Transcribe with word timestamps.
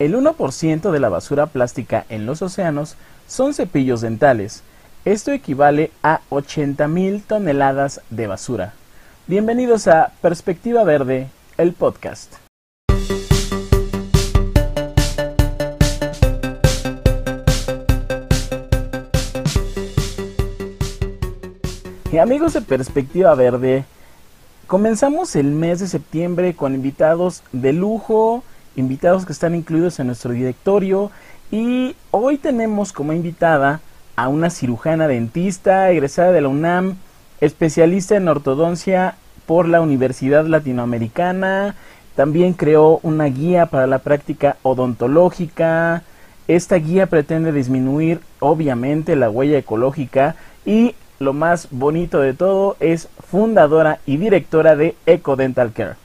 El 0.00 0.14
1% 0.14 0.92
de 0.92 0.98
la 0.98 1.10
basura 1.10 1.44
plástica 1.44 2.06
en 2.08 2.24
los 2.24 2.40
océanos 2.40 2.96
son 3.28 3.52
cepillos 3.52 4.00
dentales. 4.00 4.62
Esto 5.04 5.30
equivale 5.30 5.90
a 6.02 6.22
80.000 6.30 7.22
toneladas 7.26 8.00
de 8.08 8.26
basura. 8.26 8.72
Bienvenidos 9.26 9.88
a 9.88 10.12
Perspectiva 10.22 10.84
Verde, 10.84 11.28
el 11.58 11.74
podcast. 11.74 12.32
Y 22.10 22.16
amigos 22.16 22.54
de 22.54 22.62
Perspectiva 22.62 23.34
Verde, 23.34 23.84
comenzamos 24.66 25.36
el 25.36 25.48
mes 25.48 25.80
de 25.80 25.88
septiembre 25.88 26.56
con 26.56 26.74
invitados 26.74 27.42
de 27.52 27.74
lujo, 27.74 28.42
invitados 28.76 29.26
que 29.26 29.32
están 29.32 29.54
incluidos 29.54 29.98
en 29.98 30.06
nuestro 30.06 30.32
directorio 30.32 31.10
y 31.50 31.96
hoy 32.10 32.38
tenemos 32.38 32.92
como 32.92 33.12
invitada 33.12 33.80
a 34.16 34.28
una 34.28 34.50
cirujana 34.50 35.08
dentista 35.08 35.90
egresada 35.90 36.32
de 36.32 36.40
la 36.40 36.48
UNAM, 36.48 36.96
especialista 37.40 38.16
en 38.16 38.28
ortodoncia 38.28 39.16
por 39.46 39.66
la 39.66 39.80
Universidad 39.80 40.46
Latinoamericana, 40.46 41.74
también 42.14 42.52
creó 42.52 43.00
una 43.02 43.24
guía 43.24 43.66
para 43.66 43.86
la 43.86 43.98
práctica 43.98 44.56
odontológica. 44.62 46.02
Esta 46.48 46.76
guía 46.76 47.06
pretende 47.06 47.52
disminuir 47.52 48.20
obviamente 48.40 49.16
la 49.16 49.30
huella 49.30 49.58
ecológica 49.58 50.36
y 50.66 50.94
lo 51.20 51.32
más 51.32 51.68
bonito 51.70 52.20
de 52.20 52.32
todo, 52.32 52.76
es 52.80 53.08
fundadora 53.28 54.00
y 54.06 54.16
directora 54.16 54.74
de 54.74 54.96
Eco 55.06 55.36
Dental 55.36 55.72
Care. 55.72 55.96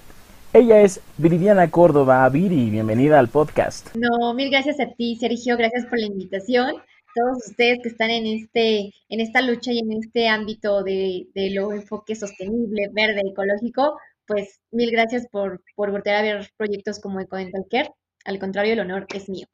Ella 0.56 0.80
es 0.80 1.02
Viridiana 1.18 1.70
Córdoba. 1.70 2.30
Viri, 2.30 2.70
bienvenida 2.70 3.20
al 3.20 3.28
podcast. 3.28 3.94
No, 3.94 4.34
mil 4.34 4.50
gracias 4.50 4.80
a 4.80 4.88
ti, 4.88 5.18
Sergio. 5.18 5.58
Gracias 5.58 5.86
por 5.88 6.00
la 6.00 6.06
invitación. 6.06 6.76
Todos 7.14 7.46
ustedes 7.50 7.80
que 7.84 7.90
están 7.90 8.10
en 8.10 8.26
este, 8.26 8.94
en 9.10 9.20
esta 9.20 9.42
lucha 9.42 9.74
y 9.74 9.80
en 9.80 9.92
este 9.92 10.30
ámbito 10.30 10.82
de, 10.82 11.28
de 11.36 11.50
lo 11.50 11.74
enfoque 11.74 12.16
sostenible, 12.16 12.90
verde, 12.94 13.20
ecológico, 13.30 14.00
pues 14.26 14.62
mil 14.72 14.92
gracias 14.92 15.28
por, 15.30 15.62
por 15.76 15.92
volver 15.92 16.16
a 16.16 16.22
ver 16.22 16.50
proyectos 16.56 17.02
como 17.02 17.20
Eco 17.20 17.36
Dental 17.36 17.66
Care. 17.70 17.92
Al 18.24 18.40
contrario, 18.40 18.72
el 18.72 18.80
honor 18.80 19.08
es 19.14 19.28
mío. 19.28 19.48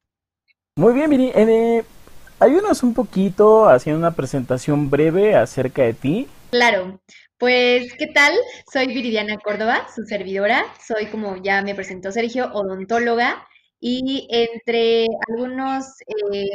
Muy 0.76 0.94
bien, 0.94 1.10
Viri. 1.10 1.32
Eh, 1.34 1.82
ayúdanos 2.38 2.84
un 2.84 2.94
poquito 2.94 3.68
haciendo 3.68 3.98
una 3.98 4.14
presentación 4.14 4.88
breve 4.88 5.34
acerca 5.34 5.82
de 5.82 5.94
ti. 5.94 6.28
Claro, 6.52 7.00
pues, 7.42 7.92
¿qué 7.94 8.06
tal? 8.06 8.32
Soy 8.72 8.86
Viridiana 8.86 9.36
Córdoba, 9.36 9.88
su 9.92 10.04
servidora. 10.04 10.64
Soy, 10.80 11.06
como 11.06 11.42
ya 11.42 11.60
me 11.62 11.74
presentó 11.74 12.12
Sergio, 12.12 12.52
odontóloga. 12.52 13.48
Y 13.80 14.28
entre 14.30 15.06
algunos 15.28 15.86
eh, 16.06 16.50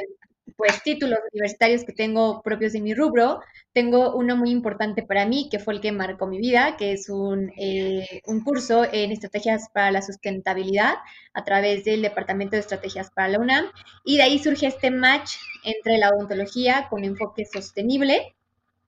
pues 0.56 0.82
títulos 0.84 1.20
universitarios 1.34 1.84
que 1.84 1.92
tengo 1.92 2.42
propios 2.42 2.72
de 2.72 2.80
mi 2.80 2.94
rubro. 2.94 3.42
Tengo 3.74 4.16
uno 4.16 4.38
muy 4.38 4.50
importante 4.50 5.04
para 5.04 5.26
mí, 5.26 5.50
que 5.52 5.60
fue 5.60 5.74
el 5.74 5.82
que 5.82 5.92
marcó 5.92 6.26
mi 6.26 6.38
vida, 6.38 6.78
que 6.78 6.94
es 6.94 7.10
un, 7.10 7.52
eh, 7.58 8.22
un 8.26 8.42
curso 8.46 8.86
en 8.90 9.12
estrategias 9.12 9.68
para 9.74 9.92
la 9.92 10.02
sustentabilidad 10.02 10.94
a 11.34 11.44
través 11.44 11.84
del 11.84 12.02
Departamento 12.02 12.56
de 12.56 12.62
Estrategias 12.62 13.12
para 13.12 13.28
la 13.28 13.40
UNAM. 13.40 13.66
Y 14.06 14.16
de 14.16 14.24
ahí 14.24 14.40
surge 14.40 14.68
este 14.68 14.90
match 14.90 15.32
entre 15.66 15.98
la 15.98 16.12
odontología 16.12 16.88
con 16.90 17.04
enfoque 17.04 17.44
sostenible 17.46 18.38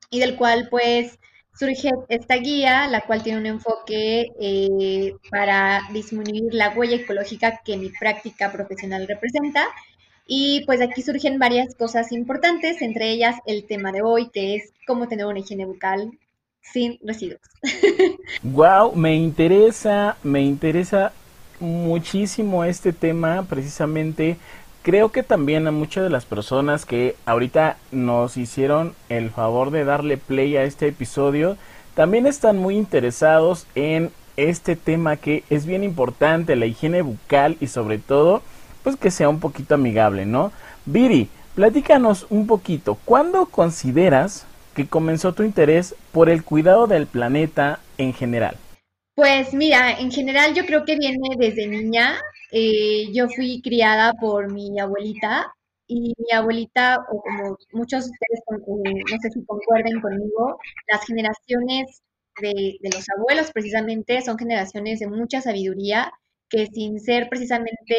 y 0.10 0.22
del 0.22 0.38
cual 0.38 0.70
pues 0.72 1.20
surge 1.60 1.92
esta 2.08 2.36
guía, 2.36 2.88
la 2.88 3.02
cual 3.02 3.22
tiene 3.22 3.40
un 3.40 3.46
enfoque 3.46 4.32
eh, 4.40 5.14
para 5.30 5.82
disminuir 5.92 6.54
la 6.54 6.70
huella 6.70 6.96
ecológica 6.96 7.60
que 7.66 7.76
mi 7.76 7.90
práctica 7.90 8.52
profesional 8.52 9.06
representa 9.08 9.68
y 10.26 10.64
pues 10.66 10.80
aquí 10.80 11.02
surgen 11.02 11.38
varias 11.40 11.76
cosas 11.76 12.12
importantes, 12.12 12.82
entre 12.82 13.10
ellas 13.10 13.36
el 13.46 13.66
tema 13.66 13.92
de 13.92 14.04
hoy, 14.04 14.30
que 14.30 14.56
es 14.56 14.72
cómo 14.88 15.08
tener 15.08 15.26
una 15.26 15.40
higiene 15.40 15.66
bucal 15.66 16.12
sin 16.62 16.98
residuos. 17.04 17.42
Wow, 18.44 18.96
me 18.96 19.16
interesa, 19.16 20.18
me 20.24 20.42
interesa 20.42 21.12
muchísimo 21.60 22.64
este 22.64 22.94
tema, 22.94 23.44
precisamente. 23.50 24.38
Creo 24.82 25.12
que 25.12 25.24
también 25.24 25.68
a 25.68 25.72
muchas 25.72 26.06
de 26.06 26.10
las 26.10 26.26
personas 26.26 26.86
que 26.86 27.16
ahorita 27.26 27.78
nos 27.92 28.38
hicieron 28.38 28.94
el 29.10 29.30
favor 29.30 29.72
de 29.72 29.84
darle 29.84 30.18
play 30.18 30.56
a 30.56 30.64
este 30.64 30.88
episodio, 30.88 31.58
también 31.96 32.26
están 32.26 32.58
muy 32.58 32.78
interesados 32.78 33.68
en 33.76 34.12
este 34.38 34.78
tema 34.78 35.18
que 35.18 35.44
es 35.50 35.66
bien 35.66 35.84
importante, 35.84 36.56
la 36.56 36.66
higiene 36.66 37.02
bucal 37.02 37.58
y 37.60 37.68
sobre 37.68 37.98
todo 37.98 38.42
pues 38.84 38.96
que 38.96 39.12
sea 39.12 39.28
un 39.28 39.42
poquito 39.42 39.76
amigable, 39.76 40.26
¿no? 40.26 40.54
Viri, 40.86 41.28
platícanos 41.56 42.26
un 42.30 42.48
poquito, 42.48 42.98
¿cuándo 43.04 43.48
consideras 43.48 44.46
que 44.74 44.88
comenzó 44.88 45.34
tu 45.34 45.44
interés 45.44 45.94
por 46.14 46.30
el 46.30 46.44
cuidado 46.44 46.88
del 46.88 47.06
planeta 47.06 47.80
en 47.98 48.14
general? 48.14 48.56
Pues 49.16 49.54
mira, 49.54 50.00
en 50.00 50.10
general 50.10 50.54
yo 50.54 50.66
creo 50.66 50.86
que 50.86 50.96
viene 50.96 51.36
desde 51.38 51.68
niña. 51.68 52.16
Eh, 52.52 53.12
yo 53.14 53.30
fui 53.30 53.62
criada 53.62 54.14
por 54.14 54.52
mi 54.52 54.80
abuelita 54.80 55.54
y 55.88 56.14
mi 56.18 56.32
abuelita, 56.34 56.98
o 57.12 57.22
como 57.22 57.58
muchos 57.74 58.06
de 58.06 58.12
ustedes, 58.12 58.42
eh, 58.86 59.04
no 59.12 59.18
sé 59.22 59.30
si 59.32 59.46
concuerden 59.46 60.02
conmigo, 60.02 60.60
las 60.92 61.06
generaciones 61.06 62.02
de, 62.42 62.78
los 62.84 63.06
abuelos 63.18 63.52
precisamente 63.52 64.22
son 64.22 64.38
generaciones 64.38 65.00
de 65.00 65.08
mucha 65.08 65.42
sabiduría 65.42 66.12
que 66.50 66.68
sin 66.68 67.00
ser 67.00 67.30
precisamente 67.30 67.98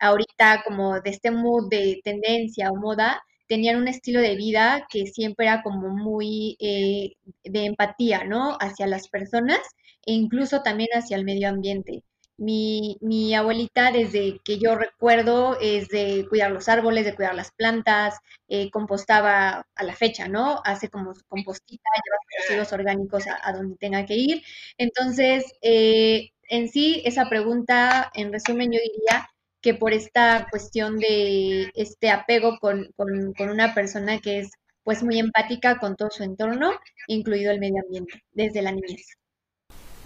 ahorita 0.00 0.62
como 0.66 1.00
de 1.00 1.10
este 1.10 1.30
mood 1.30 1.68
de 1.70 2.00
tendencia 2.04 2.70
o 2.70 2.76
moda, 2.76 3.22
tenían 3.48 3.76
un 3.76 3.88
estilo 3.88 4.20
de 4.20 4.36
vida 4.36 4.86
que 4.90 5.06
siempre 5.06 5.46
era 5.46 5.62
como 5.62 5.88
muy 5.90 6.56
eh, 6.60 7.12
de 7.44 7.64
empatía, 7.66 8.24
¿no? 8.24 8.56
Hacia 8.60 8.86
las 8.86 9.08
personas 9.08 9.60
e 10.06 10.12
incluso 10.12 10.62
también 10.62 10.88
hacia 10.92 11.16
el 11.16 11.24
medio 11.24 11.48
ambiente. 11.48 12.02
Mi, 12.38 12.96
mi, 13.00 13.34
abuelita, 13.34 13.90
desde 13.90 14.38
que 14.44 14.58
yo 14.58 14.76
recuerdo, 14.76 15.58
es 15.60 15.88
de 15.88 16.26
cuidar 16.28 16.52
los 16.52 16.68
árboles, 16.68 17.04
de 17.04 17.14
cuidar 17.14 17.34
las 17.34 17.50
plantas, 17.52 18.18
eh, 18.48 18.70
compostaba 18.70 19.66
a 19.74 19.84
la 19.84 19.94
fecha, 19.96 20.28
¿no? 20.28 20.62
Hace 20.64 20.88
como 20.88 21.14
su 21.14 21.24
compostita, 21.26 21.90
lleva 21.96 22.16
residuos 22.40 22.72
orgánicos 22.72 23.24
a, 23.26 23.52
donde 23.52 23.76
tenga 23.76 24.06
que 24.06 24.14
ir. 24.14 24.42
Entonces, 24.78 25.44
eh, 25.62 26.30
en 26.48 26.68
sí, 26.68 27.02
esa 27.04 27.28
pregunta, 27.28 28.10
en 28.14 28.32
resumen, 28.32 28.72
yo 28.72 28.78
diría 28.80 29.28
que 29.60 29.74
por 29.74 29.92
esta 29.92 30.46
cuestión 30.50 30.98
de 30.98 31.70
este 31.74 32.10
apego 32.10 32.58
con, 32.60 32.92
una 33.38 33.74
persona 33.74 34.18
que 34.20 34.40
es 34.40 34.50
pues 34.84 35.02
muy 35.02 35.18
empática 35.18 35.78
con 35.78 35.96
todo 35.96 36.10
su 36.10 36.22
entorno, 36.22 36.72
incluido 37.08 37.50
el 37.52 37.60
medio 37.60 37.82
ambiente, 37.84 38.22
desde 38.32 38.62
la 38.62 38.72
niñez. 38.72 39.18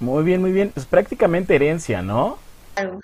Muy 0.03 0.25
bien, 0.25 0.41
muy 0.41 0.51
bien. 0.51 0.73
Es 0.75 0.85
prácticamente 0.85 1.55
herencia, 1.55 2.03
¿no? 2.03 2.37
Claro. 2.75 2.99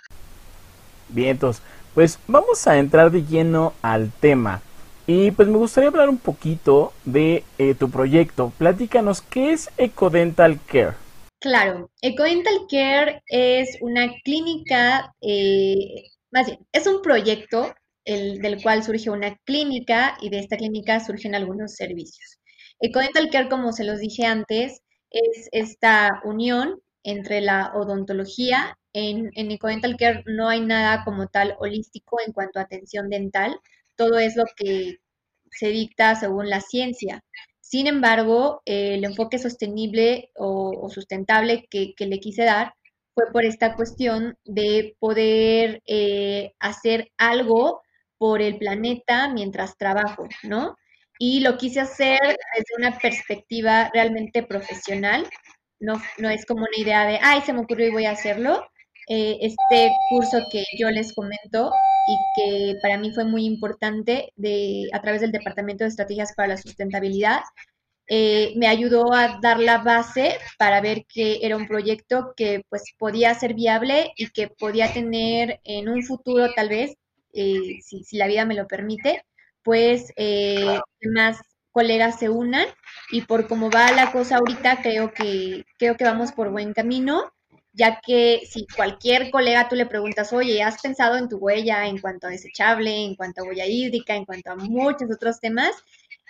Bien, 1.08 1.28
entonces, 1.28 1.62
pues 1.94 2.18
vamos 2.26 2.66
a 2.66 2.76
entrar 2.76 3.12
de 3.12 3.24
lleno 3.24 3.72
al 3.82 4.10
tema. 4.10 4.62
Y 5.06 5.30
pues 5.30 5.46
me 5.46 5.58
gustaría 5.58 5.90
hablar 5.90 6.08
un 6.08 6.18
poquito 6.18 6.92
de 7.04 7.44
eh, 7.56 7.76
tu 7.76 7.88
proyecto. 7.88 8.52
Platícanos, 8.58 9.22
¿qué 9.22 9.52
es 9.52 9.70
Ecodental 9.78 10.58
Care? 10.66 10.94
Claro, 11.38 11.88
EcoDental 12.02 12.66
Care 12.68 13.22
es 13.28 13.78
una 13.80 14.12
clínica, 14.24 15.14
eh, 15.20 16.10
más 16.32 16.46
bien, 16.46 16.58
es 16.72 16.88
un 16.88 17.00
proyecto 17.00 17.72
el, 18.04 18.40
del 18.40 18.60
cual 18.60 18.82
surge 18.82 19.08
una 19.08 19.36
clínica 19.44 20.18
y 20.20 20.30
de 20.30 20.40
esta 20.40 20.56
clínica 20.56 20.98
surgen 20.98 21.36
algunos 21.36 21.76
servicios. 21.76 22.40
EcoDental 22.80 23.30
Care, 23.30 23.48
como 23.48 23.70
se 23.72 23.84
los 23.84 24.00
dije 24.00 24.26
antes, 24.26 24.82
es 25.10 25.48
esta 25.52 26.20
unión 26.24 26.82
entre 27.08 27.40
la 27.40 27.72
odontología. 27.74 28.78
En, 28.92 29.30
en 29.34 29.50
EcoDental 29.50 29.96
Care 29.96 30.24
no 30.26 30.48
hay 30.48 30.60
nada 30.60 31.04
como 31.04 31.28
tal 31.28 31.56
holístico 31.58 32.18
en 32.24 32.32
cuanto 32.32 32.58
a 32.58 32.62
atención 32.62 33.08
dental, 33.08 33.58
todo 33.96 34.18
es 34.18 34.36
lo 34.36 34.44
que 34.56 34.98
se 35.50 35.68
dicta 35.68 36.14
según 36.14 36.50
la 36.50 36.60
ciencia. 36.60 37.24
Sin 37.60 37.86
embargo, 37.86 38.62
el 38.64 39.04
enfoque 39.04 39.38
sostenible 39.38 40.30
o, 40.36 40.88
sustentable 40.90 41.66
que, 41.70 41.94
le 41.98 42.20
quise 42.20 42.44
dar 42.44 42.74
fue 43.14 43.24
por 43.32 43.44
esta 43.44 43.74
cuestión 43.74 44.38
de 44.44 44.96
poder 44.98 45.82
eh, 45.86 46.54
hacer 46.60 47.10
algo 47.18 47.82
por 48.16 48.42
el 48.42 48.58
planeta 48.58 49.28
mientras 49.28 49.76
trabajo, 49.76 50.26
¿no? 50.44 50.76
Y 51.18 51.40
lo 51.40 51.58
quise 51.58 51.80
hacer 51.80 52.20
desde 52.22 52.74
una 52.78 52.96
perspectiva 52.98 53.90
realmente 53.92 54.42
profesional, 54.44 55.28
no, 55.80 56.00
no 56.18 56.28
es 56.30 56.44
como 56.46 56.60
una 56.62 56.76
idea 56.76 57.06
de, 57.06 57.18
ay, 57.22 57.40
se 57.42 57.52
me 57.52 57.60
ocurrió 57.60 57.88
y 57.88 57.92
voy 57.92 58.06
a 58.06 58.12
hacerlo. 58.12 58.66
Eh, 59.08 59.38
este 59.40 59.90
curso 60.10 60.38
que 60.52 60.64
yo 60.78 60.90
les 60.90 61.14
comento 61.14 61.72
y 62.08 62.16
que 62.36 62.78
para 62.82 62.98
mí 62.98 63.10
fue 63.12 63.24
muy 63.24 63.44
importante 63.46 64.32
de, 64.36 64.88
a 64.92 65.00
través 65.00 65.20
del 65.20 65.32
Departamento 65.32 65.84
de 65.84 65.88
Estrategias 65.88 66.34
para 66.34 66.48
la 66.48 66.56
Sustentabilidad, 66.56 67.40
eh, 68.10 68.54
me 68.56 68.66
ayudó 68.66 69.12
a 69.12 69.38
dar 69.42 69.60
la 69.60 69.78
base 69.78 70.38
para 70.58 70.80
ver 70.80 71.04
que 71.06 71.40
era 71.42 71.56
un 71.56 71.68
proyecto 71.68 72.32
que 72.34 72.62
pues 72.70 72.82
podía 72.98 73.34
ser 73.34 73.52
viable 73.54 74.12
y 74.16 74.30
que 74.30 74.48
podía 74.48 74.92
tener 74.92 75.60
en 75.64 75.90
un 75.90 76.02
futuro 76.02 76.48
tal 76.56 76.70
vez 76.70 76.96
eh, 77.34 77.80
si, 77.82 78.04
si, 78.04 78.16
la 78.16 78.26
vida 78.26 78.46
me 78.46 78.54
lo 78.54 78.66
permite, 78.66 79.24
pues 79.62 80.12
eh, 80.16 80.80
más 81.14 81.38
colegas 81.72 82.18
se 82.18 82.28
unan 82.28 82.66
y 83.10 83.22
por 83.22 83.46
cómo 83.48 83.70
va 83.70 83.92
la 83.92 84.12
cosa 84.12 84.36
ahorita 84.36 84.82
creo 84.82 85.12
que 85.12 85.64
creo 85.78 85.96
que 85.96 86.04
vamos 86.04 86.32
por 86.32 86.50
buen 86.50 86.72
camino 86.72 87.32
ya 87.78 88.00
que 88.04 88.42
si 88.50 88.66
cualquier 88.76 89.30
colega 89.30 89.68
tú 89.68 89.76
le 89.76 89.86
preguntas, 89.86 90.32
oye, 90.32 90.62
¿has 90.62 90.82
pensado 90.82 91.16
en 91.16 91.28
tu 91.28 91.36
huella 91.38 91.86
en 91.86 91.98
cuanto 91.98 92.26
a 92.26 92.30
desechable, 92.30 93.04
en 93.04 93.14
cuanto 93.14 93.42
a 93.42 93.44
huella 93.44 93.66
hídrica, 93.66 94.16
en 94.16 94.24
cuanto 94.24 94.50
a 94.50 94.56
muchos 94.56 95.08
otros 95.14 95.38
temas? 95.40 95.70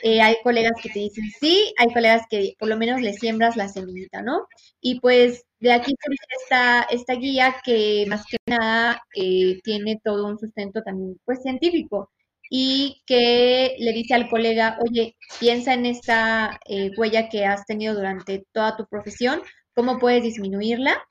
Eh, 0.02 0.20
hay 0.20 0.36
colegas 0.44 0.72
que 0.82 0.90
te 0.90 1.00
dicen 1.00 1.24
sí, 1.40 1.74
hay 1.78 1.92
colegas 1.92 2.22
que 2.30 2.54
por 2.58 2.68
lo 2.68 2.76
menos 2.76 3.00
le 3.00 3.14
siembras 3.14 3.56
la 3.56 3.68
semillita, 3.68 4.22
¿no? 4.22 4.46
Y 4.80 5.00
pues 5.00 5.44
de 5.58 5.72
aquí 5.72 5.92
surge 6.00 6.18
esta, 6.42 6.82
esta 6.82 7.14
guía 7.14 7.56
que 7.64 8.04
más 8.08 8.24
que 8.26 8.36
nada 8.46 9.02
eh, 9.14 9.58
tiene 9.64 10.00
todo 10.04 10.26
un 10.26 10.38
sustento 10.38 10.82
también 10.82 11.18
pues 11.24 11.42
científico 11.42 12.10
y 12.50 13.02
que 13.06 13.76
le 13.78 13.92
dice 13.92 14.14
al 14.14 14.28
colega, 14.28 14.78
oye, 14.80 15.16
piensa 15.38 15.74
en 15.74 15.86
esta 15.86 16.58
eh, 16.66 16.90
huella 16.96 17.28
que 17.28 17.44
has 17.44 17.64
tenido 17.66 17.94
durante 17.94 18.44
toda 18.52 18.76
tu 18.76 18.86
profesión, 18.86 19.42
cómo 19.74 19.98
puedes 19.98 20.22
disminuirla 20.22 21.02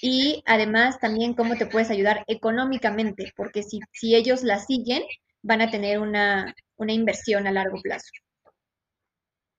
y 0.00 0.42
además 0.46 0.98
también 1.00 1.34
cómo 1.34 1.56
te 1.56 1.66
puedes 1.66 1.90
ayudar 1.90 2.24
económicamente, 2.26 3.32
porque 3.36 3.62
si, 3.62 3.80
si 3.92 4.14
ellos 4.14 4.42
la 4.42 4.58
siguen, 4.58 5.02
van 5.42 5.62
a 5.62 5.70
tener 5.70 5.98
una, 6.00 6.54
una 6.76 6.92
inversión 6.92 7.46
a 7.46 7.52
largo 7.52 7.80
plazo. 7.80 8.10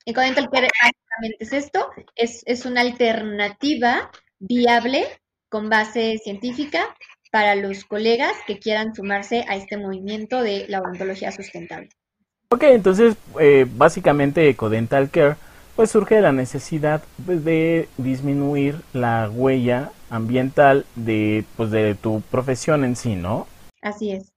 Y 0.06 0.14
con 0.14 0.24
Care 0.24 0.46
básicamente 0.48 1.38
es 1.40 1.54
esto, 1.54 1.90
es, 2.16 2.44
es 2.46 2.66
una 2.66 2.82
alternativa 2.82 4.12
viable 4.38 5.08
con 5.50 5.70
base 5.70 6.20
científica 6.20 6.96
para 7.36 7.56
los 7.56 7.84
colegas 7.84 8.32
que 8.48 8.60
quieran 8.60 8.96
sumarse 8.96 9.44
a 9.50 9.58
este 9.58 9.76
movimiento 9.76 10.42
de 10.42 10.68
la 10.70 10.80
odontología 10.80 11.34
sustentable. 11.34 11.90
Ok, 12.48 12.64
entonces 12.64 13.18
eh, 13.42 13.68
básicamente 13.76 14.48
Ecodental 14.48 15.10
Care 15.10 15.36
pues 15.76 15.92
surge 15.92 16.22
la 16.22 16.32
necesidad 16.32 17.04
pues, 17.26 17.44
de 17.44 17.90
disminuir 17.98 18.78
la 18.94 19.30
huella 19.30 19.92
ambiental 20.10 20.86
de, 20.96 21.44
pues, 21.58 21.72
de 21.72 21.96
tu 21.96 22.22
profesión 22.22 22.86
en 22.86 22.96
sí, 22.96 23.18
¿no? 23.18 23.48
Así 23.82 24.12
es. 24.12 24.32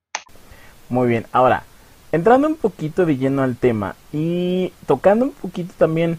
Muy 0.89 1.07
bien, 1.07 1.25
ahora, 1.31 1.63
entrando 2.11 2.49
un 2.49 2.57
poquito 2.57 3.07
de 3.07 3.17
lleno 3.17 3.45
al 3.45 3.55
tema 3.55 3.95
y 4.13 4.73
tocando 4.89 5.27
un 5.27 5.33
poquito 5.35 5.73
también 5.79 6.19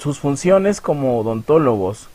sus 0.00 0.18
funciones 0.18 0.80
como 0.80 1.20
odontólogos, 1.20 2.08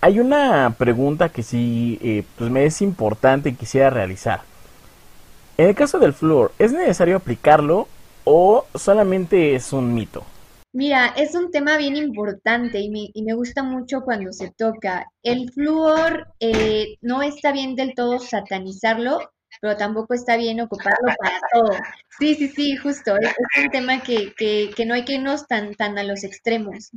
hay 0.00 0.20
una 0.20 0.74
pregunta 0.78 1.28
que 1.28 1.42
sí 1.42 1.98
eh, 2.02 2.24
pues 2.36 2.50
me 2.50 2.64
es 2.64 2.82
importante 2.82 3.50
y 3.50 3.54
quisiera 3.54 3.90
realizar. 3.90 4.42
En 5.58 5.68
el 5.68 5.74
caso 5.74 5.98
del 5.98 6.12
flúor, 6.12 6.52
¿es 6.58 6.72
necesario 6.72 7.16
aplicarlo 7.16 7.88
o 8.24 8.66
solamente 8.74 9.54
es 9.54 9.72
un 9.72 9.94
mito? 9.94 10.24
Mira, 10.72 11.06
es 11.16 11.34
un 11.34 11.50
tema 11.50 11.78
bien 11.78 11.96
importante 11.96 12.80
y 12.80 12.90
me, 12.90 13.08
y 13.14 13.22
me 13.22 13.32
gusta 13.32 13.62
mucho 13.62 14.02
cuando 14.02 14.30
se 14.32 14.50
toca. 14.50 15.06
El 15.22 15.50
flúor 15.50 16.26
eh, 16.38 16.98
no 17.00 17.22
está 17.22 17.52
bien 17.52 17.76
del 17.76 17.94
todo 17.94 18.18
satanizarlo, 18.18 19.20
pero 19.60 19.76
tampoco 19.76 20.14
está 20.14 20.36
bien 20.36 20.60
ocuparlo 20.60 21.14
para 21.18 21.40
todo. 21.52 21.72
Sí, 22.18 22.34
sí, 22.34 22.48
sí, 22.48 22.76
justo. 22.76 23.16
Es, 23.16 23.34
un 23.64 23.70
tema 23.70 24.02
que, 24.02 24.32
que, 24.36 24.86
no 24.86 24.94
hay 24.94 25.04
que 25.04 25.14
irnos 25.14 25.46
tan, 25.46 25.74
tan 25.74 25.98
a 25.98 26.04
los 26.04 26.24
extremos. 26.24 26.90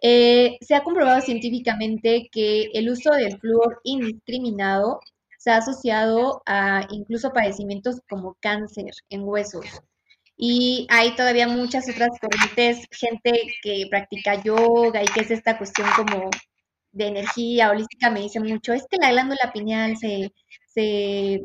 Eh, 0.00 0.58
se 0.60 0.74
ha 0.74 0.82
comprobado 0.82 1.20
científicamente 1.20 2.28
que 2.30 2.70
el 2.74 2.90
uso 2.90 3.12
del 3.12 3.38
flúor 3.38 3.80
indiscriminado 3.84 5.00
se 5.38 5.50
ha 5.50 5.58
asociado 5.58 6.42
a 6.46 6.86
incluso 6.90 7.32
padecimientos 7.32 8.00
como 8.08 8.36
cáncer 8.40 8.92
en 9.10 9.22
huesos. 9.24 9.66
Y 10.36 10.86
hay 10.90 11.14
todavía 11.14 11.46
muchas 11.46 11.88
otras 11.88 12.10
corrientes, 12.20 12.86
gente 12.90 13.32
que 13.62 13.86
practica 13.90 14.42
yoga 14.42 15.02
y 15.02 15.06
que 15.06 15.20
es 15.20 15.30
esta 15.30 15.56
cuestión 15.58 15.88
como 15.96 16.30
de 16.92 17.08
energía 17.08 17.70
holística, 17.70 18.10
me 18.10 18.20
dice 18.20 18.40
mucho, 18.40 18.72
es 18.72 18.86
que 18.88 18.96
la 18.98 19.10
glándula 19.10 19.50
pineal 19.52 19.96
se, 19.96 20.32
se, 20.66 21.42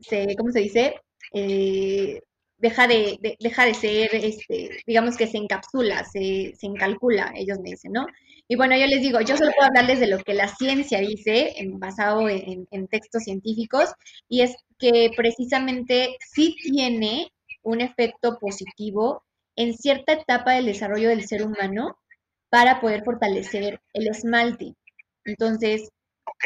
se 0.00 0.36
¿cómo 0.36 0.50
se 0.52 0.60
dice? 0.60 0.94
Eh, 1.32 2.20
deja 2.58 2.88
de, 2.88 3.36
deja 3.40 3.64
de 3.64 3.74
ser, 3.74 4.14
este, 4.14 4.82
digamos 4.86 5.16
que 5.16 5.26
se 5.26 5.38
encapsula, 5.38 6.04
se, 6.04 6.54
se 6.58 6.66
encalcula, 6.66 7.32
ellos 7.36 7.58
me 7.60 7.70
dicen, 7.70 7.92
¿no? 7.92 8.06
Y 8.48 8.56
bueno, 8.56 8.76
yo 8.76 8.86
les 8.86 9.00
digo, 9.02 9.20
yo 9.20 9.36
solo 9.36 9.52
puedo 9.56 9.68
hablarles 9.68 10.00
de 10.00 10.08
lo 10.08 10.18
que 10.18 10.34
la 10.34 10.48
ciencia 10.48 11.00
dice, 11.00 11.54
basado 11.74 12.28
en, 12.28 12.66
en, 12.70 12.88
textos 12.88 13.24
científicos, 13.24 13.92
y 14.28 14.40
es 14.40 14.56
que 14.78 15.10
precisamente 15.16 16.16
sí 16.20 16.56
tiene 16.62 17.30
un 17.62 17.80
efecto 17.80 18.38
positivo 18.38 19.22
en 19.54 19.76
cierta 19.76 20.14
etapa 20.14 20.52
del 20.52 20.66
desarrollo 20.66 21.10
del 21.10 21.26
ser 21.26 21.44
humano 21.44 21.98
para 22.48 22.80
poder 22.80 23.04
fortalecer 23.04 23.80
el 23.92 24.08
esmalte. 24.08 24.74
Entonces, 25.24 25.90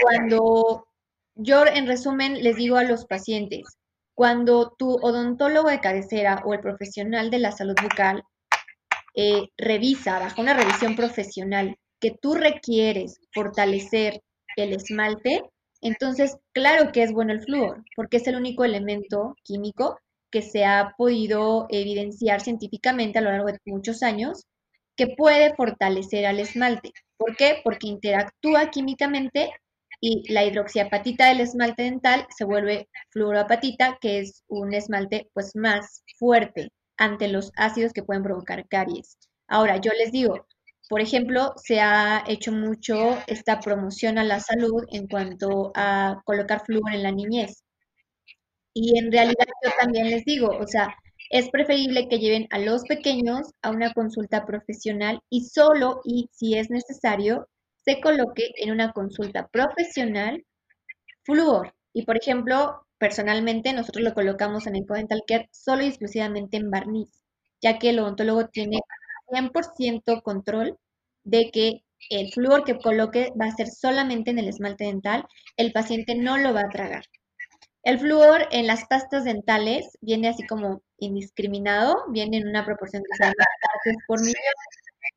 cuando 0.02 0.86
yo 1.34 1.66
en 1.66 1.86
resumen 1.86 2.42
les 2.42 2.56
digo 2.56 2.76
a 2.76 2.84
los 2.84 3.06
pacientes, 3.06 3.62
cuando 4.14 4.74
tu 4.78 4.94
odontólogo 4.94 5.68
de 5.68 5.80
cabecera 5.80 6.42
o 6.44 6.54
el 6.54 6.60
profesional 6.60 7.30
de 7.30 7.38
la 7.38 7.52
salud 7.52 7.74
bucal 7.82 8.22
eh, 9.14 9.48
revisa 9.56 10.18
bajo 10.18 10.40
una 10.40 10.54
revisión 10.54 10.96
profesional 10.96 11.76
que 12.00 12.16
tú 12.20 12.34
requieres 12.34 13.20
fortalecer 13.32 14.20
el 14.56 14.72
esmalte, 14.72 15.42
entonces 15.80 16.36
claro 16.52 16.92
que 16.92 17.02
es 17.02 17.12
bueno 17.12 17.32
el 17.32 17.42
flúor, 17.42 17.84
porque 17.96 18.18
es 18.18 18.26
el 18.26 18.36
único 18.36 18.64
elemento 18.64 19.34
químico 19.44 19.98
que 20.30 20.42
se 20.42 20.64
ha 20.64 20.94
podido 20.96 21.66
evidenciar 21.68 22.40
científicamente 22.40 23.18
a 23.18 23.22
lo 23.22 23.30
largo 23.30 23.48
de 23.48 23.58
muchos 23.66 24.02
años 24.02 24.46
que 24.96 25.08
puede 25.08 25.54
fortalecer 25.54 26.26
al 26.26 26.40
esmalte. 26.40 26.92
¿Por 27.16 27.36
qué? 27.36 27.60
Porque 27.64 27.88
interactúa 27.88 28.70
químicamente 28.70 29.50
y 30.04 30.30
la 30.32 30.44
hidroxiapatita 30.44 31.28
del 31.28 31.42
esmalte 31.42 31.84
dental 31.84 32.26
se 32.36 32.44
vuelve 32.44 32.88
fluoroapatita, 33.10 33.98
que 34.00 34.18
es 34.18 34.42
un 34.48 34.74
esmalte 34.74 35.30
pues 35.32 35.54
más 35.54 36.02
fuerte 36.18 36.70
ante 36.96 37.28
los 37.28 37.52
ácidos 37.56 37.92
que 37.92 38.02
pueden 38.02 38.24
provocar 38.24 38.66
caries. 38.68 39.16
Ahora, 39.46 39.76
yo 39.76 39.92
les 39.96 40.10
digo, 40.10 40.44
por 40.88 41.00
ejemplo, 41.00 41.54
se 41.56 41.80
ha 41.80 42.24
hecho 42.26 42.50
mucho 42.50 43.16
esta 43.28 43.60
promoción 43.60 44.18
a 44.18 44.24
la 44.24 44.40
salud 44.40 44.82
en 44.90 45.06
cuanto 45.06 45.70
a 45.76 46.20
colocar 46.24 46.64
flúor 46.66 46.92
en 46.92 47.04
la 47.04 47.12
niñez. 47.12 47.62
Y 48.74 48.98
en 48.98 49.12
realidad 49.12 49.46
yo 49.64 49.70
también 49.80 50.10
les 50.10 50.24
digo, 50.24 50.48
o 50.48 50.66
sea, 50.66 50.96
es 51.30 51.48
preferible 51.50 52.08
que 52.08 52.18
lleven 52.18 52.48
a 52.50 52.58
los 52.58 52.82
pequeños 52.82 53.52
a 53.62 53.70
una 53.70 53.92
consulta 53.92 54.44
profesional 54.46 55.20
y 55.30 55.44
solo 55.44 56.00
y 56.04 56.28
si 56.32 56.58
es 56.58 56.70
necesario 56.70 57.46
se 57.84 58.00
coloque 58.00 58.50
en 58.56 58.70
una 58.70 58.92
consulta 58.92 59.48
profesional 59.48 60.44
flúor. 61.24 61.74
Y 61.92 62.04
por 62.04 62.16
ejemplo, 62.16 62.86
personalmente 62.98 63.72
nosotros 63.72 64.04
lo 64.04 64.14
colocamos 64.14 64.66
en 64.66 64.76
el 64.76 64.84
Dental 64.86 65.22
Care 65.26 65.48
solo 65.52 65.82
y 65.82 65.88
exclusivamente 65.88 66.56
en 66.56 66.70
barniz, 66.70 67.10
ya 67.60 67.78
que 67.78 67.90
el 67.90 67.98
odontólogo 67.98 68.48
tiene 68.48 68.78
100% 69.28 70.22
control 70.22 70.78
de 71.24 71.50
que 71.52 71.84
el 72.10 72.32
flúor 72.32 72.64
que 72.64 72.78
coloque 72.78 73.32
va 73.40 73.46
a 73.46 73.56
ser 73.56 73.68
solamente 73.68 74.30
en 74.30 74.38
el 74.38 74.48
esmalte 74.48 74.84
dental, 74.84 75.26
el 75.56 75.72
paciente 75.72 76.14
no 76.14 76.36
lo 76.38 76.52
va 76.54 76.62
a 76.62 76.68
tragar. 76.68 77.04
El 77.84 77.98
flúor 77.98 78.46
en 78.52 78.66
las 78.68 78.86
pastas 78.86 79.24
dentales 79.24 79.98
viene 80.00 80.28
así 80.28 80.46
como 80.46 80.82
indiscriminado, 80.98 81.96
viene 82.10 82.38
en 82.38 82.48
una 82.48 82.64
proporción 82.64 83.02
de 83.02 83.08
partes 83.18 83.96
por 84.06 84.20
millón. 84.20 84.34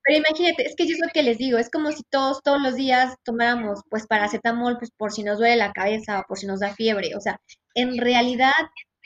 Pero 0.03 0.19
imagínate, 0.19 0.63
es 0.65 0.75
que 0.75 0.87
yo 0.87 0.93
es 0.93 1.01
lo 1.01 1.11
que 1.13 1.23
les 1.23 1.37
digo, 1.37 1.57
es 1.57 1.69
como 1.69 1.91
si 1.91 2.03
todos, 2.09 2.41
todos 2.43 2.61
los 2.61 2.75
días 2.75 3.15
tomáramos 3.23 3.81
pues 3.89 4.07
paracetamol 4.07 4.77
pues 4.77 4.91
por 4.97 5.11
si 5.11 5.23
nos 5.23 5.39
duele 5.39 5.57
la 5.57 5.73
cabeza 5.73 6.19
o 6.19 6.23
por 6.27 6.37
si 6.37 6.47
nos 6.47 6.59
da 6.59 6.73
fiebre. 6.73 7.15
O 7.15 7.21
sea, 7.21 7.39
en 7.75 7.97
realidad 7.97 8.53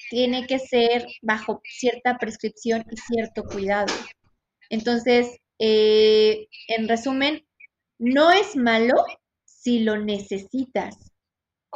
tiene 0.10 0.48
que 0.48 0.60
ser 0.60 1.06
bajo 1.22 1.62
cierta 1.66 2.18
prescripción 2.18 2.86
y 2.92 2.98
cierto 2.98 3.44
cuidado. 3.44 3.94
Entonces, 4.70 5.38
eh, 5.60 6.48
en 6.68 6.88
resumen, 6.88 7.46
no 8.00 8.32
es 8.32 8.56
malo 8.56 8.96
si 9.46 9.80
lo 9.80 9.98
necesitas 9.98 11.10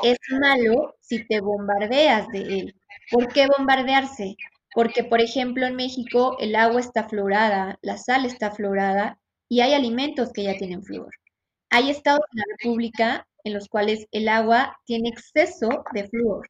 es 0.01 0.17
malo 0.39 0.95
si 1.01 1.25
te 1.27 1.39
bombardeas 1.41 2.27
de 2.29 2.39
él. 2.39 2.75
¿Por 3.11 3.31
qué 3.31 3.47
bombardearse? 3.47 4.35
Porque, 4.73 5.03
por 5.03 5.21
ejemplo, 5.21 5.65
en 5.67 5.75
México 5.75 6.37
el 6.39 6.55
agua 6.55 6.79
está 6.81 7.07
fluorada, 7.07 7.77
la 7.81 7.97
sal 7.97 8.25
está 8.25 8.51
fluorada 8.51 9.19
y 9.49 9.61
hay 9.61 9.73
alimentos 9.73 10.31
que 10.33 10.43
ya 10.43 10.57
tienen 10.57 10.83
flúor. 10.83 11.11
Hay 11.71 11.89
estados 11.91 12.21
en 12.33 12.39
la 12.39 12.45
República 12.57 13.27
en 13.45 13.53
los 13.53 13.67
cuales 13.69 14.07
el 14.11 14.29
agua 14.29 14.77
tiene 14.85 15.09
exceso 15.09 15.83
de 15.93 16.07
flúor. 16.09 16.49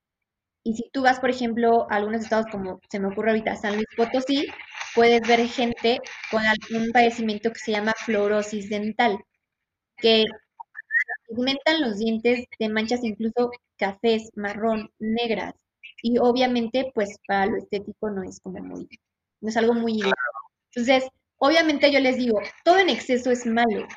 Y 0.63 0.75
si 0.75 0.89
tú 0.94 1.03
vas, 1.03 1.20
por 1.20 1.30
ejemplo, 1.30 1.88
a 1.92 1.96
algunos 1.98 2.22
estados 2.24 2.48
como 2.51 2.80
se 2.89 3.00
me 3.00 3.08
ocurre 3.10 3.32
ahorita 3.32 3.56
San 3.58 3.75
Luis 3.75 3.88
Potosí, 3.98 4.48
puedes 4.96 5.22
ver 5.27 5.48
gente 5.48 6.00
con 6.32 6.44
algún 6.46 6.92
padecimiento 6.92 7.51
que 7.51 7.60
se 7.60 7.72
llama 7.74 7.94
fluorosis 8.06 8.70
dental, 8.70 9.18
que 9.98 10.25
pigmentan 11.27 11.82
los 11.82 11.98
dientes 12.00 12.46
de 12.60 12.70
manchas 12.70 13.03
incluso 13.03 13.51
cafés, 13.77 14.30
marrón, 14.36 14.89
negras. 15.00 15.53
Y 16.03 16.17
obviamente 16.19 16.91
pues 16.93 17.17
para 17.25 17.48
lo 17.48 17.57
estético 17.57 18.12
no 18.12 18.24
es 18.24 18.39
como 18.41 18.60
muy, 18.60 18.88
no 19.41 19.50
es 19.50 19.57
algo 19.57 19.74
muy... 19.74 20.01
Entonces, 20.75 21.10
obviamente 21.38 21.91
yo 21.91 22.00
les 22.00 22.17
digo, 22.17 22.39
todo 22.65 22.77
en 22.77 22.89
exceso 22.89 23.31
es 23.31 23.45
malo, 23.45 23.88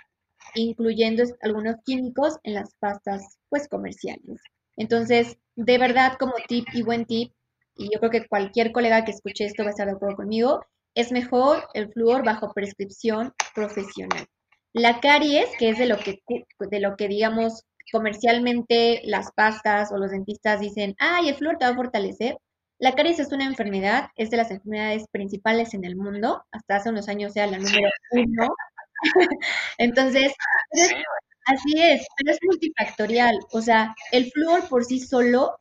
incluyendo 0.54 1.24
algunos 1.42 1.76
químicos 1.84 2.36
en 2.44 2.54
las 2.54 2.74
pastas 2.78 3.38
pues 3.48 3.68
comerciales. 3.68 4.40
Entonces, 4.76 5.36
de 5.56 5.78
verdad 5.78 6.16
como 6.18 6.34
tip 6.46 6.66
y 6.72 6.82
buen 6.82 7.06
tip, 7.06 7.32
y 7.74 7.92
yo 7.92 7.98
creo 7.98 8.10
que 8.12 8.28
cualquier 8.28 8.70
colega 8.70 9.04
que 9.04 9.10
escuche 9.10 9.44
esto 9.44 9.64
va 9.64 9.68
a 9.68 9.72
estar 9.72 9.86
de 9.86 9.94
acuerdo 9.94 10.16
conmigo, 10.16 10.64
es 10.94 11.10
mejor 11.10 11.66
el 11.74 11.92
flúor 11.92 12.24
bajo 12.24 12.52
prescripción 12.52 13.34
profesional. 13.52 14.26
La 14.72 15.00
caries, 15.00 15.48
que 15.58 15.70
es 15.70 15.78
de 15.78 15.86
lo 15.86 15.98
que, 15.98 16.22
de 16.70 16.80
lo 16.80 16.96
que 16.96 17.08
digamos 17.08 17.64
comercialmente 17.92 19.02
las 19.04 19.32
pastas 19.32 19.92
o 19.92 19.98
los 19.98 20.10
dentistas 20.10 20.60
dicen, 20.60 20.94
ay, 20.98 21.28
el 21.28 21.34
flúor 21.36 21.58
te 21.58 21.66
va 21.66 21.72
a 21.72 21.76
fortalecer. 21.76 22.38
La 22.78 22.94
caries 22.94 23.18
es 23.18 23.32
una 23.32 23.46
enfermedad, 23.46 24.10
es 24.16 24.30
de 24.30 24.36
las 24.36 24.50
enfermedades 24.50 25.06
principales 25.10 25.72
en 25.74 25.84
el 25.84 25.96
mundo, 25.96 26.44
hasta 26.50 26.76
hace 26.76 26.90
unos 26.90 27.08
años 27.08 27.34
era 27.36 27.46
la 27.46 27.58
número 27.58 27.88
uno. 28.12 28.48
Entonces, 29.78 30.32
así 31.46 31.80
es, 31.80 32.06
pero 32.16 32.32
es 32.32 32.38
multifactorial. 32.42 33.38
O 33.52 33.60
sea, 33.62 33.94
el 34.12 34.30
flúor 34.30 34.68
por 34.68 34.84
sí 34.84 35.00
solo 35.00 35.58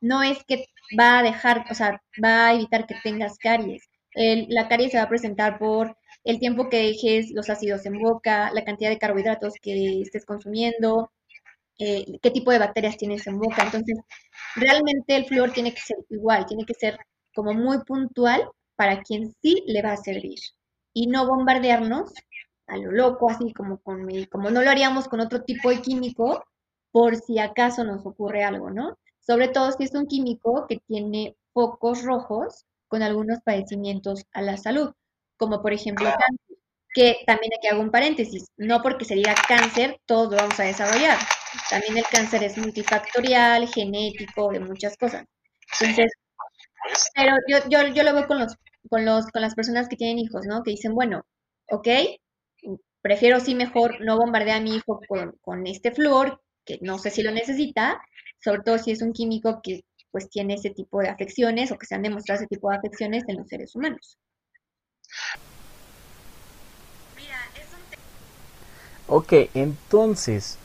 no 0.00 0.22
es 0.22 0.38
que 0.46 0.66
va 0.98 1.18
a 1.18 1.22
dejar, 1.22 1.64
o 1.70 1.74
sea, 1.74 2.00
va 2.22 2.48
a 2.48 2.54
evitar 2.54 2.86
que 2.86 2.96
tengas 3.02 3.38
caries. 3.38 3.88
la 4.14 4.68
caries 4.68 4.92
se 4.92 4.98
va 4.98 5.04
a 5.04 5.08
presentar 5.08 5.58
por 5.58 5.96
el 6.24 6.38
tiempo 6.38 6.68
que 6.68 6.78
dejes 6.82 7.30
los 7.32 7.48
ácidos 7.50 7.86
en 7.86 7.98
boca, 8.00 8.50
la 8.52 8.64
cantidad 8.64 8.90
de 8.90 8.98
carbohidratos 8.98 9.54
que 9.62 10.02
estés 10.02 10.26
consumiendo, 10.26 11.10
eh, 11.78 12.04
qué 12.20 12.30
tipo 12.30 12.50
de 12.50 12.58
bacterias 12.58 12.96
tienes 12.96 13.26
en 13.26 13.38
boca. 13.38 13.62
Entonces, 13.62 13.98
realmente 14.56 15.16
el 15.16 15.26
flúor 15.26 15.52
tiene 15.52 15.72
que 15.72 15.80
ser 15.80 15.96
igual, 16.10 16.46
tiene 16.46 16.64
que 16.64 16.74
ser 16.74 16.98
como 17.34 17.54
muy 17.54 17.78
puntual 17.84 18.48
para 18.76 19.02
quien 19.02 19.32
sí 19.42 19.62
le 19.66 19.82
va 19.82 19.92
a 19.92 19.96
servir 19.96 20.38
y 20.92 21.06
no 21.06 21.26
bombardearnos 21.26 22.12
a 22.66 22.76
lo 22.76 22.90
loco, 22.92 23.30
así 23.30 23.52
como, 23.52 23.78
con, 23.78 24.06
como 24.30 24.50
no 24.50 24.62
lo 24.62 24.70
haríamos 24.70 25.08
con 25.08 25.20
otro 25.20 25.42
tipo 25.42 25.70
de 25.70 25.80
químico, 25.80 26.44
por 26.90 27.16
si 27.16 27.38
acaso 27.38 27.84
nos 27.84 28.04
ocurre 28.04 28.44
algo, 28.44 28.70
¿no? 28.70 28.98
Sobre 29.20 29.48
todo 29.48 29.72
si 29.72 29.84
es 29.84 29.94
un 29.94 30.06
químico 30.06 30.66
que 30.68 30.78
tiene 30.86 31.36
focos 31.52 32.02
rojos 32.02 32.64
con 32.88 33.02
algunos 33.02 33.40
padecimientos 33.42 34.24
a 34.32 34.42
la 34.42 34.56
salud, 34.56 34.92
como 35.36 35.62
por 35.62 35.72
ejemplo 35.72 36.06
cáncer, 36.06 36.56
que 36.94 37.16
también 37.26 37.52
aquí 37.56 37.68
hago 37.68 37.82
un 37.82 37.90
paréntesis, 37.90 38.46
no 38.56 38.82
porque 38.82 39.04
se 39.04 39.14
diga 39.14 39.34
cáncer, 39.46 40.00
todos 40.06 40.30
lo 40.30 40.36
vamos 40.36 40.58
a 40.60 40.64
desarrollar. 40.64 41.18
También 41.70 41.98
el 41.98 42.04
cáncer 42.04 42.42
es 42.42 42.56
multifactorial, 42.58 43.68
genético, 43.68 44.50
de 44.50 44.60
muchas 44.60 44.96
cosas. 44.96 45.24
Entonces, 45.80 46.12
pero 47.14 47.36
yo, 47.48 47.58
yo, 47.68 47.86
yo 47.88 48.02
lo 48.02 48.14
veo 48.14 48.26
con 48.26 48.38
los, 48.38 48.54
con 48.88 49.04
los, 49.04 49.26
con 49.26 49.42
las 49.42 49.54
personas 49.54 49.88
que 49.88 49.96
tienen 49.96 50.18
hijos, 50.18 50.46
¿no? 50.46 50.62
Que 50.62 50.72
dicen, 50.72 50.94
bueno, 50.94 51.24
ok, 51.70 51.88
prefiero 53.02 53.40
sí 53.40 53.54
mejor 53.54 54.00
no 54.00 54.16
bombardear 54.16 54.58
a 54.58 54.62
mi 54.62 54.76
hijo 54.76 55.00
con, 55.08 55.32
con 55.40 55.66
este 55.66 55.92
flúor, 55.92 56.40
que 56.64 56.78
no 56.82 56.98
sé 56.98 57.10
si 57.10 57.22
lo 57.22 57.30
necesita, 57.30 58.00
sobre 58.42 58.62
todo 58.62 58.78
si 58.78 58.90
es 58.90 59.02
un 59.02 59.12
químico 59.12 59.60
que 59.62 59.84
pues 60.10 60.30
tiene 60.30 60.54
ese 60.54 60.70
tipo 60.70 61.00
de 61.00 61.08
afecciones 61.08 61.70
o 61.70 61.78
que 61.78 61.86
se 61.86 61.94
han 61.94 62.02
demostrado 62.02 62.40
ese 62.40 62.48
tipo 62.48 62.70
de 62.70 62.76
afecciones 62.76 63.24
en 63.28 63.36
los 63.36 63.48
seres 63.48 63.74
humanos. 63.74 64.18
Ok, 69.10 69.32
entonces, 69.54 70.58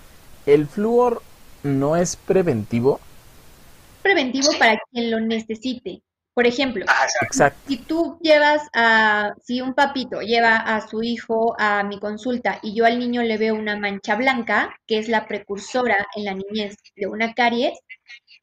¿el 0.46 0.68
flúor 0.68 1.22
no 1.64 1.96
es 1.96 2.16
preventivo? 2.16 3.00
Preventivo 4.02 4.50
para 4.60 4.80
quien 4.92 5.12
lo 5.12 5.20
necesite. 5.20 6.02
Por 6.34 6.48
ejemplo, 6.48 6.86
si 7.68 7.78
tú 7.78 8.18
llevas 8.20 8.64
a, 8.74 9.36
si 9.44 9.62
un 9.62 9.76
papito 9.76 10.22
lleva 10.22 10.58
a 10.58 10.88
su 10.88 11.04
hijo 11.04 11.56
a 11.60 11.84
mi 11.84 12.00
consulta 12.00 12.58
y 12.64 12.74
yo 12.74 12.86
al 12.86 12.98
niño 12.98 13.22
le 13.22 13.38
veo 13.38 13.54
una 13.54 13.78
mancha 13.78 14.16
blanca, 14.16 14.76
que 14.88 14.98
es 14.98 15.10
la 15.10 15.28
precursora 15.28 16.08
en 16.16 16.26
la 16.26 16.34
niñez 16.34 16.76
de 16.96 17.06
una 17.06 17.36
caries, 17.36 17.78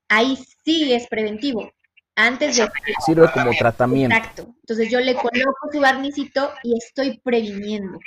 ahí 0.08 0.38
sí 0.64 0.92
es 0.92 1.08
preventivo. 1.08 1.72
Antes 2.14 2.56
de... 2.56 2.68
Sirve 3.04 3.28
como 3.32 3.50
tratamiento. 3.58 4.14
Exacto. 4.14 4.54
Entonces 4.60 4.88
yo 4.88 5.00
le 5.00 5.14
coloco 5.14 5.72
su 5.72 5.80
barnicito 5.80 6.52
y 6.62 6.76
estoy 6.78 7.18
previniendo. 7.24 7.98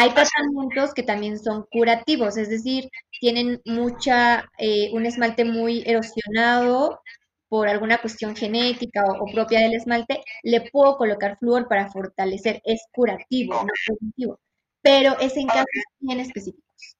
Hay 0.00 0.14
tratamientos 0.14 0.94
que 0.94 1.02
también 1.02 1.38
son 1.38 1.66
curativos, 1.70 2.38
es 2.38 2.48
decir, 2.48 2.88
tienen 3.20 3.60
mucha, 3.66 4.50
eh, 4.56 4.88
un 4.94 5.04
esmalte 5.04 5.44
muy 5.44 5.82
erosionado 5.84 7.02
por 7.50 7.68
alguna 7.68 7.98
cuestión 7.98 8.34
genética 8.34 9.04
o, 9.04 9.26
propia 9.30 9.60
del 9.60 9.74
esmalte, 9.74 10.24
le 10.42 10.62
puedo 10.70 10.96
colocar 10.96 11.36
flúor 11.38 11.68
para 11.68 11.90
fortalecer. 11.90 12.62
Es 12.64 12.86
curativo, 12.92 13.52
no 13.52 13.72
preventivo. 13.86 14.40
Pero 14.80 15.18
es 15.20 15.36
en 15.36 15.48
casos 15.48 15.66
bien 15.98 16.20
específicos. 16.20 16.96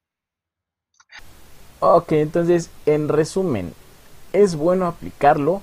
Ok, 1.78 2.12
entonces, 2.12 2.68
en 2.84 3.08
resumen, 3.08 3.72
¿es 4.34 4.56
bueno 4.56 4.86
aplicarlo? 4.86 5.62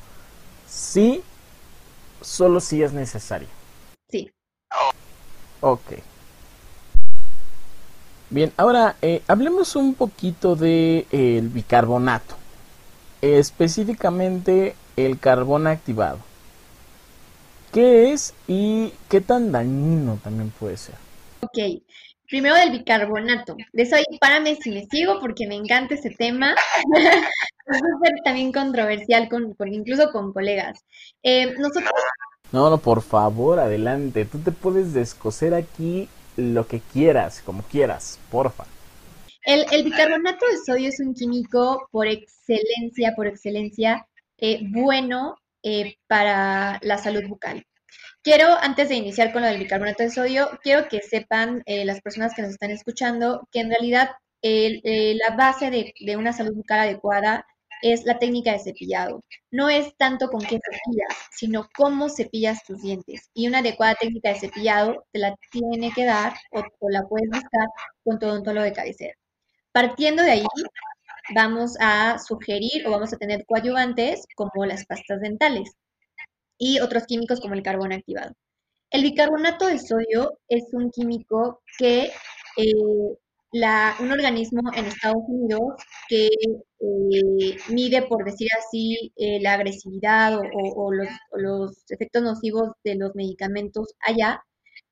Sí, 0.68 1.22
solo 2.20 2.62
si 2.62 2.82
es 2.82 2.94
necesario. 2.94 3.48
Sí. 4.10 4.32
Ok. 5.62 6.17
Bien, 8.30 8.52
ahora 8.58 8.96
eh, 9.02 9.22
hablemos 9.28 9.76
un 9.76 9.94
poquito 9.94 10.56
del 10.56 11.08
de, 11.10 11.42
bicarbonato 11.44 12.36
específicamente 13.22 14.76
el 14.96 15.20
carbón 15.20 15.68
activado. 15.68 16.20
¿Qué 17.72 18.12
es 18.12 18.34
y 18.48 18.94
qué 19.10 19.22
tan 19.22 19.52
dañino 19.52 20.20
también 20.24 20.52
puede 20.52 20.78
ser? 20.78 20.96
Ok, 21.42 21.82
primero 22.28 22.56
del 22.56 22.72
bicarbonato. 22.72 23.56
De 23.74 23.84
eso 23.84 23.96
párame 24.20 24.56
si 24.56 24.72
me 24.72 24.86
sigo 24.88 25.20
porque 25.20 25.48
me 25.48 25.56
encanta 25.56 25.96
ese 25.96 26.10
tema. 26.10 26.56
es 26.96 27.78
súper 27.78 28.14
también 28.24 28.52
controversial, 28.52 29.30
con, 29.30 29.56
incluso 29.72 30.12
con 30.12 30.34
colegas. 30.34 30.80
Eh, 31.24 31.54
nosotros... 31.58 31.92
No, 32.52 32.70
no, 32.70 32.78
por 32.78 33.02
favor, 33.02 33.60
adelante. 33.60 34.26
Tú 34.26 34.40
te 34.40 34.52
puedes 34.52 34.94
descoser 34.94 35.54
aquí 35.54 36.08
lo 36.38 36.68
que 36.68 36.80
quieras, 36.80 37.42
como 37.42 37.64
quieras, 37.64 38.20
porfa. 38.32 38.66
El, 39.44 39.84
bicarbonato 39.84 40.46
de 40.46 40.58
sodio 40.66 40.90
es 40.90 41.00
un 41.00 41.14
químico 41.14 41.88
por 41.92 42.08
excelencia, 42.08 43.14
por 43.16 43.28
excelencia, 43.28 44.06
eh, 44.38 44.60
bueno 44.62 45.38
eh, 45.64 45.96
para 46.08 46.80
la 46.82 46.98
salud 46.98 47.24
bucal. 47.28 47.66
Quiero, 48.22 48.58
antes 48.60 48.90
de 48.90 48.96
iniciar 48.96 49.32
con 49.32 49.42
lo 49.42 49.48
del 49.48 49.60
bicarbonato 49.60 50.04
de 50.04 50.10
sodio, 50.10 50.50
quiero 50.62 50.90
que 50.90 51.02
sepan 51.02 51.64
eh, 51.66 51.86
las 51.86 52.02
personas 52.02 52.34
que 52.36 52.42
nos 52.42 52.52
están 52.52 52.72
escuchando 52.72 53.48
que 53.52 53.62
en 53.62 53.70
realidad 53.70 54.12
la 54.44 55.36
base 55.36 55.72
de, 55.72 55.94
de, 56.00 56.16
una 56.16 56.32
salud 56.32 56.56
bucal 56.56 56.80
adecuada 56.80 57.46
es 57.82 58.04
la 58.06 58.20
técnica 58.20 58.52
de 58.54 58.60
cepillado. 58.60 59.24
No 59.52 59.70
es 59.70 59.96
tanto 59.98 60.30
con 60.30 60.42
qué 60.42 60.60
cepillas, 60.60 61.18
sino 61.32 61.68
cómo 61.76 62.10
cepillas 62.10 62.64
tus 62.64 62.82
dientes. 62.82 63.30
Y 63.34 63.48
una 63.48 63.60
adecuada 63.60 63.96
técnica 63.96 64.30
de 64.30 64.40
cepillado 64.40 65.06
te 65.12 65.20
la 65.20 65.36
tiene 65.52 65.92
que 65.94 66.06
dar 66.06 66.34
o, 66.52 66.64
la 66.90 67.04
puedes 67.08 67.30
buscar 67.30 67.68
con 68.04 68.20
todo 68.20 68.36
un 68.36 68.44
tolo 68.44 68.62
de 68.62 68.74
cabecera. 68.74 69.14
Partiendo 69.72 70.24
de 70.24 70.32
ahí, 70.32 70.46
vamos 71.36 71.76
a 71.80 72.20
sugerir 72.20 72.88
o 72.88 72.92
vamos 72.92 73.14
a 73.14 73.18
tener 73.18 73.46
coadyuvantes 73.46 74.26
como 74.36 74.66
las 74.66 74.86
pastas 74.86 75.22
dentales 75.22 75.72
y 76.58 76.80
otros 76.80 77.06
químicos 77.06 77.40
como 77.42 77.54
el 77.54 77.64
carbón 77.64 77.94
activado. 77.94 78.34
El 78.90 79.04
bicarbonato 79.04 79.68
de 79.68 79.80
sodio 79.80 80.40
es 80.48 80.64
un 80.72 80.92
químico 80.92 81.62
que 81.78 82.12
eh, 82.58 83.18
un 83.52 84.12
organismo 84.12 84.62
en 84.74 84.86
Estados 84.86 85.24
Unidos 85.28 85.76
que 86.10 86.28
eh, 86.28 87.58
mide, 87.70 88.04
por 88.04 88.26
decir 88.26 88.48
así, 88.58 89.12
eh, 89.16 89.40
la 89.42 89.54
agresividad 89.54 90.38
o, 90.38 90.92
los, 90.92 91.84
efectos 91.90 92.24
nocivos 92.24 92.72
de 92.84 92.96
los 92.96 93.16
medicamentos 93.16 93.94
allá, 94.02 94.42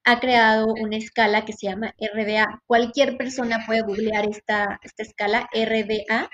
ha 0.06 0.20
creado 0.20 0.68
una 0.82 0.98
escala 0.98 1.46
que 1.46 1.54
se 1.54 1.68
llama 1.68 1.94
RDA. 2.00 2.62
Cualquier 2.68 3.18
persona 3.18 3.64
puede 3.66 3.82
googlear 3.82 4.30
esta, 4.30 4.80
esta 4.84 5.04
escala 5.04 5.50
RDA, 5.54 6.30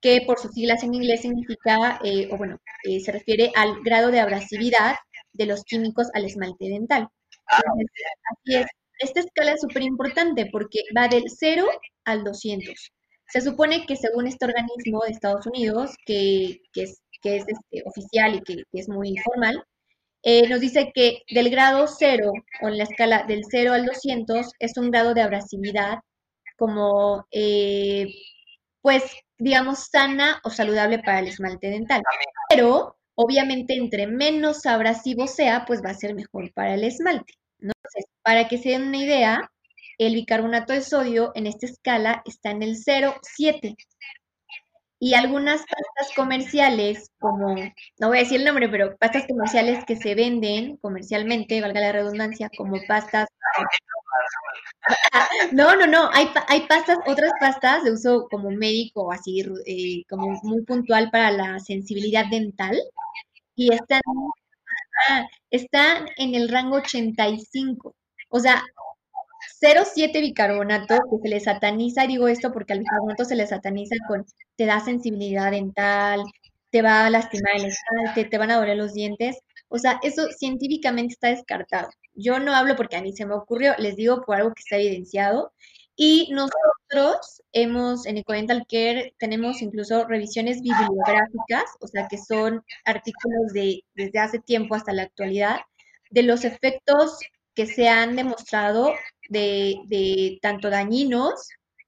que 0.00 0.22
por 0.26 0.38
sus 0.38 0.52
siglas 0.52 0.82
en 0.82 0.94
inglés 0.94 1.22
significa, 1.22 2.00
eh, 2.04 2.28
o 2.32 2.36
bueno, 2.36 2.58
eh, 2.84 3.00
se 3.00 3.12
refiere 3.12 3.50
al 3.56 3.82
grado 3.82 4.10
de 4.10 4.20
abrasividad 4.20 4.96
de 5.32 5.46
los 5.46 5.64
químicos 5.64 6.08
al 6.14 6.24
esmalte 6.26 6.68
dental. 6.68 7.08
así 7.46 8.56
es. 8.56 8.66
Esta 9.02 9.20
escala 9.20 9.52
es 9.52 9.60
súper 9.60 9.82
importante 9.82 10.48
porque 10.50 10.80
va 10.96 11.08
del 11.08 11.24
0 11.26 11.66
al 12.04 12.24
200. 12.24 12.92
Se 13.28 13.40
supone 13.40 13.86
que 13.86 13.96
según 13.96 14.26
este 14.26 14.44
organismo 14.46 15.00
de 15.04 15.10
Estados 15.10 15.46
Unidos, 15.46 15.92
que, 16.06 16.60
es, 16.74 17.02
que 17.22 17.36
es 17.36 17.44
este, 17.48 17.82
oficial 17.86 18.34
y 18.36 18.42
que, 18.42 18.56
que 18.70 18.80
es 18.80 18.88
muy 18.88 19.16
formal, 19.18 19.64
eh, 20.22 20.48
nos 20.48 20.60
dice 20.60 20.92
que 20.94 21.22
del 21.28 21.50
grado 21.50 21.86
0 21.88 22.32
o 22.62 22.68
en 22.68 22.78
la 22.78 22.84
escala 22.84 23.24
del 23.24 23.42
0 23.50 23.72
al 23.72 23.86
200 23.86 24.52
es 24.58 24.76
un 24.76 24.90
grado 24.90 25.14
de 25.14 25.22
abrasividad 25.22 25.98
como, 26.56 27.26
eh, 27.32 28.06
pues, 28.82 29.04
digamos, 29.38 29.88
sana 29.90 30.40
o 30.44 30.50
saludable 30.50 30.98
para 31.00 31.20
el 31.20 31.28
esmalte 31.28 31.70
dental. 31.70 32.02
Pero 32.48 32.96
Obviamente, 33.14 33.74
entre 33.74 34.06
menos 34.06 34.64
abrasivo 34.66 35.26
sea, 35.26 35.64
pues 35.66 35.82
va 35.84 35.90
a 35.90 35.94
ser 35.94 36.14
mejor 36.14 36.52
para 36.54 36.74
el 36.74 36.84
esmalte. 36.84 37.34
Entonces, 37.62 38.04
para 38.22 38.48
que 38.48 38.58
se 38.58 38.70
den 38.70 38.88
una 38.88 38.98
idea, 38.98 39.50
el 39.98 40.14
bicarbonato 40.14 40.72
de 40.72 40.82
sodio 40.82 41.32
en 41.34 41.46
esta 41.46 41.66
escala 41.66 42.22
está 42.26 42.50
en 42.50 42.62
el 42.62 42.76
0,7. 42.76 43.76
Y 44.98 45.14
algunas 45.14 45.60
pastas 45.62 46.14
comerciales, 46.14 47.10
como, 47.18 47.56
no 47.98 48.08
voy 48.08 48.18
a 48.18 48.20
decir 48.20 48.38
el 48.38 48.46
nombre, 48.46 48.68
pero 48.68 48.96
pastas 48.98 49.26
comerciales 49.26 49.84
que 49.84 49.96
se 49.96 50.14
venden 50.14 50.76
comercialmente, 50.76 51.60
valga 51.60 51.80
la 51.80 51.92
redundancia, 51.92 52.48
como 52.56 52.80
pastas 52.86 53.28
no, 55.52 55.76
no, 55.76 55.86
no, 55.86 56.10
hay, 56.12 56.28
hay 56.48 56.66
pastas, 56.66 56.98
otras 57.06 57.32
pastas 57.40 57.84
de 57.84 57.92
uso 57.92 58.26
como 58.30 58.50
médico, 58.50 59.12
así 59.12 59.40
eh, 59.66 60.04
como 60.08 60.38
muy 60.42 60.62
puntual 60.64 61.10
para 61.10 61.30
la 61.30 61.58
sensibilidad 61.60 62.26
dental 62.30 62.76
y 63.56 63.72
están, 63.72 64.00
están 65.50 66.06
en 66.16 66.34
el 66.34 66.48
rango 66.48 66.76
85. 66.76 67.94
O 68.30 68.40
sea, 68.40 68.62
0,7 69.60 70.20
bicarbonato 70.20 70.94
que 71.10 71.18
se 71.22 71.28
le 71.28 71.40
sataniza, 71.40 72.06
digo 72.06 72.28
esto 72.28 72.52
porque 72.52 72.72
al 72.72 72.80
bicarbonato 72.80 73.24
se 73.24 73.36
le 73.36 73.46
sataniza 73.46 73.96
con 74.08 74.24
te 74.56 74.66
da 74.66 74.80
sensibilidad 74.80 75.50
dental, 75.50 76.22
te 76.70 76.82
va 76.82 77.06
a 77.06 77.10
lastimar 77.10 77.56
el 77.56 77.66
esmalte, 77.66 78.24
te 78.28 78.38
van 78.38 78.50
a 78.50 78.56
doler 78.56 78.76
los 78.76 78.94
dientes. 78.94 79.38
O 79.68 79.78
sea, 79.78 79.98
eso 80.02 80.28
científicamente 80.38 81.14
está 81.14 81.28
descartado. 81.28 81.90
Yo 82.14 82.38
no 82.38 82.54
hablo 82.54 82.76
porque 82.76 82.96
a 82.96 83.02
mí 83.02 83.12
se 83.12 83.26
me 83.26 83.34
ocurrió, 83.34 83.74
les 83.78 83.96
digo 83.96 84.22
por 84.22 84.36
algo 84.36 84.52
que 84.54 84.60
está 84.60 84.76
evidenciado. 84.76 85.52
Y 86.04 86.28
nosotros 86.32 87.42
hemos, 87.52 88.06
en 88.06 88.16
Ecodental 88.16 88.66
Care, 88.68 89.14
tenemos 89.20 89.62
incluso 89.62 90.04
revisiones 90.04 90.60
bibliográficas, 90.60 91.62
o 91.80 91.86
sea, 91.86 92.08
que 92.08 92.18
son 92.18 92.64
artículos 92.84 93.52
de 93.52 93.84
desde 93.94 94.18
hace 94.18 94.40
tiempo 94.40 94.74
hasta 94.74 94.92
la 94.92 95.04
actualidad, 95.04 95.60
de 96.10 96.24
los 96.24 96.44
efectos 96.44 97.20
que 97.54 97.66
se 97.66 97.88
han 97.88 98.16
demostrado 98.16 98.92
de, 99.28 99.76
de 99.86 100.40
tanto 100.42 100.70
dañinos, 100.70 101.34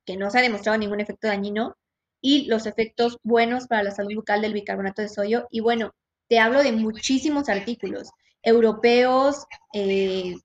que 0.05 0.17
no 0.17 0.31
se 0.31 0.39
ha 0.39 0.43
demostrado 0.43 0.79
ningún 0.79 1.01
efecto 1.01 1.27
dañino, 1.27 1.75
y 2.21 2.45
los 2.45 2.67
efectos 2.67 3.19
buenos 3.25 3.67
para 3.67 3.83
la 3.83 3.91
salud 3.91 4.15
bucal 4.15 4.43
del 4.43 4.53
bicarbonato 4.53 5.03
de 5.03 5.09
sodio. 5.09 5.49
Y 5.51 5.59
bueno, 5.59 5.91
te 6.29 6.39
hablo 6.39 6.63
de 6.63 6.71
muchísimos 6.71 7.49
artículos 7.49 8.11
europeos, 8.45 9.45
eh, 9.73 10.37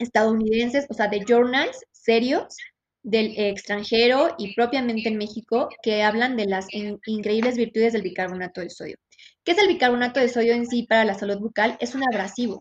estadounidenses, 0.00 0.86
o 0.90 0.94
sea, 0.94 1.06
de 1.06 1.24
journals 1.24 1.78
serios 1.92 2.56
del 3.02 3.34
extranjero 3.36 4.34
y 4.38 4.54
propiamente 4.54 5.08
en 5.08 5.18
México 5.18 5.68
que 5.82 6.02
hablan 6.02 6.36
de 6.36 6.46
las 6.46 6.66
increíbles 6.70 7.56
virtudes 7.56 7.92
del 7.92 8.02
bicarbonato 8.02 8.60
de 8.60 8.70
sodio. 8.70 8.96
¿Qué 9.44 9.52
es 9.52 9.58
el 9.58 9.68
bicarbonato 9.68 10.20
de 10.20 10.28
sodio 10.28 10.54
en 10.54 10.66
sí 10.66 10.84
para 10.84 11.04
la 11.04 11.14
salud 11.14 11.38
bucal? 11.38 11.76
Es 11.80 11.94
un 11.94 12.04
abrasivo, 12.04 12.60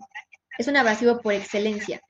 es 0.57 0.67
un 0.67 0.77
abrasivo 0.77 1.19
por 1.19 1.33
excelencia. 1.33 2.01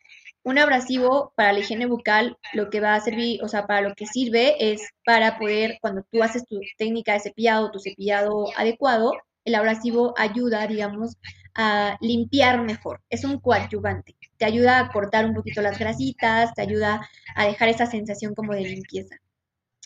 Un 0.44 0.58
abrasivo 0.58 1.34
para 1.36 1.54
la 1.54 1.60
higiene 1.60 1.86
bucal 1.86 2.36
lo 2.54 2.70
que 2.70 2.80
va 2.80 2.96
a 2.96 3.02
servir, 3.02 3.44
o 3.44 3.48
sea, 3.48 3.68
para 3.68 3.82
lo 3.82 3.94
que 3.94 4.08
sirve 4.08 4.72
es 4.74 4.82
para 5.06 5.38
poder, 5.38 5.78
cuando 5.82 6.04
tú 6.12 6.24
haces 6.24 6.46
tu 6.46 6.60
técnica 6.78 7.14
de 7.14 7.20
cepillado, 7.20 7.70
tu 7.70 7.80
cepillado 7.80 8.48
adecuado, 8.58 9.14
el 9.46 9.56
abrasivo 9.56 10.14
ayuda, 10.18 10.66
digamos, 10.66 11.16
a 11.54 11.98
limpiar 12.02 12.62
mejor. 12.64 13.02
Es 13.10 13.24
un 13.24 13.40
coadyuvante. 13.40 14.16
Te 14.41 14.48
ayuda 14.48 14.79
a 14.79 14.91
cortar 14.91 15.27
un 15.27 15.36
poquito 15.36 15.62
las 15.62 15.77
grasitas, 15.77 16.51
te 16.55 16.63
ayuda 16.63 17.07
a 17.36 17.45
dejar 17.45 17.69
esa 17.69 17.86
sensación 17.86 18.33
como 18.33 18.55
de 18.55 18.62
limpieza. 18.62 19.17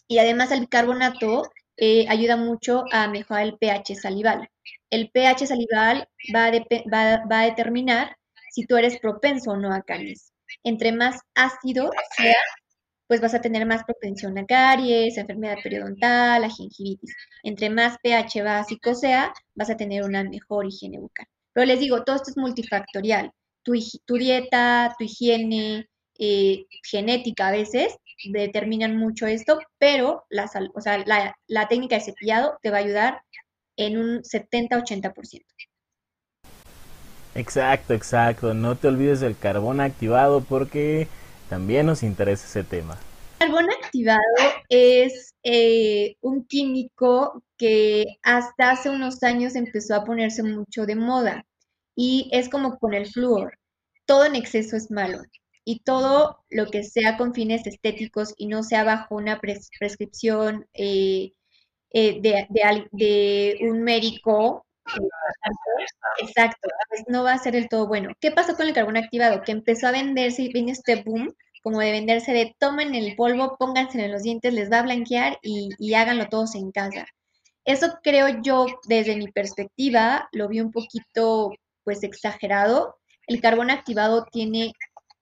Y 0.07 0.19
además 0.19 0.49
el 0.49 0.61
bicarbonato 0.61 1.43
eh, 1.75 2.05
ayuda 2.07 2.37
mucho 2.37 2.85
a 2.93 3.09
mejorar 3.09 3.43
el 3.43 3.57
pH 3.57 3.95
salival. 3.95 4.49
El 4.89 5.11
pH 5.11 5.47
salival 5.47 6.07
va 6.33 6.45
a, 6.45 7.43
determinar 7.43 8.15
si 8.49 8.65
tú 8.65 8.77
eres 8.77 8.97
propenso 8.97 9.51
o 9.51 9.57
no 9.57 9.73
a 9.73 9.81
caries. 9.81 10.31
Entre 10.63 10.93
más 10.93 11.19
ácido 11.33 11.91
sea, 12.15 12.37
pues 13.07 13.19
vas 13.19 13.33
a 13.33 13.41
tener 13.41 13.65
más 13.65 13.83
propensión 13.83 14.37
a 14.37 14.45
caries, 14.45 15.17
enfermedad 15.17 15.57
periodontal, 15.61 16.45
a 16.45 16.49
gingivitis. 16.49 17.13
Entre 17.43 17.69
más 17.69 17.97
pH 18.01 18.41
básico 18.41 18.95
sea, 18.95 19.33
vas 19.53 19.69
a 19.69 19.75
tener 19.75 20.03
una 20.03 20.23
mejor 20.23 20.65
higiene 20.65 20.97
bucal. 20.97 21.27
Pero 21.51 21.65
les 21.65 21.81
digo, 21.81 22.05
todo 22.05 22.15
esto 22.15 22.31
es 22.31 22.37
multifactorial. 22.37 23.33
Tu, 23.65 23.73
tu 24.05 24.15
dieta, 24.15 24.95
tu 24.97 25.03
higiene, 25.03 25.89
eh, 26.17 26.65
genética 26.83 27.49
a 27.49 27.51
veces 27.51 27.97
determinan 28.31 28.95
mucho 28.97 29.27
esto, 29.27 29.59
pero 29.77 30.25
la, 30.29 30.49
o 30.73 30.81
sea, 30.81 31.03
la, 31.05 31.35
la 31.47 31.67
técnica 31.67 31.95
de 31.95 32.01
cepillado 32.01 32.57
te 32.61 32.71
va 32.71 32.77
a 32.77 32.81
ayudar 32.81 33.21
en 33.77 33.97
un 33.97 34.21
70-80%. 34.23 35.41
Exacto, 37.35 37.93
exacto. 37.93 38.53
No 38.53 38.75
te 38.75 38.87
olvides 38.87 39.19
del 39.19 39.37
carbón 39.37 39.81
activado 39.81 40.41
porque 40.41 41.09
también 41.49 41.85
nos 41.85 42.01
interesa 42.01 42.45
ese 42.45 42.63
tema. 42.63 42.97
El 43.39 43.47
carbón 43.47 43.69
activado 43.83 44.21
es 44.69 45.33
eh, 45.43 46.15
un 46.21 46.45
químico 46.45 47.43
que 47.57 48.05
hasta 48.23 48.71
hace 48.71 48.89
unos 48.89 49.21
años 49.23 49.55
empezó 49.55 49.95
a 49.95 50.05
ponerse 50.05 50.43
mucho 50.43 50.85
de 50.85 50.95
moda 50.95 51.45
y 51.95 52.29
es 52.31 52.49
como 52.49 52.77
con 52.77 52.93
el 52.93 53.07
flúor. 53.07 53.57
Todo 54.05 54.25
en 54.25 54.35
exceso 54.35 54.75
es 54.75 54.91
malo 54.91 55.19
y 55.65 55.79
todo 55.79 56.43
lo 56.49 56.67
que 56.67 56.83
sea 56.83 57.17
con 57.17 57.33
fines 57.33 57.65
estéticos 57.65 58.33
y 58.37 58.47
no 58.47 58.63
sea 58.63 58.83
bajo 58.83 59.15
una 59.15 59.39
prescripción 59.41 60.67
eh, 60.73 61.33
eh, 61.91 62.21
de, 62.21 62.47
de, 62.91 63.57
un 63.61 63.81
médico 63.81 64.65
Exacto, 66.21 66.69
pues 66.89 67.03
no 67.07 67.23
va 67.23 67.33
a 67.33 67.39
ser 67.39 67.55
el 67.55 67.67
todo 67.69 67.87
bueno. 67.87 68.11
¿Qué 68.21 68.31
pasó 68.31 68.55
con 68.55 68.67
el 68.67 68.73
carbón 68.73 68.97
activado? 68.97 69.41
Que 69.41 69.51
empezó 69.51 69.87
a 69.87 69.91
venderse 69.91 70.43
y 70.43 70.53
viene 70.53 70.73
este 70.73 71.01
boom 71.03 71.33
como 71.63 71.79
de 71.79 71.91
venderse 71.91 72.31
de 72.31 72.55
tomen 72.59 72.93
el 72.93 73.15
polvo, 73.15 73.57
pónganse 73.57 74.03
en 74.03 74.11
los 74.11 74.21
dientes, 74.21 74.53
les 74.53 74.71
va 74.71 74.79
a 74.79 74.83
blanquear 74.83 75.39
y, 75.41 75.69
y 75.79 75.95
háganlo 75.95 76.27
todos 76.29 76.53
en 76.53 76.71
casa. 76.71 77.07
Eso 77.65 77.97
creo 78.03 78.41
yo, 78.43 78.67
desde 78.87 79.15
mi 79.17 79.27
perspectiva, 79.31 80.29
lo 80.31 80.47
vi 80.47 80.61
un 80.61 80.71
poquito 80.71 81.51
pues 81.85 82.03
exagerado. 82.03 82.97
El 83.27 83.39
carbón 83.39 83.71
activado 83.71 84.25
tiene 84.31 84.73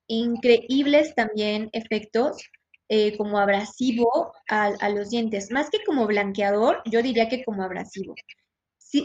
increíbles 0.08 1.14
también 1.16 1.70
efectos 1.74 2.42
eh, 2.90 3.16
como 3.18 3.38
abrasivo 3.38 4.34
a, 4.50 4.66
a, 4.66 4.90
los 4.90 5.12
dientes, 5.12 5.52
más 5.52 5.70
que 5.70 5.84
como 5.86 6.08
blanqueador, 6.08 6.82
yo 6.86 7.02
diría 7.02 7.30
que 7.30 7.44
como 7.44 7.64
abrasivo 7.64 8.16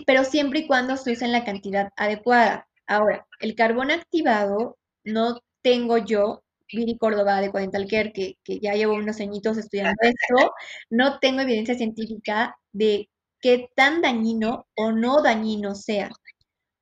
pero 0.06 0.24
siempre 0.24 0.60
y 0.60 0.66
cuando 0.66 0.96
se 0.96 1.12
use 1.12 1.24
en 1.24 1.32
la 1.32 1.44
cantidad 1.44 1.90
adecuada. 1.96 2.68
Ahora, 2.86 3.26
el 3.40 3.54
carbón 3.54 3.90
activado 3.90 4.76
no 5.04 5.40
tengo 5.62 5.98
yo, 5.98 6.42
Viri 6.72 6.98
Córdoba 6.98 7.40
de 7.40 7.50
Cuadental 7.50 7.86
Care, 7.88 8.12
que, 8.12 8.34
que 8.44 8.60
ya 8.60 8.74
llevo 8.74 8.94
unos 8.94 9.20
añitos 9.20 9.56
estudiando 9.56 9.96
esto, 10.02 10.52
no 10.90 11.18
tengo 11.18 11.40
evidencia 11.40 11.74
científica 11.74 12.56
de 12.72 13.08
qué 13.40 13.68
tan 13.74 14.02
dañino 14.02 14.66
o 14.76 14.92
no 14.92 15.22
dañino 15.22 15.74
sea. 15.74 16.10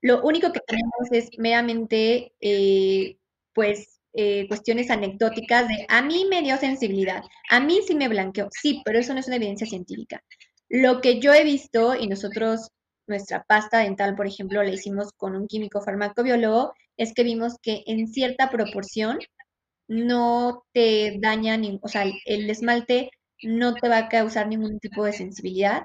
Lo 0.02 0.22
único 0.22 0.52
que 0.52 0.60
tenemos 0.66 1.08
es 1.10 1.28
meramente, 1.38 2.32
eh, 2.40 3.16
pues, 3.54 4.00
eh, 4.14 4.46
cuestiones 4.48 4.90
anecdóticas 4.90 5.68
de 5.68 5.84
a 5.88 6.02
mí 6.02 6.26
me 6.30 6.42
dio 6.42 6.56
sensibilidad, 6.56 7.22
a 7.50 7.60
mí 7.60 7.80
sí 7.86 7.94
me 7.94 8.08
blanqueó, 8.08 8.48
sí, 8.50 8.80
pero 8.84 8.98
eso 8.98 9.12
no 9.12 9.20
es 9.20 9.26
una 9.26 9.36
evidencia 9.36 9.66
científica. 9.66 10.22
Lo 10.68 11.00
que 11.00 11.20
yo 11.20 11.34
he 11.34 11.44
visto, 11.44 11.94
y 11.94 12.06
nosotros 12.08 12.70
nuestra 13.06 13.44
pasta 13.44 13.78
dental, 13.80 14.16
por 14.16 14.26
ejemplo, 14.26 14.62
la 14.62 14.70
hicimos 14.70 15.12
con 15.16 15.36
un 15.36 15.46
químico 15.46 15.80
farmacobiólogo, 15.82 16.74
es 16.96 17.12
que 17.14 17.24
vimos 17.24 17.56
que 17.62 17.82
en 17.86 18.08
cierta 18.08 18.50
proporción 18.50 19.18
no 19.88 20.64
te 20.72 21.18
daña, 21.20 21.56
ni, 21.56 21.78
o 21.82 21.88
sea, 21.88 22.04
el 22.26 22.50
esmalte 22.50 23.10
no 23.42 23.74
te 23.74 23.88
va 23.88 23.98
a 23.98 24.08
causar 24.08 24.48
ningún 24.48 24.78
tipo 24.80 25.04
de 25.04 25.12
sensibilidad. 25.12 25.84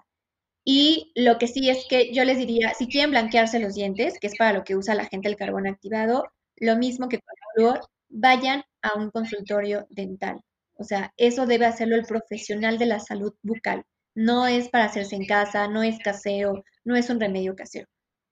Y 0.64 1.12
lo 1.16 1.38
que 1.38 1.48
sí 1.48 1.70
es 1.70 1.86
que 1.90 2.14
yo 2.14 2.24
les 2.24 2.38
diría, 2.38 2.74
si 2.74 2.88
quieren 2.88 3.12
blanquearse 3.12 3.60
los 3.60 3.74
dientes, 3.74 4.20
que 4.20 4.28
es 4.28 4.36
para 4.38 4.54
lo 4.54 4.64
que 4.64 4.76
usa 4.76 4.96
la 4.96 5.06
gente 5.06 5.28
el 5.28 5.36
carbón 5.36 5.68
activado, 5.68 6.26
lo 6.58 6.76
mismo 6.78 7.10
que 7.10 7.20
con 7.20 7.34
el 7.36 7.54
flúor, 7.56 7.88
vayan 8.10 8.64
a 8.82 8.98
un 8.98 9.10
consultorio 9.10 9.88
dental. 9.90 10.42
O 10.76 10.84
sea, 10.84 11.14
eso 11.18 11.46
debe 11.48 11.66
hacerlo 11.66 11.96
el 11.96 12.06
profesional 12.06 12.78
de 12.78 12.86
la 12.86 13.00
salud 13.00 13.34
bucal. 13.42 13.84
No 14.16 14.48
es 14.48 14.70
para 14.70 14.86
hacerse 14.86 15.16
en 15.16 15.26
casa, 15.26 15.68
no 15.68 15.84
es 15.84 15.98
casero, 16.00 16.64
no 16.84 16.96
es 16.96 17.10
un 17.10 17.20
remedio 17.20 17.56
casero. 17.56 17.88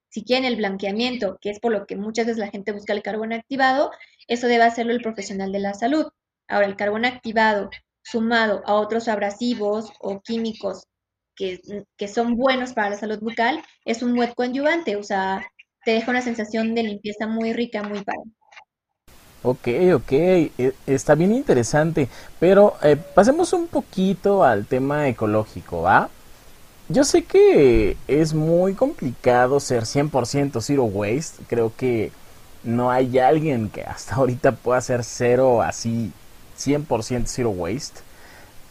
Si 0.09 0.23
quieren 0.23 0.45
el 0.45 0.55
blanqueamiento, 0.57 1.37
que 1.41 1.51
es 1.51 1.59
por 1.59 1.71
lo 1.71 1.85
que 1.85 1.95
muchas 1.95 2.25
veces 2.25 2.39
la 2.39 2.49
gente 2.49 2.71
busca 2.71 2.93
el 2.93 3.03
carbón 3.03 3.33
activado, 3.33 3.91
eso 4.27 4.47
debe 4.47 4.63
hacerlo 4.63 4.93
el 4.93 5.01
profesional 5.01 5.51
de 5.51 5.59
la 5.59 5.73
salud. 5.73 6.07
Ahora, 6.47 6.67
el 6.67 6.75
carbón 6.75 7.05
activado 7.05 7.69
sumado 8.03 8.61
a 8.65 8.75
otros 8.75 9.07
abrasivos 9.07 9.91
o 9.99 10.21
químicos 10.21 10.83
que, 11.39 12.08
son 12.08 12.36
buenos 12.36 12.73
para 12.73 12.91
la 12.91 12.97
salud 12.97 13.19
bucal, 13.19 13.63
es 13.86 14.04
un 14.04 14.13
buen 14.13 14.34
coadyuvante, 14.34 14.95
o 14.97 15.04
sea, 15.04 15.45
te 15.86 15.91
deja 15.91 16.12
una 16.12 16.21
sensación 16.21 16.75
de 16.75 16.84
limpieza 16.84 17.28
muy 17.28 17.54
rica, 17.54 17.82
muy 17.82 18.04
padre. 18.04 18.23
Ok, 19.41 19.67
ok, 19.95 20.12
e, 20.12 20.73
está 20.86 21.15
bien 21.15 21.34
interesante, 21.34 22.10
pero 22.39 22.75
eh, 22.84 22.97
pasemos 22.97 23.54
un 23.54 23.67
poquito 23.67 24.43
al 24.43 24.65
tema 24.65 25.08
ecológico, 25.08 25.84
¿va? 25.84 26.10
yo 26.89 27.04
sé 27.04 27.23
que 27.23 27.97
es 28.08 28.34
muy 28.34 28.73
complicado 28.73 29.60
ser 29.60 29.84
100% 29.84 30.60
zero 30.62 30.86
waste. 30.86 31.43
Creo 31.47 31.71
que 31.75 32.12
no 32.63 32.89
hay 32.91 33.19
alguien 33.19 33.69
que 33.69 33.84
hasta 33.84 34.15
ahorita 34.15 34.54
pueda 34.54 34.82
ser 34.82 35.04
cero 35.04 35.62
así 35.62 36.12
100% 36.58 37.23
zero 37.28 37.52
waste. 37.52 38.02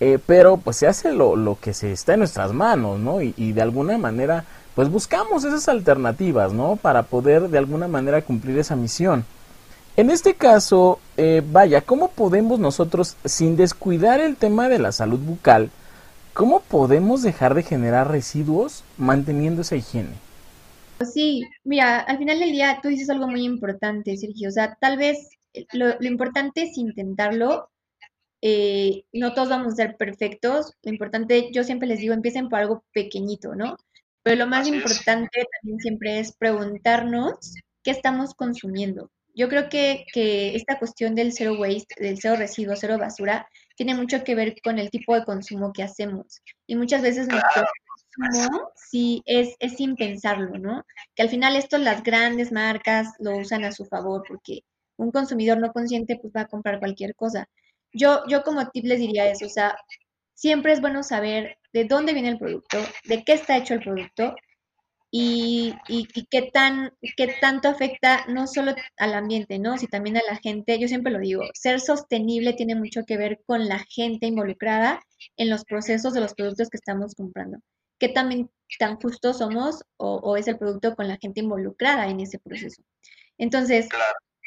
Eh, 0.01 0.19
pero 0.25 0.59
pues 0.59 0.77
se 0.77 0.87
hace 0.87 1.13
lo, 1.13 1.35
lo, 1.35 1.59
que 1.61 1.75
se 1.75 1.93
está 1.93 2.15
en 2.15 2.21
nuestras 2.21 2.53
manos, 2.53 3.01
¿no? 3.01 3.21
Y, 3.21 3.35
y, 3.37 3.53
de 3.53 3.63
alguna 3.63 3.99
manera 3.99 4.45
pues 4.77 4.89
buscamos 4.91 5.43
esas 5.45 5.69
alternativas, 5.69 6.53
¿no? 6.53 6.77
Para 6.77 7.03
poder 7.03 7.49
de 7.49 7.59
alguna 7.59 7.89
manera 7.89 8.23
cumplir 8.23 8.59
esa 8.59 8.77
misión. 8.77 9.25
En 9.99 10.11
este 10.11 10.35
caso, 10.35 11.01
eh, 11.17 11.43
vaya, 11.45 11.81
¿cómo 11.81 12.13
podemos 12.13 12.61
nosotros, 12.61 13.17
sin 13.25 13.57
descuidar 13.57 14.21
el 14.21 14.37
tema 14.37 14.69
de 14.69 14.79
la 14.79 14.93
salud 14.93 15.19
bucal, 15.19 15.71
cómo 16.35 16.61
podemos 16.61 17.23
dejar 17.23 17.55
de 17.55 17.65
generar 17.65 18.09
residuos 18.09 18.85
manteniendo 18.97 19.63
esa 19.63 19.75
higiene? 19.75 20.13
Sí, 21.13 21.43
mira, 21.65 21.99
al 21.99 22.19
final 22.19 22.39
del 22.39 22.53
día 22.53 22.79
tú 22.81 22.87
dices 22.87 23.11
algo 23.11 23.27
muy 23.27 23.43
importante, 23.43 24.17
Sergio. 24.17 24.51
O 24.51 24.53
sea, 24.53 24.77
tal 24.81 24.99
vez 24.99 25.31
eh, 25.53 25.67
lo, 25.73 26.01
importante 26.03 26.63
es 26.63 26.79
intentarlo. 26.79 27.69
Eh, 28.41 29.05
no 29.13 29.35
todos 29.35 29.49
vamos 29.49 29.73
a 29.73 29.77
ser 29.77 29.97
perfectos. 29.97 30.75
Lo 30.83 30.93
importante, 30.93 31.51
yo 31.53 31.65
siempre 31.65 31.89
les 31.89 32.01
digo, 32.01 32.15
empiecen 32.15 32.49
por 32.49 32.61
algo 32.61 32.85
pequeñito, 32.93 33.55
¿no? 33.55 33.77
Pero 34.23 34.37
lo 34.37 34.47
más 34.47 34.67
importante 34.69 35.47
también 35.61 35.81
siempre 35.81 36.21
es 36.21 36.33
preguntarnos 36.37 37.55
qué 37.83 37.91
estamos 37.91 38.35
consumiendo. 38.35 39.11
Yo 39.35 39.49
creo 39.49 39.69
que, 39.69 40.05
que 40.13 40.57
esta 40.57 40.79
cuestión 40.79 41.15
del 41.15 41.33
zero 41.33 41.59
waste, 41.59 41.95
del 41.99 42.19
cero 42.21 42.37
residuo, 42.37 42.75
cero 42.77 42.99
basura, 42.99 43.49
tiene 43.77 43.95
mucho 43.95 44.25
que 44.25 44.35
ver 44.35 44.57
con 44.63 44.79
el 44.79 44.91
tipo 44.91 45.15
de 45.15 45.25
consumo 45.25 45.73
que 45.73 45.85
hacemos. 45.85 46.43
Y 46.67 46.75
muchas 46.75 47.03
veces 47.03 47.29
nuestro 47.29 47.63
consumo 48.17 48.71
sí 48.75 49.23
es, 49.25 49.55
es 49.61 49.77
sin 49.77 49.95
pensarlo, 49.95 50.59
¿no? 50.59 50.85
Que 51.15 51.23
al 51.23 51.29
final 51.29 51.55
esto 51.55 51.79
las 51.79 52.03
grandes 52.03 52.51
marcas 52.51 53.09
lo 53.21 53.37
usan 53.37 53.65
a 53.65 53.73
su 53.73 53.85
favor 53.87 54.25
porque 54.29 54.63
un 54.97 55.13
consumidor 55.13 55.59
no 55.59 55.73
consciente 55.73 56.19
pues 56.21 56.33
va 56.37 56.43
a 56.43 56.49
comprar 56.49 56.81
cualquier 56.81 57.15
cosa. 57.15 57.49
Yo, 57.93 58.23
yo 58.29 58.43
como 58.43 58.69
tip 58.71 58.85
les 58.85 59.01
diría 59.01 59.31
eso, 59.31 59.47
o 59.47 59.49
sea, 59.49 59.77
siempre 60.35 60.73
es 60.73 60.81
bueno 60.81 61.03
saber 61.03 61.59
de 61.73 61.85
dónde 61.85 62.13
viene 62.13 62.29
el 62.31 62.39
producto, 62.39 62.79
de 63.05 63.25
qué 63.25 63.33
está 63.33 63.57
hecho 63.57 63.75
el 63.75 63.81
producto 63.81 64.35
y, 65.11 65.75
y, 65.89 66.07
qué, 66.31 66.51
tan, 66.53 66.93
qué 67.17 67.35
tanto 67.41 67.69
afecta 67.69 68.27
no 68.29 68.47
solo 68.47 68.75
al 68.99 69.15
ambiente, 69.15 69.59
¿no? 69.59 69.79
sino 69.79 69.91
también 69.91 70.19
a 70.19 70.23
la 70.29 70.37
gente. 70.37 70.79
Yo 70.79 70.87
siempre 70.87 71.13
lo 71.13 71.19
digo, 71.19 71.43
ser 71.55 71.81
sostenible 71.81 72.53
tiene 72.53 72.75
mucho 72.75 73.05
que 73.07 73.17
ver 73.17 73.41
con 73.47 73.69
la 73.69 73.85
gente 73.89 74.27
involucrada 74.27 75.01
en 75.37 75.49
los 75.51 75.65
procesos 75.65 76.13
de 76.13 76.21
los 76.21 76.35
productos 76.35 76.69
que 76.69 76.77
estamos 76.77 77.15
comprando. 77.15 77.59
¿Qué 77.99 78.09
también 78.09 78.51
tan 78.79 79.01
justos 79.01 79.39
somos 79.39 79.83
o 79.97 80.37
es 80.37 80.47
el 80.47 80.59
producto 80.59 80.95
con 80.95 81.09
la 81.09 81.17
gente 81.17 81.41
involucrada 81.41 82.09
en 82.09 82.21
ese 82.21 82.39
proceso? 82.39 82.83
Entonces, 83.39 83.89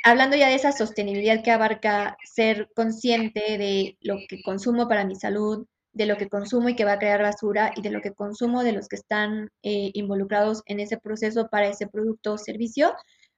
hablando 0.03 0.35
ya 0.35 0.47
de 0.49 0.55
esa 0.55 0.71
sostenibilidad 0.71 1.43
que 1.43 1.51
abarca 1.51 2.17
ser 2.23 2.69
consciente 2.75 3.57
de 3.57 3.97
lo 4.01 4.17
que 4.27 4.41
consumo 4.41 4.87
para 4.87 5.05
mi 5.05 5.15
salud, 5.15 5.65
de 5.93 6.05
lo 6.05 6.17
que 6.17 6.29
consumo 6.29 6.69
y 6.69 6.75
que 6.75 6.85
va 6.85 6.93
a 6.93 6.99
crear 6.99 7.21
basura 7.21 7.71
y 7.75 7.81
de 7.81 7.91
lo 7.91 8.01
que 8.01 8.13
consumo 8.13 8.63
de 8.63 8.71
los 8.71 8.87
que 8.87 8.95
están 8.95 9.49
eh, 9.63 9.91
involucrados 9.93 10.63
en 10.65 10.79
ese 10.79 10.97
proceso 10.97 11.49
para 11.49 11.67
ese 11.67 11.87
producto 11.87 12.33
o 12.33 12.37
servicio, 12.37 12.93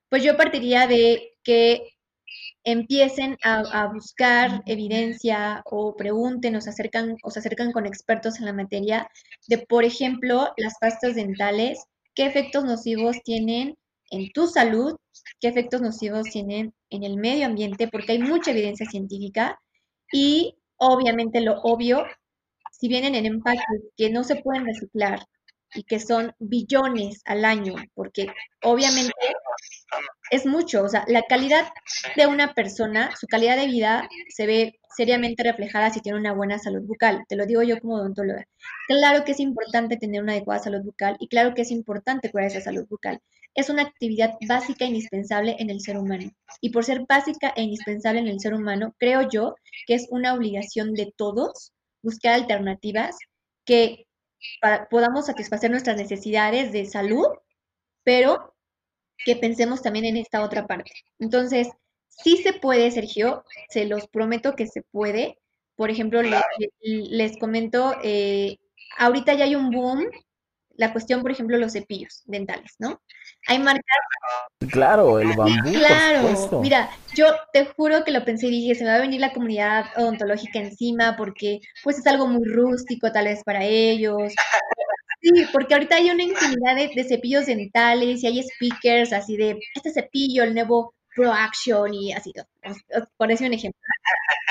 pues 0.10 0.23
yo 0.23 0.38
partiría 0.38 0.88
de 0.88 1.32
que 1.43 1.93
empiecen 2.63 3.38
a, 3.43 3.88
buscar 3.88 4.62
evidencia 4.65 5.62
o 5.65 5.95
pregunten 5.95 6.56
o 6.56 6.62
se 6.62 6.69
acercan 6.69 7.17
o 7.23 7.32
se 7.32 7.39
acercan 7.39 7.71
con 7.71 7.86
expertos 7.86 8.39
en 8.39 8.45
la 8.45 8.54
materia 8.54 9.10
de, 9.47 9.58
por 9.60 9.84
ejemplo, 9.84 10.54
las 10.58 10.76
pastas 10.80 11.15
dentales, 11.15 11.84
qué 12.15 12.26
efectos 12.26 12.63
nocivos 12.63 13.17
tienen 13.23 13.76
en 14.12 14.32
tu 14.32 14.47
salud, 14.47 14.95
qué 15.39 15.47
efectos 15.49 15.81
nocivos 15.81 16.23
tienen 16.23 16.73
en 16.89 17.03
el 17.03 17.17
medio 17.17 17.45
ambiente, 17.45 17.88
porque 17.88 18.13
hay 18.13 18.19
mucha 18.19 18.51
evidencia 18.51 18.86
científica 18.86 19.59
y 20.12 20.57
obviamente 20.77 21.41
lo 21.41 21.59
obvio 21.62 22.05
si 22.71 22.88
vienen 22.88 23.15
en 23.15 23.25
empaques 23.25 23.63
que 23.95 24.09
no 24.09 24.23
se 24.23 24.36
pueden 24.38 24.65
reciclar 24.65 25.25
y 25.75 25.83
que 25.83 25.99
son 25.99 26.33
billones 26.39 27.21
al 27.25 27.45
año, 27.45 27.75
porque 27.95 28.27
obviamente 28.62 29.13
es 30.31 30.45
mucho, 30.45 30.83
o 30.83 30.89
sea, 30.89 31.03
la 31.07 31.23
calidad 31.23 31.67
de 32.15 32.27
una 32.27 32.53
persona, 32.53 33.15
su 33.15 33.27
calidad 33.27 33.57
de 33.57 33.67
vida 33.67 34.07
se 34.29 34.45
ve 34.45 34.79
seriamente 34.95 35.43
reflejada 35.43 35.89
si 35.89 36.01
tiene 36.01 36.19
una 36.19 36.33
buena 36.33 36.59
salud 36.59 36.81
bucal, 36.83 37.23
te 37.27 37.36
lo 37.36 37.45
digo 37.45 37.63
yo 37.63 37.79
como 37.79 37.95
odontóloga. 37.95 38.45
Claro 38.88 39.23
que 39.23 39.31
es 39.31 39.39
importante 39.39 39.97
tener 39.97 40.21
una 40.21 40.33
adecuada 40.33 40.63
salud 40.63 40.83
bucal 40.83 41.15
y 41.19 41.27
claro 41.27 41.53
que 41.53 41.63
es 41.63 41.71
importante 41.71 42.31
cuidar 42.31 42.49
esa 42.49 42.62
salud 42.62 42.86
bucal. 42.89 43.19
Es 43.55 43.69
una 43.69 43.83
actividad 43.83 44.35
básica 44.47 44.85
e 44.85 44.89
indispensable 44.89 45.55
en 45.59 45.69
el 45.69 45.81
ser 45.81 45.97
humano. 45.97 46.31
Y 46.61 46.71
por 46.71 46.83
ser 46.83 47.05
básica 47.07 47.53
e 47.55 47.63
indispensable 47.63 48.19
en 48.19 48.27
el 48.27 48.39
ser 48.39 48.53
humano, 48.53 48.95
creo 48.97 49.29
yo 49.29 49.55
que 49.85 49.95
es 49.95 50.07
una 50.09 50.33
obligación 50.33 50.93
de 50.93 51.13
todos 51.15 51.71
buscar 52.01 52.33
alternativas 52.33 53.17
que 53.65 54.07
podamos 54.89 55.27
satisfacer 55.27 55.71
nuestras 55.71 55.97
necesidades 55.97 56.71
de 56.71 56.85
salud, 56.85 57.25
pero 58.03 58.53
que 59.25 59.35
pensemos 59.35 59.81
también 59.81 60.05
en 60.05 60.17
esta 60.17 60.43
otra 60.43 60.67
parte. 60.67 60.91
Entonces, 61.19 61.69
sí 62.09 62.37
se 62.37 62.53
puede, 62.53 62.91
Sergio, 62.91 63.45
se 63.69 63.85
los 63.85 64.07
prometo 64.07 64.55
que 64.55 64.67
se 64.67 64.81
puede. 64.81 65.39
Por 65.75 65.89
ejemplo, 65.89 66.21
les, 66.81 67.37
comento, 67.37 67.95
eh, 68.03 68.57
ahorita 68.97 69.33
ya 69.33 69.45
hay 69.45 69.55
un 69.55 69.71
boom, 69.71 70.05
la 70.75 70.91
cuestión, 70.91 71.21
por 71.21 71.31
ejemplo, 71.31 71.57
los 71.57 71.73
cepillos 71.73 72.23
dentales, 72.25 72.75
¿no? 72.79 73.01
Hay 73.47 73.59
marcas 73.59 73.83
Claro, 74.71 75.19
el 75.19 75.36
bambú. 75.36 75.71
Claro, 75.71 76.62
mira, 76.62 76.89
yo 77.15 77.27
te 77.51 77.65
juro 77.65 78.03
que 78.03 78.12
lo 78.12 78.23
pensé 78.25 78.47
y 78.47 78.51
dije, 78.51 78.75
se 78.75 78.83
me 78.83 78.89
va 78.89 78.95
a 78.95 79.01
venir 79.01 79.21
la 79.21 79.33
comunidad 79.33 79.86
odontológica 79.97 80.59
encima 80.59 81.15
porque 81.17 81.59
pues 81.83 81.99
es 81.99 82.07
algo 82.07 82.27
muy 82.27 82.45
rústico 82.45 83.12
tal 83.12 83.25
vez 83.25 83.43
para 83.43 83.63
ellos. 83.63 84.33
Sí, 85.21 85.31
porque 85.51 85.73
ahorita 85.73 85.95
hay 85.95 86.09
una 86.09 86.23
infinidad 86.23 86.75
de, 86.75 87.03
cepillos 87.03 87.45
dentales 87.45 88.23
y 88.23 88.27
hay 88.27 88.43
speakers 88.43 89.13
así 89.13 89.38
de 89.38 89.59
este 89.75 89.91
cepillo, 89.91 90.43
el 90.43 90.53
nuevo 90.53 90.95
Pro 91.15 91.31
Action 91.31 91.93
y 91.93 92.12
así, 92.12 92.33
por 93.17 93.27
decir 93.27 93.47
un 93.47 93.53
ejemplo. 93.53 93.79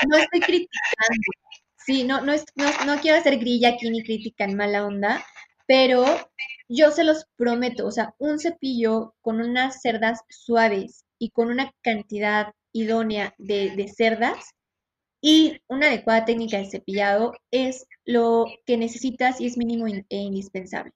No 0.07 0.17
estoy 0.17 0.39
criticando, 0.39 1.31
sí, 1.77 2.03
no, 2.03 2.21
no, 2.21 2.33
es, 2.33 2.45
no, 2.55 2.65
no 2.85 2.99
quiero 3.01 3.17
hacer 3.17 3.37
grilla 3.37 3.69
aquí 3.69 3.89
ni 3.89 4.03
crítica 4.03 4.45
en 4.45 4.55
mala 4.55 4.85
onda, 4.85 5.23
pero 5.65 6.05
yo 6.67 6.91
se 6.91 7.03
los 7.03 7.25
prometo, 7.35 7.85
o 7.85 7.91
sea, 7.91 8.15
un 8.17 8.39
cepillo 8.39 9.15
con 9.21 9.39
unas 9.41 9.81
cerdas 9.81 10.21
suaves 10.29 11.05
y 11.19 11.29
con 11.29 11.49
una 11.49 11.71
cantidad 11.81 12.53
idónea 12.73 13.33
de, 13.37 13.87
cerdas 13.95 14.51
y 15.21 15.61
una 15.67 15.87
adecuada 15.87 16.25
técnica 16.25 16.57
de 16.57 16.69
cepillado 16.69 17.33
es 17.51 17.85
lo 18.05 18.45
que 18.65 18.77
necesitas 18.77 19.39
y 19.39 19.45
es 19.47 19.57
mínimo 19.57 19.87
e 19.87 20.17
indispensable. 20.17 20.91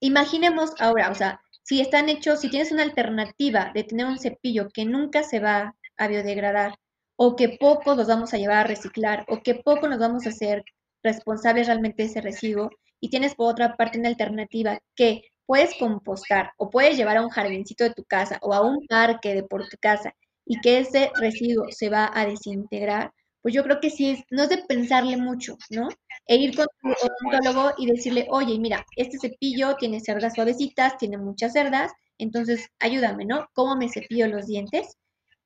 Imaginemos 0.00 0.72
ahora, 0.80 1.10
o 1.10 1.14
sea, 1.14 1.40
si 1.62 1.80
están 1.80 2.08
hechos, 2.08 2.40
si 2.40 2.50
tienes 2.50 2.72
una 2.72 2.82
alternativa 2.82 3.70
de 3.72 3.84
tener 3.84 4.06
un 4.06 4.18
cepillo 4.18 4.68
que 4.74 4.84
nunca 4.84 5.22
se 5.22 5.38
va 5.38 5.76
a 5.96 6.08
biodegradar 6.08 6.74
o 7.16 7.36
que 7.36 7.56
poco 7.60 7.94
nos 7.94 8.08
vamos 8.08 8.34
a 8.34 8.38
llevar 8.38 8.58
a 8.58 8.64
reciclar 8.64 9.24
o 9.28 9.42
que 9.42 9.54
poco 9.54 9.88
nos 9.88 10.00
vamos 10.00 10.26
a 10.26 10.30
hacer 10.30 10.64
responsables 11.04 11.68
realmente 11.68 12.02
de 12.02 12.08
ese 12.08 12.20
residuo, 12.20 12.70
y 13.02 13.10
tienes 13.10 13.34
por 13.34 13.50
otra 13.50 13.76
parte 13.76 13.98
una 13.98 14.08
alternativa 14.08 14.78
que 14.96 15.22
puedes 15.46 15.74
compostar 15.78 16.52
o 16.56 16.70
puedes 16.70 16.96
llevar 16.96 17.16
a 17.18 17.22
un 17.22 17.30
jardincito 17.30 17.84
de 17.84 17.92
tu 17.94 18.04
casa 18.04 18.38
o 18.42 18.54
a 18.54 18.62
un 18.62 18.86
parque 18.86 19.34
de 19.34 19.42
por 19.42 19.68
tu 19.68 19.76
casa 19.80 20.14
y 20.46 20.60
que 20.60 20.78
ese 20.78 21.10
residuo 21.16 21.66
se 21.70 21.90
va 21.90 22.10
a 22.14 22.26
desintegrar, 22.26 23.12
pues 23.42 23.54
yo 23.54 23.64
creo 23.64 23.80
que 23.80 23.90
sí 23.90 24.24
no 24.30 24.44
es 24.44 24.48
de 24.50 24.58
pensarle 24.68 25.16
mucho, 25.16 25.56
¿no? 25.70 25.88
E 26.26 26.36
ir 26.36 26.56
con 26.56 26.66
tu 26.80 26.88
odontólogo 26.90 27.74
y 27.78 27.86
decirle, 27.86 28.26
oye, 28.30 28.58
mira, 28.58 28.86
este 28.96 29.18
cepillo 29.18 29.76
tiene 29.76 30.00
cerdas 30.00 30.34
suavecitas, 30.34 30.96
tiene 30.98 31.18
muchas 31.18 31.52
cerdas, 31.52 31.92
entonces 32.18 32.68
ayúdame, 32.78 33.24
¿no? 33.24 33.48
¿Cómo 33.52 33.76
me 33.76 33.88
cepillo 33.88 34.28
los 34.28 34.46
dientes? 34.46 34.96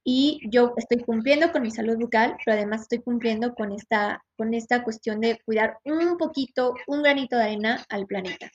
Y 0.09 0.39
yo 0.51 0.73
estoy 0.77 0.99
cumpliendo 1.01 1.51
con 1.51 1.63
mi 1.63 1.73
salud 1.73 1.99
bucal, 1.99 2.37
pero 2.45 2.57
además 2.57 2.83
estoy 2.83 3.03
cumpliendo 3.03 3.55
con 3.57 3.73
esta, 3.73 4.23
con 4.37 4.55
esta 4.55 4.85
cuestión 4.85 5.21
de 5.21 5.41
cuidar 5.45 5.79
un 5.85 6.17
poquito, 6.17 6.75
un 6.87 7.03
granito 7.03 7.37
de 7.37 7.43
arena 7.43 7.85
al 7.89 8.07
planeta. 8.07 8.49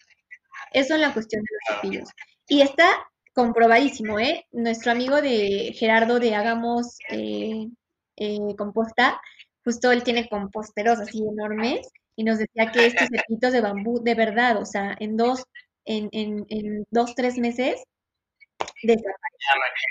Eso 0.71 0.95
es 0.95 1.01
la 1.01 1.13
cuestión 1.13 1.43
de 1.43 1.49
los 1.51 1.81
cepillos. 1.81 2.09
Y 2.47 2.61
está 2.61 2.87
comprobadísimo, 3.33 4.17
¿eh? 4.17 4.45
Nuestro 4.53 4.93
amigo 4.93 5.21
de 5.21 5.73
Gerardo 5.75 6.19
de 6.19 6.35
Hagamos 6.35 6.97
eh, 7.09 7.67
eh, 8.15 8.55
Composta, 8.57 9.19
justo 9.65 9.91
él 9.91 10.03
tiene 10.03 10.29
composteros 10.29 11.01
así 11.01 11.19
enormes 11.19 11.85
y 12.15 12.23
nos 12.23 12.37
decía 12.37 12.71
que 12.71 12.85
estos 12.85 13.09
cepillos 13.09 13.51
de 13.51 13.59
bambú, 13.59 14.01
de 14.01 14.15
verdad, 14.15 14.55
o 14.61 14.65
sea, 14.65 14.95
en 15.01 15.17
dos, 15.17 15.43
en, 15.83 16.07
en, 16.13 16.45
en 16.47 16.85
dos, 16.91 17.13
tres 17.13 17.37
meses 17.37 17.83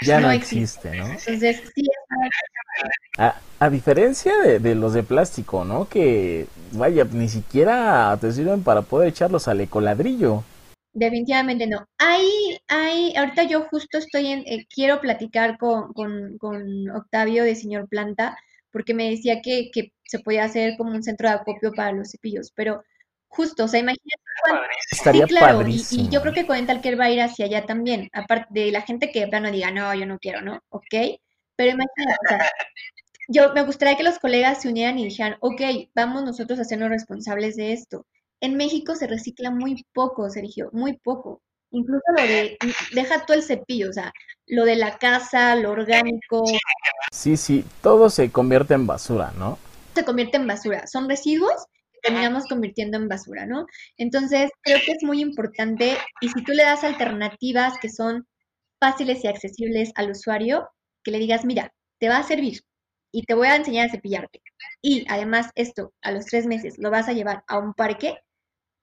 Ya 0.03 0.21
no, 0.21 0.31
existe, 0.31 0.97
¿no? 0.97 1.07
Entonces, 1.07 1.63
sí. 1.75 1.87
A, 3.19 3.37
a 3.59 3.71
diferencia 3.71 4.33
de, 4.59 4.75
los 4.75 4.95
de 4.95 5.03
plástico, 5.03 5.65
¿no? 5.65 5.89
Que, 5.89 6.47
vaya, 6.73 7.05
ni 7.05 7.29
siquiera 7.29 8.17
te 8.21 8.33
sirven 8.33 8.63
para 8.63 8.83
poder 8.83 9.09
echarlos 9.09 9.49
al 9.49 9.61
ecoladrillo. 9.61 10.45
Definitivamente 10.93 11.67
no. 11.67 11.87
Hay, 11.99 12.59
hay, 12.69 13.15
ahorita 13.17 13.45
yo 13.45 13.67
justo 13.71 13.99
estoy 13.99 14.27
en, 14.29 14.41
eh, 14.47 14.67
quiero 14.75 15.01
platicar 15.01 15.59
con, 15.59 15.93
con, 15.93 16.39
con, 16.39 16.91
Octavio 16.91 17.45
de 17.45 17.55
Señor 17.55 17.89
Planta, 17.89 18.37
porque 18.73 18.95
me 18.95 19.11
decía 19.11 19.41
que, 19.43 19.71
que, 19.73 19.93
se 20.05 20.19
podía 20.19 20.45
hacer 20.45 20.77
como 20.77 20.91
un 20.91 21.05
centro 21.05 21.29
de 21.29 21.35
acopio 21.35 21.73
para 21.73 21.93
los 21.93 22.11
cepillos, 22.11 22.51
pero 22.57 22.83
justo, 23.31 23.65
o 23.65 23.69
sea, 23.69 23.81
imagínate. 23.81 24.23
Estaría 24.91 25.27
sí, 25.27 25.35
claro, 25.35 25.67
y, 25.67 25.83
y, 25.91 26.09
yo 26.09 26.21
creo 26.21 26.35
que 26.35 26.47
Care 26.47 26.97
va 26.97 27.05
a 27.07 27.11
ir 27.11 27.21
hacia 27.21 27.47
allá 27.47 27.65
también, 27.65 28.09
aparte 28.13 28.47
de 28.51 28.71
la 28.71 28.83
gente 28.83 29.11
que 29.11 29.21
de 29.21 29.29
plano 29.29 29.51
diga, 29.51 29.71
no, 29.71 29.95
yo 29.95 30.07
no 30.07 30.19
quiero, 30.19 30.43
¿no? 30.43 30.61
Ok, 30.71 30.95
pero 31.57 31.71
imagínate, 31.71 32.19
o 32.25 32.29
sea, 32.29 32.39
yo 33.29 33.53
me 33.55 33.63
gustaría 33.63 33.97
que 33.97 34.03
los 34.03 34.19
colegas 34.19 34.63
se 34.63 34.69
unieran 34.69 34.99
y 34.99 35.05
dijeran, 35.07 35.37
ok, 35.41 35.63
vamos 35.95 36.25
nosotros 36.25 36.59
a 36.59 36.63
hacernos 36.63 36.91
responsables 36.91 37.57
de 37.57 37.73
esto 37.73 38.07
en 38.41 38.57
México 38.57 38.97
se 38.97 39.07
recicla 39.07 39.51
muy 39.51 39.85
poco, 39.93 40.29
Sergio, 40.31 40.71
muy 40.73 40.99
poco. 40.99 41.43
Incluso 41.73 42.03
lo 42.17 42.23
de, 42.23 42.59
deja 42.93 43.25
todo 43.25 43.37
el 43.37 43.45
cepillo, 43.45 43.91
o 43.91 43.93
sea, 43.93 44.13
lo 44.47 44.65
de 44.65 44.77
la 44.77 44.99
casa, 44.99 45.55
lo 45.55 45.71
orgánico. 45.71 46.43
Sí, 47.13 47.37
sí, 47.37 47.65
todo 47.81 48.11
se 48.11 48.33
convierte 48.33 48.75
en 48.75 48.87
basura, 48.87 49.33
¿no? 49.39 49.59
Se 49.95 50.05
convierte 50.05 50.37
en 50.37 50.47
basura. 50.47 50.87
Son 50.87 51.09
residuos 51.09 51.67
terminamos 52.03 52.47
convirtiendo 52.47 52.97
en 52.99 53.09
basura, 53.09 53.47
¿no? 53.47 53.67
Entonces, 53.97 54.51
creo 54.63 54.79
que 54.85 54.93
es 54.93 55.03
muy 55.03 55.21
importante 55.21 55.97
y 56.21 56.29
si 56.29 56.45
tú 56.45 56.53
le 56.53 56.65
das 56.65 56.85
alternativas 56.85 57.79
que 57.81 57.89
son 57.89 58.27
fáciles 58.81 59.25
y 59.25 59.29
accesibles 59.29 59.93
al 59.97 60.11
usuario, 60.11 60.69
que 61.05 61.11
le 61.11 61.19
digas, 61.19 61.45
mira, 61.45 61.73
te 61.99 62.09
va 62.09 62.19
a 62.19 62.23
servir 62.23 62.61
y 63.13 63.25
te 63.25 63.35
voy 63.35 63.49
a 63.49 63.57
enseñar 63.57 63.89
a 63.89 63.93
cepillarte. 63.93 64.41
Y 64.83 65.05
además 65.09 65.51
esto, 65.55 65.93
a 66.03 66.13
los 66.13 66.27
tres 66.27 66.47
meses, 66.47 66.77
lo 66.79 66.91
vas 66.91 67.09
a 67.09 67.13
llevar 67.13 67.45
a 67.49 67.59
un 67.59 67.75
parque 67.75 68.19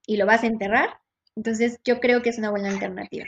y 0.08 0.18
lo 0.18 0.26
vas 0.26 0.44
a 0.44 0.48
enterrar, 0.48 1.00
entonces 1.36 1.80
yo 1.86 2.00
creo 2.00 2.22
que 2.22 2.30
es 2.32 2.38
una 2.40 2.50
buena 2.52 2.70
alternativa. 2.70 3.26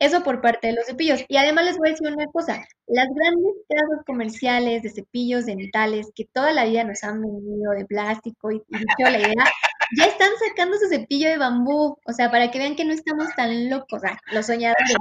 Eso 0.00 0.24
por 0.24 0.40
parte 0.40 0.68
de 0.68 0.72
los 0.72 0.86
cepillos. 0.86 1.24
Y 1.28 1.36
además 1.36 1.66
les 1.66 1.76
voy 1.76 1.88
a 1.88 1.92
decir 1.92 2.10
una 2.10 2.26
cosa, 2.26 2.66
las 2.86 3.06
grandes 3.14 3.52
casas 3.68 4.04
comerciales 4.06 4.82
de 4.82 4.90
cepillos 4.90 5.46
dentales 5.46 6.10
que 6.14 6.24
toda 6.32 6.52
la 6.52 6.64
vida 6.64 6.84
nos 6.84 7.04
han 7.04 7.20
vendido 7.20 7.72
de 7.72 7.84
plástico 7.84 8.50
y, 8.50 8.62
dicho 8.68 9.10
la 9.10 9.18
idea, 9.18 9.34
ya 9.98 10.04
están 10.06 10.30
sacando 10.48 10.78
su 10.78 10.88
cepillo 10.88 11.28
de 11.28 11.38
bambú, 11.38 11.98
o 12.04 12.12
sea, 12.12 12.30
para 12.30 12.50
que 12.50 12.58
vean 12.58 12.76
que 12.76 12.84
no 12.84 12.94
estamos 12.94 13.28
tan 13.36 13.68
locos, 13.68 14.00
los 14.32 14.46
soñadores. 14.46 14.96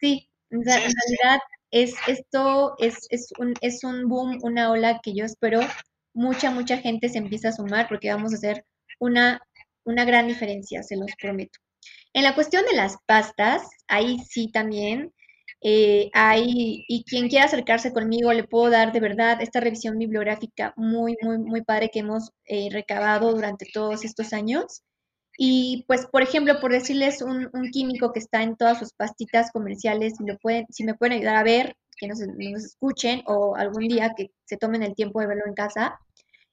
Sí, 0.00 0.28
en 0.50 0.64
realidad 0.64 1.38
es 1.70 1.94
esto 2.06 2.74
es, 2.78 3.06
es, 3.10 3.28
un, 3.38 3.54
es 3.60 3.84
un 3.84 4.08
boom, 4.08 4.38
una 4.42 4.70
ola 4.70 5.00
que 5.02 5.14
yo 5.14 5.24
espero 5.24 5.60
mucha, 6.14 6.50
mucha 6.50 6.78
gente 6.78 7.08
se 7.08 7.18
empieza 7.18 7.48
a 7.48 7.52
sumar 7.52 7.88
porque 7.88 8.12
vamos 8.12 8.32
a 8.32 8.36
hacer 8.36 8.64
una 8.98 9.40
una 9.84 10.04
gran 10.04 10.26
diferencia, 10.26 10.82
se 10.82 10.96
los 10.96 11.10
prometo. 11.20 11.58
En 12.14 12.22
la 12.22 12.34
cuestión 12.34 12.64
de 12.64 12.76
las 12.76 12.96
pastas, 13.06 13.68
ahí 13.88 14.20
sí 14.20 14.50
también 14.50 15.12
eh, 15.60 16.10
hay, 16.12 16.84
y 16.88 17.04
quien 17.04 17.28
quiera 17.28 17.46
acercarse 17.46 17.92
conmigo, 17.92 18.32
le 18.32 18.44
puedo 18.44 18.70
dar 18.70 18.92
de 18.92 19.00
verdad 19.00 19.42
esta 19.42 19.60
revisión 19.60 19.98
bibliográfica 19.98 20.72
muy, 20.76 21.16
muy, 21.22 21.38
muy 21.38 21.62
padre 21.62 21.90
que 21.92 22.00
hemos 22.00 22.30
eh, 22.46 22.68
recabado 22.70 23.32
durante 23.32 23.66
todos 23.72 24.04
estos 24.04 24.32
años. 24.32 24.82
Y 25.36 25.84
pues, 25.88 26.06
por 26.06 26.22
ejemplo, 26.22 26.60
por 26.60 26.70
decirles 26.72 27.20
un, 27.20 27.50
químico 27.72 28.12
que 28.12 28.20
está 28.20 28.42
en 28.42 28.56
todas 28.56 28.78
sus 28.78 28.92
pastitas 28.92 29.50
comerciales, 29.52 30.14
si, 30.16 30.24
lo 30.24 30.38
pueden, 30.38 30.66
si 30.70 30.84
me 30.84 30.94
pueden 30.94 31.14
ayudar 31.18 31.36
a 31.36 31.42
ver, 31.42 31.76
que 31.96 32.06
nos, 32.06 32.20
escuchen 32.20 33.22
o 33.26 33.56
algún 33.56 33.88
día 33.88 34.12
que 34.16 34.30
se 34.44 34.56
tomen 34.56 34.82
el 34.82 34.94
tiempo 34.94 35.20
de 35.20 35.26
verlo 35.26 35.44
en 35.46 35.54
casa, 35.54 35.98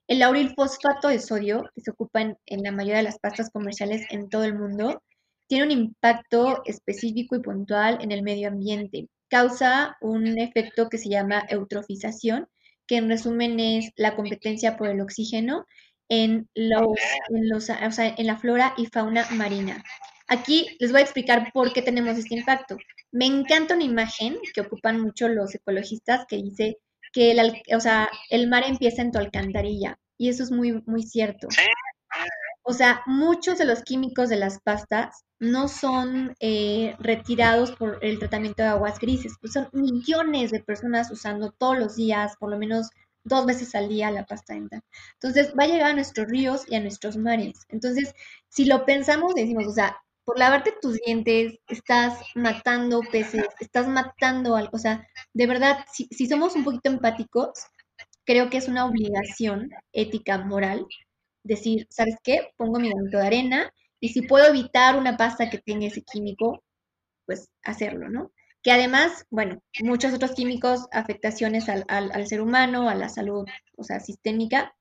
el 0.08 0.18
lauril 0.18 0.54
fosfato 0.56 1.08
de 1.08 1.20
sodio, 1.20 1.64
que 1.74 1.82
se 1.82 1.92
ocupa 1.92 2.22
en, 2.22 2.62
la 2.62 2.72
mayoría 2.72 2.96
de 2.96 3.04
las 3.04 3.18
pastas 3.20 3.50
comerciales 3.50 4.04
en 4.10 4.28
todo 4.28 4.44
el 4.44 4.58
mundo, 4.58 5.02
tiene 5.52 5.66
un 5.66 5.80
impacto 5.82 6.62
específico 6.64 7.36
y 7.36 7.40
puntual 7.40 7.98
en 8.00 8.10
el 8.10 8.22
medio 8.22 8.48
ambiente. 8.48 9.08
Causa 9.28 9.98
un 10.00 10.38
efecto 10.38 10.88
que 10.88 10.96
se 10.96 11.10
llama 11.10 11.44
eutrofización, 11.46 12.48
que 12.86 12.96
en 12.96 13.10
resumen 13.10 13.60
es 13.60 13.90
la 13.96 14.16
competencia 14.16 14.78
por 14.78 14.88
el 14.88 15.02
oxígeno 15.02 15.66
en, 16.08 16.48
los, 16.54 16.96
en, 17.28 17.50
los, 17.50 17.68
en 17.68 18.26
la 18.26 18.38
flora 18.38 18.72
y 18.78 18.86
fauna 18.86 19.26
marina. 19.32 19.84
Aquí 20.26 20.74
les 20.80 20.90
voy 20.90 21.02
a 21.02 21.04
explicar 21.04 21.52
por 21.52 21.74
qué 21.74 21.82
tenemos 21.82 22.16
este 22.16 22.34
impacto. 22.34 22.78
Me 23.10 23.26
encanta 23.26 23.74
una 23.74 23.84
imagen 23.84 24.38
que 24.54 24.62
ocupan 24.62 25.02
mucho 25.02 25.28
los 25.28 25.54
ecologistas 25.54 26.24
que 26.26 26.36
dice 26.36 26.78
que 27.12 27.32
el, 27.32 27.62
o 27.76 27.80
sea, 27.80 28.08
el 28.30 28.48
mar 28.48 28.64
empieza 28.66 29.02
en 29.02 29.12
tu 29.12 29.18
alcantarilla 29.18 29.98
y 30.16 30.30
eso 30.30 30.44
es 30.44 30.50
muy, 30.50 30.82
muy 30.86 31.02
cierto. 31.02 31.48
O 32.72 32.74
sea, 32.74 33.02
muchos 33.04 33.58
de 33.58 33.66
los 33.66 33.82
químicos 33.82 34.30
de 34.30 34.36
las 34.36 34.58
pastas 34.58 35.26
no 35.38 35.68
son 35.68 36.34
eh, 36.40 36.96
retirados 36.98 37.70
por 37.72 37.98
el 38.00 38.18
tratamiento 38.18 38.62
de 38.62 38.70
aguas 38.70 38.98
grises, 38.98 39.34
pues 39.42 39.52
son 39.52 39.68
millones 39.74 40.52
de 40.52 40.60
personas 40.60 41.10
usando 41.10 41.50
todos 41.52 41.78
los 41.78 41.96
días, 41.96 42.34
por 42.38 42.48
lo 42.48 42.56
menos 42.56 42.88
dos 43.24 43.44
veces 43.44 43.74
al 43.74 43.90
día 43.90 44.10
la 44.10 44.24
pasta 44.24 44.54
dental. 44.54 44.80
Entonces 45.20 45.52
va 45.52 45.64
a 45.64 45.66
llegar 45.66 45.90
a 45.90 45.92
nuestros 45.92 46.28
ríos 46.28 46.64
y 46.66 46.74
a 46.74 46.80
nuestros 46.80 47.18
mares. 47.18 47.66
Entonces, 47.68 48.14
si 48.48 48.64
lo 48.64 48.86
pensamos, 48.86 49.34
decimos, 49.34 49.66
o 49.66 49.72
sea, 49.72 49.94
por 50.24 50.38
lavarte 50.38 50.72
tus 50.80 50.94
dientes, 51.04 51.58
estás 51.68 52.20
matando 52.34 53.02
peces, 53.12 53.44
estás 53.60 53.86
matando 53.86 54.56
algo. 54.56 54.70
O 54.72 54.78
sea, 54.78 55.06
de 55.34 55.46
verdad, 55.46 55.84
si, 55.92 56.08
si 56.10 56.26
somos 56.26 56.56
un 56.56 56.64
poquito 56.64 56.88
empáticos, 56.88 57.50
creo 58.24 58.48
que 58.48 58.56
es 58.56 58.66
una 58.66 58.86
obligación 58.86 59.68
ética, 59.92 60.38
moral, 60.38 60.86
decir, 61.44 61.86
¿sabes 61.90 62.16
qué? 62.22 62.52
Pongo 62.56 62.78
mi 62.78 62.90
granito 62.90 63.18
de 63.18 63.26
arena 63.26 63.72
y 64.00 64.10
si 64.10 64.22
puedo 64.22 64.46
evitar 64.48 64.96
una 64.96 65.16
pasta 65.16 65.50
que 65.50 65.58
tenga 65.58 65.86
ese 65.86 66.02
químico, 66.02 66.62
pues 67.26 67.48
hacerlo, 67.62 68.08
¿no? 68.08 68.32
Que 68.62 68.72
además, 68.72 69.26
bueno, 69.30 69.62
muchos 69.82 70.14
otros 70.14 70.32
químicos, 70.32 70.86
afectaciones 70.92 71.68
al, 71.68 71.84
al, 71.88 72.26
ser 72.26 72.40
humano, 72.40 72.88
a 72.88 72.94
la 72.94 73.08
salud, 73.08 73.44
o 73.76 73.84
sea, 73.84 74.00
sistémica, 74.00 74.74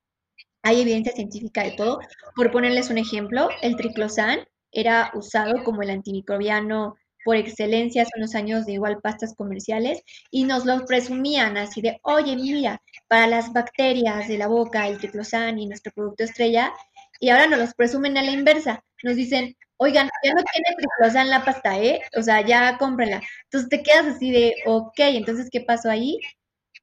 hay 0.64 0.82
evidencia 0.82 1.14
científica 1.14 1.64
de 1.64 1.72
todo. 1.72 2.00
Por 2.36 2.52
ponerles 2.52 2.90
un 2.90 2.98
ejemplo, 2.98 3.50
el 3.62 3.76
triclosan 3.76 4.40
era 4.72 5.12
usado 5.16 5.64
como 5.64 5.82
el 5.82 5.90
antimicrobiano 5.90 6.96
por 7.24 7.36
excelencia 7.36 8.04
hace 8.04 8.12
unos 8.18 8.36
años 8.36 8.66
de 8.66 8.74
igual 8.74 9.00
pastas 9.02 9.36
comerciales 9.36 10.02
y 10.32 10.44
nos 10.46 10.66
lo 10.66 10.86
presumían 10.86 11.58
así 11.58 11.82
de, 11.82 12.00
oye, 12.04 12.36
mira, 12.36 12.82
para 13.08 13.28
las 13.28 13.54
bacterias 13.54 14.28
de 14.28 14.38
la 14.38 14.48
boca, 14.48 14.88
el 14.88 14.98
triclosan 14.98 15.60
y 15.60 15.68
nuestro 15.68 15.92
producto 15.94 16.24
estrella, 16.24 16.74
y 17.20 17.30
ahora 17.30 17.48
nos 17.48 17.60
los 17.60 17.74
presumen 17.76 18.18
a 18.18 18.24
la 18.24 18.32
inversa. 18.32 18.84
Nos 19.04 19.16
dicen, 19.16 19.56
oigan, 19.78 20.10
ya 20.24 20.34
no 20.34 20.42
tiene 20.52 20.76
triclosan 20.78 21.30
la 21.30 21.46
pasta, 21.46 21.80
¿eh? 21.80 22.02
O 22.18 22.22
sea, 22.24 22.42
ya 22.42 22.78
cómprenla. 22.78 23.22
Entonces 23.46 23.70
te 23.70 23.84
quedas 23.84 24.08
así 24.08 24.32
de, 24.32 24.56
ok, 24.66 25.00
entonces, 25.00 25.50
¿qué 25.52 25.62
pasó 25.62 25.90
ahí? 25.90 26.20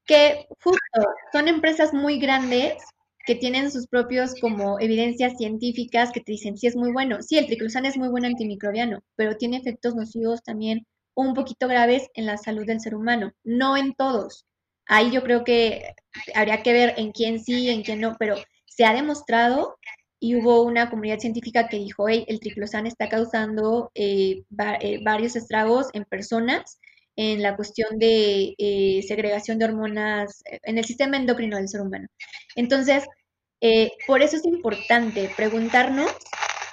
Que 0.05 0.47
justo 0.61 0.79
son 1.33 1.47
empresas 1.47 1.93
muy 1.93 2.19
grandes 2.19 2.75
que 3.29 3.35
tienen 3.35 3.69
sus 3.69 3.85
propios 3.85 4.33
como 4.41 4.79
evidencias 4.79 5.37
científicas 5.37 6.11
que 6.11 6.19
te 6.19 6.31
dicen 6.31 6.57
si 6.57 6.65
es 6.65 6.75
muy 6.75 6.91
bueno. 6.91 7.21
Sí, 7.21 7.37
el 7.37 7.45
triclosan 7.45 7.85
es 7.85 7.95
muy 7.95 8.07
buen 8.07 8.25
antimicrobiano, 8.25 9.03
pero 9.15 9.37
tiene 9.37 9.57
efectos 9.57 9.93
nocivos 9.93 10.41
también 10.41 10.87
un 11.13 11.35
poquito 11.35 11.67
graves 11.67 12.07
en 12.15 12.25
la 12.25 12.37
salud 12.37 12.65
del 12.65 12.81
ser 12.81 12.95
humano, 12.95 13.31
no 13.43 13.77
en 13.77 13.93
todos. 13.93 14.47
Ahí 14.87 15.11
yo 15.11 15.21
creo 15.21 15.43
que 15.43 15.93
habría 16.33 16.63
que 16.63 16.73
ver 16.73 16.95
en 16.97 17.11
quién 17.11 17.39
sí, 17.39 17.69
en 17.69 17.83
quién 17.83 18.01
no, 18.01 18.15
pero 18.17 18.35
se 18.65 18.83
ha 18.85 18.95
demostrado 18.95 19.77
y 20.19 20.35
hubo 20.35 20.63
una 20.63 20.89
comunidad 20.89 21.19
científica 21.19 21.67
que 21.67 21.77
dijo, 21.77 22.09
hey, 22.09 22.25
el 22.29 22.39
triclosan 22.39 22.87
está 22.87 23.09
causando 23.09 23.91
eh, 23.93 24.41
eh, 24.81 24.99
varios 25.03 25.35
estragos 25.35 25.85
en 25.93 26.03
personas 26.05 26.79
en 27.15 27.43
la 27.43 27.55
cuestión 27.55 27.99
de 27.99 28.55
eh, 28.57 29.03
segregación 29.07 29.59
de 29.59 29.65
hormonas 29.65 30.41
en 30.63 30.79
el 30.79 30.85
sistema 30.85 31.17
endocrino 31.17 31.57
del 31.57 31.67
ser 31.67 31.81
humano. 31.81 32.07
Entonces, 32.55 33.03
eh, 33.61 33.91
por 34.07 34.21
eso 34.21 34.37
es 34.37 34.45
importante 34.45 35.31
preguntarnos 35.35 36.11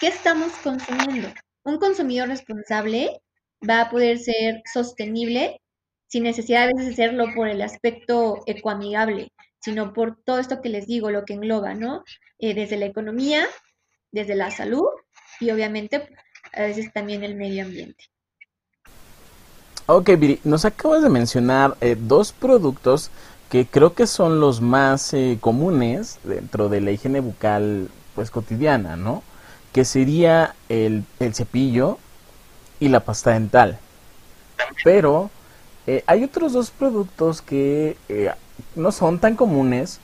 qué 0.01 0.09
estamos 0.09 0.53
consumiendo. 0.63 1.29
Un 1.65 1.79
consumidor 1.79 2.29
responsable 2.29 3.21
va 3.69 3.83
a 3.83 3.91
poder 3.91 4.19
ser 4.19 4.63
sostenible 4.73 5.61
sin 6.09 6.23
necesidad 6.23 6.67
de 6.67 6.75
veces 6.75 6.93
hacerlo 6.93 7.27
por 7.35 7.49
el 7.49 7.63
aspecto 7.63 8.41
ecoamigable, 8.47 9.33
sino 9.61 9.93
por 9.93 10.23
todo 10.25 10.39
esto 10.39 10.63
que 10.63 10.69
les 10.69 10.87
digo, 10.87 11.11
lo 11.11 11.25
que 11.25 11.35
engloba, 11.35 11.75
¿no? 11.75 12.05
Eh, 12.39 12.55
desde 12.55 12.77
la 12.77 12.87
economía, 12.87 13.47
desde 14.13 14.37
la 14.37 14.51
salud 14.51 14.87
y 15.41 15.51
obviamente 15.51 16.09
a 16.53 16.63
veces 16.63 16.93
también 16.93 17.25
el 17.25 17.35
medio 17.35 17.65
ambiente. 17.65 18.05
Ok, 19.87 20.11
Viri, 20.19 20.41
nos 20.43 20.65
acabas 20.65 21.03
de 21.03 21.11
mencionar 21.11 21.77
eh, 21.81 21.97
dos 21.99 22.33
productos 22.33 23.11
que 23.51 23.67
creo 23.67 23.95
que 23.95 24.07
son 24.07 24.41
los 24.41 24.61
más 24.61 25.15
eh, 25.15 25.39
comunes 25.41 26.19
dentro 26.25 26.69
de 26.69 26.81
la 26.81 26.91
higiene 26.93 27.21
bucal 27.21 27.89
pues 28.15 28.31
cotidiana, 28.31 28.97
¿no? 28.97 29.23
Que 29.73 29.85
sería 29.85 30.55
el, 30.69 31.05
cepillo 31.33 31.99
y 32.81 32.89
la 32.89 33.01
pasta 33.01 33.33
dental. 33.33 33.79
Pero 34.85 35.31
Eh, 35.87 36.03
hay 36.07 36.25
otros 36.25 36.53
dos 36.53 36.71
productos 36.71 37.43
que 37.43 37.97
eh, 38.09 38.33
no 38.75 38.91
son 38.91 39.21
tan 39.21 39.37
comunes, 39.37 40.01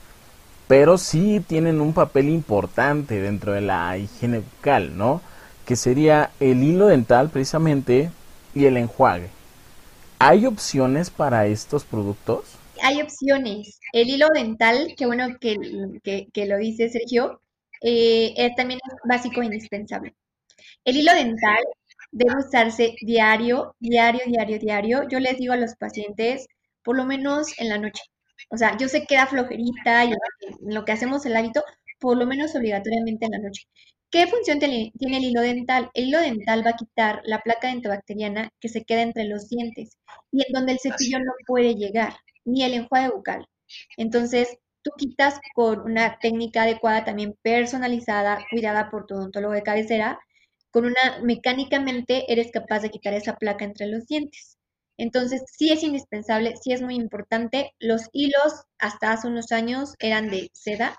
pero 0.67 0.97
sí 0.97 1.43
tienen 1.45 1.81
un 1.81 1.93
papel 1.93 2.29
importante 2.29 3.21
dentro 3.21 3.51
de 3.51 3.61
la 3.61 3.97
higiene 3.97 4.39
bucal, 4.39 4.97
¿no? 4.97 5.21
Que 5.65 5.75
sería 5.75 6.31
el 6.39 6.63
hilo 6.63 6.87
dental 6.87 7.29
precisamente 7.29 8.11
y 8.55 8.65
el 8.65 8.77
enjuague. 8.77 9.29
¿Hay 10.19 10.45
opciones 10.45 11.09
para 11.09 11.47
estos 11.47 11.83
productos? 11.83 12.43
Hay 12.81 13.01
opciones. 13.01 13.79
El 13.93 14.09
hilo 14.09 14.27
dental, 14.33 14.93
qué 14.97 15.05
bueno 15.05 15.37
que, 15.39 15.55
que, 16.33 16.45
lo 16.45 16.57
dice 16.57 16.89
Sergio, 16.89 17.41
eh, 17.81 18.51
también 18.55 18.79
es 18.85 18.95
básico 19.07 19.41
e 19.41 19.45
indispensable. 19.45 20.15
El 20.85 20.97
hilo 20.97 21.13
dental 21.13 21.63
debe 22.11 22.37
usarse 22.37 22.95
diario, 23.01 23.75
diario, 23.79 24.21
diario, 24.27 24.59
diario. 24.59 25.07
Yo 25.09 25.19
les 25.19 25.37
digo 25.37 25.53
a 25.53 25.57
los 25.57 25.75
pacientes, 25.75 26.47
por 26.83 26.97
lo 26.97 27.05
menos 27.05 27.57
en 27.59 27.69
la 27.69 27.77
noche. 27.77 28.03
O 28.49 28.57
sea, 28.57 28.77
yo 28.77 28.87
sé 28.89 29.05
que 29.05 29.15
da 29.15 29.27
flojerita 29.27 30.05
y 30.05 30.09
en 30.11 30.73
lo 30.73 30.85
que 30.85 30.91
hacemos 30.91 31.25
el 31.25 31.35
hábito, 31.35 31.63
por 31.99 32.17
lo 32.17 32.25
menos 32.25 32.55
obligatoriamente 32.55 33.25
en 33.25 33.31
la 33.31 33.39
noche. 33.39 33.63
¿Qué 34.11 34.27
función 34.27 34.59
tiene 34.59 34.91
el 34.99 35.23
hilo 35.23 35.41
dental? 35.41 35.89
El 35.95 36.09
hilo 36.09 36.19
dental 36.19 36.65
va 36.65 36.71
a 36.71 36.75
quitar 36.75 37.21
la 37.25 37.39
placa 37.39 37.69
dentobacteriana 37.69 38.51
que 38.59 38.69
se 38.69 38.83
queda 38.83 39.01
entre 39.01 39.23
los 39.25 39.49
dientes 39.49 39.97
y 40.31 40.43
en 40.45 40.53
donde 40.53 40.73
el 40.73 40.79
cepillo 40.79 41.19
no 41.19 41.31
puede 41.47 41.75
llegar, 41.75 42.13
ni 42.45 42.63
el 42.63 42.73
enjuague 42.73 43.09
bucal. 43.09 43.47
Entonces, 43.97 44.57
tú 44.83 44.91
quitas 44.97 45.39
con 45.55 45.81
una 45.81 46.19
técnica 46.19 46.63
adecuada, 46.63 47.05
también 47.05 47.35
personalizada, 47.41 48.45
cuidada 48.51 48.89
por 48.89 49.05
tu 49.05 49.15
odontólogo 49.15 49.53
de 49.53 49.63
cabecera, 49.63 50.19
con 50.71 50.85
una, 50.85 51.19
mecánicamente 51.23 52.31
eres 52.31 52.51
capaz 52.51 52.81
de 52.81 52.89
quitar 52.89 53.13
esa 53.13 53.35
placa 53.37 53.65
entre 53.65 53.87
los 53.87 54.07
dientes. 54.07 54.57
Entonces, 54.97 55.43
sí 55.51 55.71
es 55.71 55.83
indispensable, 55.83 56.53
sí 56.61 56.73
es 56.73 56.81
muy 56.81 56.95
importante. 56.95 57.73
Los 57.79 58.09
hilos 58.13 58.65
hasta 58.79 59.11
hace 59.11 59.27
unos 59.27 59.51
años 59.51 59.95
eran 59.99 60.29
de 60.29 60.49
seda 60.53 60.95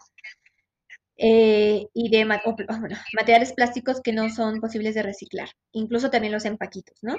eh, 1.16 1.87
y 1.94 2.11
de 2.11 2.24
materiales 3.14 3.52
plásticos 3.52 4.00
que 4.02 4.12
no 4.12 4.30
son 4.30 4.61
posibles 4.61 4.94
de 4.94 5.02
reciclar, 5.02 5.48
incluso 5.72 6.11
también 6.11 6.33
los 6.33 6.44
empaquitos, 6.44 6.96
¿no? 7.02 7.16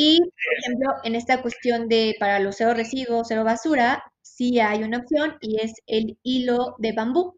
Y, 0.00 0.20
por 0.20 0.58
ejemplo, 0.60 0.90
en 1.02 1.16
esta 1.16 1.42
cuestión 1.42 1.88
de 1.88 2.14
para 2.20 2.38
los 2.38 2.56
cero 2.56 2.72
residuos, 2.72 3.26
cero 3.28 3.42
basura, 3.42 4.04
sí 4.22 4.60
hay 4.60 4.84
una 4.84 4.98
opción 4.98 5.36
y 5.40 5.60
es 5.60 5.72
el 5.88 6.16
hilo 6.22 6.76
de 6.78 6.92
bambú. 6.92 7.36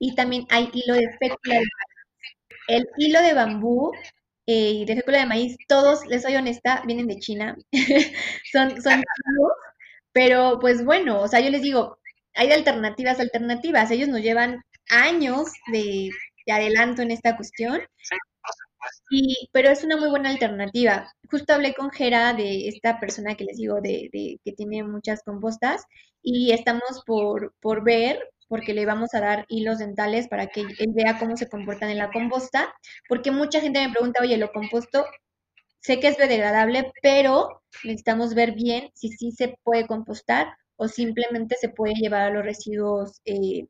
Y 0.00 0.14
también 0.14 0.46
hay 0.50 0.70
hilo 0.72 0.94
de 0.94 1.08
fécula 1.20 1.56
de 1.56 1.64
el 2.68 2.86
hilo 2.96 3.20
de 3.20 3.34
bambú 3.34 3.92
eh, 4.46 4.70
y 4.72 4.84
de 4.86 4.96
fécula 4.96 5.18
de 5.18 5.26
maíz, 5.26 5.56
todos, 5.68 6.06
les 6.06 6.22
soy 6.22 6.36
honesta, 6.36 6.82
vienen 6.86 7.06
de 7.06 7.18
China. 7.18 7.56
son, 8.52 8.80
son 8.82 9.02
pero 10.12 10.58
pues 10.60 10.84
bueno, 10.84 11.20
o 11.20 11.28
sea, 11.28 11.40
yo 11.40 11.50
les 11.50 11.62
digo, 11.62 11.98
hay 12.34 12.50
alternativas, 12.52 13.20
alternativas. 13.20 13.90
Ellos 13.90 14.08
nos 14.08 14.22
llevan 14.22 14.62
años 14.88 15.48
de, 15.72 16.10
adelanto 16.50 17.02
en 17.02 17.10
esta 17.10 17.36
cuestión. 17.36 17.82
Y, 19.10 19.48
pero 19.52 19.70
es 19.70 19.84
una 19.84 19.96
muy 19.96 20.08
buena 20.10 20.30
alternativa. 20.30 21.12
Justo 21.30 21.54
hablé 21.54 21.74
con 21.74 21.90
Jera 21.90 22.32
de 22.34 22.68
esta 22.68 23.00
persona 23.00 23.34
que 23.34 23.44
les 23.44 23.56
digo 23.56 23.80
de, 23.80 24.08
de 24.12 24.40
que 24.44 24.52
tiene 24.52 24.82
muchas 24.84 25.22
compostas 25.24 25.84
y 26.22 26.52
estamos 26.52 27.02
por, 27.06 27.54
por 27.60 27.84
ver 27.84 28.18
porque 28.48 28.74
le 28.74 28.86
vamos 28.86 29.14
a 29.14 29.20
dar 29.20 29.46
hilos 29.48 29.78
dentales 29.78 30.28
para 30.28 30.46
que 30.48 30.60
él 30.62 30.92
vea 30.94 31.18
cómo 31.18 31.36
se 31.36 31.48
comportan 31.48 31.90
en 31.90 31.98
la 31.98 32.10
composta, 32.12 32.74
porque 33.08 33.30
mucha 33.30 33.60
gente 33.60 33.80
me 33.86 33.92
pregunta, 33.92 34.22
oye, 34.22 34.36
lo 34.36 34.52
composto, 34.52 35.06
sé 35.80 36.00
que 36.00 36.08
es 36.08 36.16
biodegradable, 36.16 36.92
pero 37.02 37.62
necesitamos 37.84 38.34
ver 38.34 38.52
bien 38.52 38.90
si 38.94 39.08
sí 39.10 39.32
se 39.32 39.56
puede 39.62 39.86
compostar 39.86 40.48
o 40.76 40.88
simplemente 40.88 41.56
se 41.60 41.68
puede 41.68 41.94
llevar 41.94 42.22
a 42.22 42.30
los 42.30 42.44
residuos, 42.44 43.20
eh, 43.24 43.66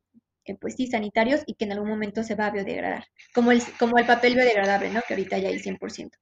eh, 0.46 0.56
pues 0.60 0.74
sí, 0.76 0.86
sanitarios 0.86 1.42
y 1.46 1.54
que 1.54 1.64
en 1.64 1.72
algún 1.72 1.88
momento 1.88 2.22
se 2.22 2.34
va 2.34 2.46
a 2.46 2.50
biodegradar, 2.50 3.06
como 3.34 3.52
el, 3.52 3.62
como 3.78 3.98
el 3.98 4.06
papel 4.06 4.34
biodegradable, 4.34 4.90
¿no? 4.90 5.00
Que 5.06 5.14
ahorita 5.14 5.38
ya 5.38 5.48
hay 5.48 5.58
100%. 5.58 6.18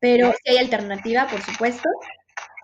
Pero 0.00 0.32
si 0.44 0.52
hay 0.52 0.58
alternativa, 0.58 1.26
por 1.28 1.42
supuesto, 1.42 1.88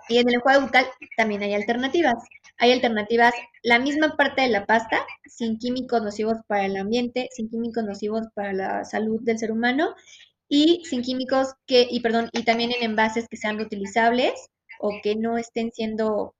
y 0.08 0.18
en 0.18 0.28
el 0.28 0.34
enjuague 0.36 0.60
bucal 0.60 0.86
también 1.16 1.42
hay 1.42 1.54
alternativas. 1.54 2.14
Hay 2.58 2.72
alternativas, 2.72 3.34
la 3.62 3.78
misma 3.78 4.16
parte 4.16 4.42
de 4.42 4.48
la 4.48 4.66
pasta, 4.66 5.04
sin 5.26 5.58
químicos 5.58 6.02
nocivos 6.02 6.38
para 6.46 6.66
el 6.66 6.76
ambiente, 6.76 7.28
sin 7.32 7.48
químicos 7.48 7.84
nocivos 7.84 8.26
para 8.34 8.52
la 8.52 8.84
salud 8.84 9.20
del 9.22 9.38
ser 9.38 9.50
humano 9.50 9.94
y 10.48 10.82
sin 10.84 11.02
químicos 11.02 11.54
que, 11.66 11.86
y 11.90 12.00
perdón, 12.00 12.28
y 12.32 12.44
también 12.44 12.70
en 12.72 12.82
envases 12.82 13.26
que 13.28 13.36
sean 13.36 13.56
reutilizables 13.58 14.32
o 14.78 14.92
que 15.02 15.16
no 15.16 15.38
estén 15.38 15.72
siendo 15.72 16.34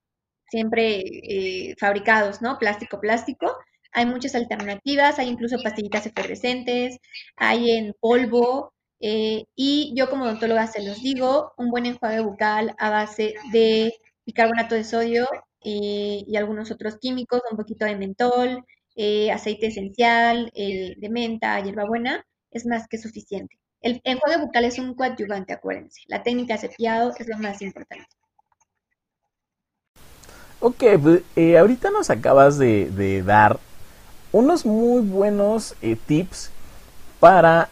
siempre 0.51 1.01
eh, 1.01 1.75
fabricados, 1.79 2.43
¿no? 2.43 2.59
Plástico, 2.59 3.01
plástico. 3.01 3.57
Hay 3.95 4.07
muchas 4.07 4.35
alternativas, 4.35 5.19
hay 5.19 5.29
incluso 5.29 5.57
pastillitas 5.63 6.05
efervescentes, 6.07 6.99
hay 7.37 7.71
en 7.71 7.95
polvo, 8.01 8.75
eh, 9.07 9.45
y 9.55 9.93
yo 9.95 10.09
como 10.09 10.25
odontóloga 10.25 10.67
se 10.67 10.83
los 10.83 11.03
digo, 11.03 11.53
un 11.59 11.71
buen 11.71 11.87
enjuague 11.87 12.21
bucal 12.21 12.75
a 12.79 12.91
base 12.91 13.35
de 13.53 13.93
bicarbonato 14.25 14.75
de 14.75 14.85
sodio 14.85 15.29
y, 15.63 16.35
algunos 16.37 16.71
otros 16.71 16.99
químicos, 16.99 17.43
un 17.51 17.57
poquito 17.57 17.85
de 17.85 17.97
mentol, 17.97 18.65
eh, 18.97 19.31
aceite 19.31 19.67
esencial, 19.67 20.51
eh, 20.55 20.95
de 20.97 21.09
menta, 21.11 21.61
hierbabuena, 21.61 22.25
es 22.51 22.67
más 22.67 22.89
que 22.89 22.99
suficiente. 22.99 23.59
El 23.81 24.01
enjuague 24.05 24.39
bucal 24.39 24.65
es 24.65 24.79
un 24.79 24.95
coadyuvante, 24.95 25.53
acuérdense. 25.53 26.01
La 26.07 26.23
técnica 26.23 26.55
de 26.55 26.61
cepillado 26.61 27.13
es 27.19 27.29
lo 27.29 27.37
más 27.39 27.61
importante. 27.63 28.09
Ok, 30.61 30.83
pues, 31.03 31.23
ahorita 31.59 31.91
nos 31.91 32.09
acabas 32.09 32.59
de, 32.59 33.23
dar 33.23 33.61
unos 34.35 34.67
muy 34.67 35.01
buenos 35.01 35.75
tips 36.07 36.51
para 37.21 37.69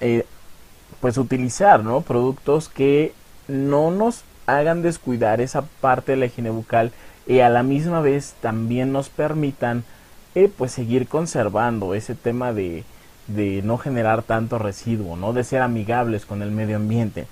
pues 1.01 1.19
utilizar, 1.19 1.83
¿no? 1.83 2.01
Productos 2.01 2.69
que 2.69 3.13
no 3.49 3.91
nos 3.91 4.23
hagan 4.47 4.83
descuidar 4.83 5.41
esa 5.41 5.63
parte 5.81 6.13
de 6.13 6.19
la 6.19 6.27
higiene 6.27 6.51
bucal 6.51 6.93
y 7.27 7.41
a 7.41 7.49
la 7.49 7.63
misma 7.63 8.01
vez 8.01 8.35
también 8.41 8.93
nos 8.93 9.09
permitan 9.09 9.85
eh, 10.35 10.51
pues 10.57 10.73
seguir 10.73 11.09
conservando 11.09 11.95
ese 11.95 12.15
tema 12.15 12.53
de, 12.53 12.85
de, 13.27 13.63
no 13.63 13.79
generar 13.79 14.23
tanto 14.23 14.59
residuo, 14.59 15.17
¿no? 15.17 15.33
De 15.33 15.45
ser 15.45 15.63
amigables 15.63 16.27
con 16.27 16.43
el 16.43 16.51
medio 16.51 16.77
ambiente. 16.77 17.27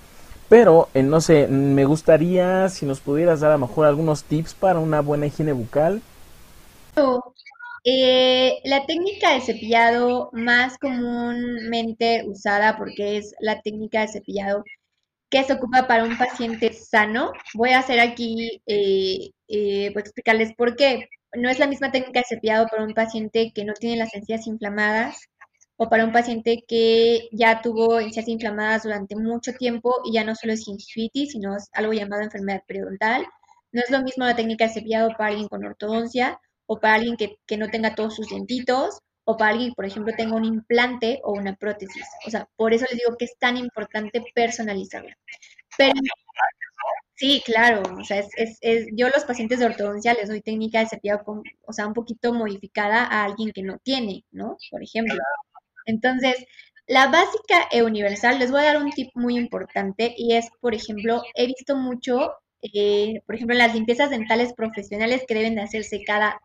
Pero, 0.49 0.89
eh, 0.93 1.03
no 1.03 1.21
sé, 1.21 1.47
me 1.47 1.85
gustaría 1.85 2.69
si 2.69 2.85
nos 2.85 2.99
pudieras 2.99 3.39
dar 3.39 3.51
a 3.51 3.57
lo 3.57 3.67
mejor 3.67 3.87
algunos 3.87 4.23
tips 4.23 4.53
para 4.53 4.79
una 4.79 5.01
buena 5.01 5.25
higiene 5.25 5.53
bucal. 5.53 6.01
Eh, 7.83 8.59
la 8.63 8.85
técnica 8.85 9.33
de 9.33 9.41
cepillado 9.41 10.29
más 10.33 10.77
comúnmente 10.77 12.23
usada, 12.27 12.77
porque 12.77 13.17
es 13.17 13.33
la 13.39 13.61
técnica 13.61 14.01
de 14.01 14.07
cepillado 14.07 14.63
que 15.29 15.43
se 15.43 15.53
ocupa 15.53 15.87
para 15.87 16.03
un 16.03 16.17
paciente 16.17 16.73
sano, 16.73 17.31
voy 17.55 17.71
a 17.71 17.79
hacer 17.79 17.99
aquí, 17.99 18.61
eh, 18.67 19.31
eh, 19.47 19.89
voy 19.93 19.99
a 19.99 20.01
explicarles 20.01 20.53
por 20.55 20.75
qué. 20.75 21.09
No 21.35 21.49
es 21.49 21.59
la 21.59 21.67
misma 21.67 21.91
técnica 21.91 22.19
de 22.21 22.25
cepillado 22.29 22.67
para 22.67 22.83
un 22.83 22.93
paciente 22.93 23.51
que 23.53 23.65
no 23.65 23.73
tiene 23.73 23.97
las 23.97 24.13
encías 24.15 24.47
inflamadas 24.47 25.17
o 25.77 25.89
para 25.89 26.05
un 26.05 26.11
paciente 26.13 26.63
que 26.67 27.29
ya 27.31 27.61
tuvo 27.61 27.99
encías 27.99 28.27
inflamadas 28.27 28.83
durante 28.83 29.15
mucho 29.15 29.53
tiempo 29.53 29.95
y 30.05 30.13
ya 30.13 30.23
no 30.25 30.35
solo 30.35 30.53
es 30.53 30.65
gingivitis, 30.65 31.31
sino 31.33 31.55
es 31.57 31.69
algo 31.73 31.93
llamado 31.93 32.23
enfermedad 32.23 32.63
periodontal. 32.67 33.25
No 33.71 33.81
es 33.81 33.89
lo 33.91 34.01
mismo 34.03 34.25
la 34.25 34.35
técnica 34.35 34.67
de 34.67 34.73
cepillado 34.73 35.09
para 35.17 35.29
alguien 35.29 35.47
con 35.47 35.65
ortodoncia 35.65 36.39
o 36.71 36.79
para 36.79 36.93
alguien 36.93 37.17
que, 37.17 37.57
no 37.57 37.67
tenga 37.69 37.95
todos 37.95 38.15
sus 38.15 38.29
dientitos, 38.29 38.97
o 39.25 39.35
para 39.35 39.51
alguien, 39.51 39.73
por 39.73 39.85
ejemplo, 39.85 40.13
tenga 40.15 40.37
un 40.37 40.45
implante 40.45 41.19
o 41.25 41.33
una 41.33 41.53
prótesis. 41.53 42.05
O 42.25 42.29
sea, 42.29 42.47
por 42.55 42.73
eso 42.73 42.85
les 42.89 42.97
digo 42.97 43.17
que 43.17 43.25
es 43.25 43.37
tan 43.37 43.57
importante 43.57 44.23
personalizarla. 44.33 45.17
Pero 45.77 45.91
sí, 47.15 47.43
claro, 47.45 47.83
o 47.99 48.05
sea, 48.05 48.19
es, 48.19 48.57
es, 48.61 48.87
yo 48.93 49.09
los 49.09 49.25
pacientes 49.25 49.59
de 49.59 49.65
ortodoncia 49.65 50.13
les 50.13 50.29
doy 50.29 50.39
técnica 50.39 50.79
de 50.79 50.87
cepillado, 50.87 51.25
con, 51.25 51.43
o 51.67 51.73
sea, 51.73 51.87
un 51.87 51.93
poquito 51.93 52.33
modificada 52.33 53.03
a 53.03 53.25
alguien 53.25 53.51
que 53.51 53.63
no 53.63 53.77
tiene, 53.79 54.23
¿no? 54.31 54.55
Por 54.69 54.81
ejemplo. 54.81 55.19
Entonces, 55.85 56.45
la 56.87 57.07
básica 57.07 57.67
e 57.69 57.83
universal, 57.83 58.39
les 58.39 58.49
voy 58.49 58.61
a 58.61 58.73
dar 58.73 58.81
un 58.81 58.91
tip 58.91 59.09
muy 59.13 59.35
importante 59.35 60.15
y 60.17 60.35
es, 60.35 60.47
por 60.61 60.73
ejemplo, 60.73 61.21
he 61.35 61.47
visto 61.47 61.75
mucho, 61.75 62.31
eh, 62.61 63.21
por 63.25 63.35
ejemplo, 63.35 63.57
las 63.57 63.73
limpiezas 63.73 64.09
dentales 64.09 64.53
profesionales 64.53 65.25
que 65.27 65.33
deben 65.35 65.55
de 65.55 65.63
hacerse 65.63 66.01
cada 66.05 66.39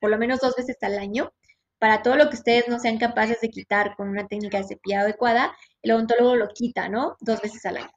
por 0.00 0.10
lo 0.10 0.18
menos 0.18 0.40
dos 0.40 0.56
veces 0.56 0.76
al 0.82 0.98
año. 0.98 1.32
Para 1.78 2.02
todo 2.02 2.16
lo 2.16 2.28
que 2.28 2.36
ustedes 2.36 2.68
no 2.68 2.78
sean 2.78 2.98
capaces 2.98 3.40
de 3.40 3.48
quitar 3.48 3.96
con 3.96 4.08
una 4.08 4.26
técnica 4.26 4.58
de 4.58 4.64
cepillado 4.64 5.06
adecuada, 5.06 5.56
el 5.82 5.92
odontólogo 5.92 6.36
lo 6.36 6.48
quita, 6.48 6.88
¿no? 6.88 7.16
Dos 7.20 7.40
veces 7.40 7.64
al 7.66 7.78
año. 7.78 7.90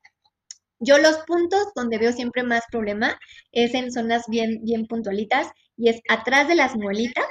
Yo 0.80 0.98
los 0.98 1.18
puntos 1.20 1.74
donde 1.76 1.98
veo 1.98 2.12
siempre 2.12 2.44
más 2.44 2.64
problema 2.72 3.18
es 3.52 3.74
en 3.74 3.92
zonas 3.92 4.26
bien, 4.28 4.60
bien 4.64 4.86
puntualitas 4.86 5.48
y 5.78 5.90
es 5.90 6.02
atrás 6.10 6.48
de 6.48 6.56
las 6.56 6.76
muelitas, 6.76 7.26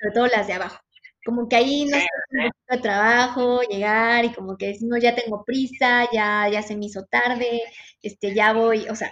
sobre 0.00 0.14
todo 0.14 0.26
las 0.26 0.46
de 0.46 0.54
abajo. 0.54 0.78
Como 1.24 1.48
que 1.48 1.56
ahí 1.56 1.84
no 1.84 1.96
es 1.96 2.04
un 2.32 2.38
poquito 2.38 2.76
de 2.76 2.78
trabajo 2.78 3.60
llegar 3.62 4.24
y 4.24 4.32
como 4.32 4.56
que 4.56 4.68
decimos 4.68 4.98
ya 5.00 5.14
tengo 5.14 5.44
prisa, 5.44 6.08
ya, 6.12 6.48
ya 6.50 6.62
se 6.62 6.76
me 6.76 6.86
hizo 6.86 7.04
tarde, 7.04 7.62
este, 8.02 8.34
ya 8.34 8.52
voy, 8.52 8.88
o 8.88 8.94
sea, 8.96 9.10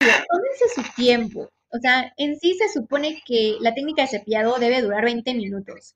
tómense 0.30 0.68
su 0.74 0.82
tiempo. 0.94 1.48
O 1.70 1.78
sea, 1.78 2.12
en 2.16 2.38
sí 2.38 2.54
se 2.54 2.68
supone 2.68 3.22
que 3.26 3.56
la 3.60 3.74
técnica 3.74 4.02
de 4.02 4.08
cepillado 4.08 4.58
debe 4.58 4.82
durar 4.82 5.04
20 5.04 5.34
minutos. 5.34 5.92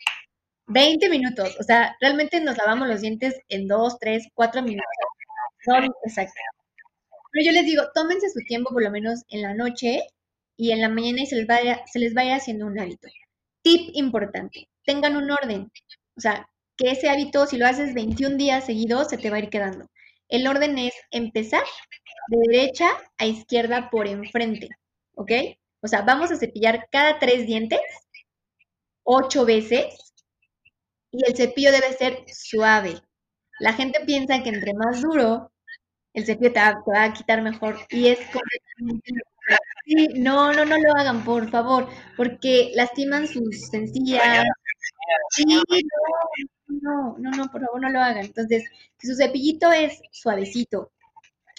20 0.67 1.09
minutos. 1.09 1.57
O 1.61 1.63
sea, 1.63 1.97
realmente 2.01 2.41
nos 2.41 2.57
lavamos 2.57 2.89
los 2.89 3.01
dientes 3.01 3.41
en 3.49 3.69
2, 3.69 3.99
3, 3.99 4.29
4 4.35 4.63
minutos. 4.63 4.87
exacto. 6.05 6.35
Pero 7.33 7.47
yo 7.47 7.53
les 7.53 7.65
digo, 7.65 7.83
tómense 7.95 8.29
su 8.31 8.41
tiempo 8.41 8.71
por 8.71 8.83
lo 8.83 8.91
menos 8.91 9.23
en 9.29 9.43
la 9.43 9.55
noche 9.55 10.03
y 10.57 10.73
en 10.73 10.81
la 10.81 10.89
mañana 10.89 11.23
y 11.23 11.27
se 11.27 11.37
les 11.37 11.47
vaya, 11.47 11.83
se 11.91 11.99
les 11.99 12.15
vaya 12.15 12.37
haciendo 12.37 12.67
un 12.67 12.79
hábito. 12.79 13.09
Tip 13.63 13.91
importante, 13.95 14.69
tengan 14.85 15.17
un 15.17 15.31
orden. 15.31 15.71
O 16.17 16.21
sea, 16.21 16.47
que 16.77 16.91
ese 16.91 17.09
hábito, 17.09 17.47
si 17.47 17.57
lo 17.57 17.67
haces 17.67 17.95
21 17.95 18.37
días 18.37 18.67
seguidos, 18.67 19.09
se 19.09 19.19
te 19.19 19.31
va 19.31 19.37
a 19.37 19.41
ir 19.41 19.51
quedando. 19.51 19.87
El 20.29 20.47
orden 20.47 20.79
es 20.79 20.95
empezar 21.11 21.63
de 22.29 22.39
derecha 22.49 22.89
a 23.19 23.27
izquierda 23.27 23.91
por 23.91 24.07
enfrente, 24.07 24.69
¿ok? 25.15 25.33
O 25.83 25.89
sea, 25.89 26.03
vamos 26.03 26.31
a 26.31 26.37
cepillar 26.37 26.89
cada 26.91 27.19
tres 27.19 27.45
dientes, 27.45 27.81
ocho 29.03 29.45
veces, 29.45 30.15
y 31.11 31.29
el 31.29 31.37
cepillo 31.37 31.73
debe 31.73 31.93
ser 31.93 32.25
suave. 32.33 33.01
La 33.59 33.73
gente 33.73 34.01
piensa 34.07 34.43
que 34.43 34.51
entre 34.51 34.75
más 34.75 35.03
duro, 35.03 35.51
el 36.15 36.25
cepillo 36.25 36.53
te 36.53 36.61
va, 36.61 37.05
a 37.05 37.13
quitar 37.13 37.43
mejor, 37.43 37.77
y 37.91 38.09
es 38.09 38.19
completamente... 38.19 39.13
Sí, 39.85 40.09
no, 40.15 40.53
no, 40.53 40.65
no 40.65 40.79
lo 40.79 40.95
hagan, 40.97 41.25
por 41.25 41.51
favor, 41.51 41.89
porque 42.17 42.71
lastiman 42.77 43.27
sus 43.27 43.69
sencillas. 43.69 44.45
Sí, 45.31 45.45
no, 46.69 47.17
no, 47.19 47.31
no, 47.31 47.51
por 47.51 47.61
favor, 47.61 47.81
no 47.81 47.91
lo 47.91 48.01
hagan. 48.01 48.27
Entonces, 48.27 48.65
si 48.99 49.09
su 49.09 49.17
cepillito 49.17 49.73
es 49.73 50.01
suavecito 50.13 50.93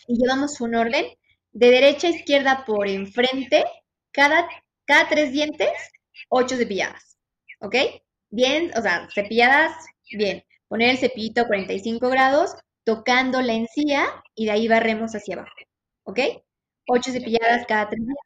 y 0.08 0.18
llevamos 0.18 0.62
un 0.62 0.76
orden, 0.76 1.06
de 1.52 1.70
derecha 1.70 2.08
a 2.08 2.12
izquierda 2.12 2.64
por 2.66 2.88
enfrente, 2.88 3.66
cada, 4.14 4.48
cada 4.86 5.10
tres 5.10 5.32
dientes, 5.32 5.72
ocho 6.30 6.56
cepilladas. 6.56 7.18
¿Ok? 7.62 7.76
Bien, 8.30 8.72
o 8.78 8.82
sea, 8.82 9.08
cepilladas, 9.14 9.74
bien. 10.12 10.44
Poner 10.68 10.90
el 10.90 10.98
cepillito 10.98 11.42
a 11.42 11.48
45 11.48 12.10
grados, 12.10 12.56
tocando 12.84 13.42
la 13.42 13.54
encía 13.54 14.06
y 14.36 14.46
de 14.46 14.52
ahí 14.52 14.68
barremos 14.68 15.14
hacia 15.16 15.36
abajo. 15.36 15.56
¿Ok? 16.04 16.20
Ocho 16.88 17.12
cepilladas 17.12 17.66
cada 17.68 17.90
tres 17.90 18.00
dientes. 18.00 18.24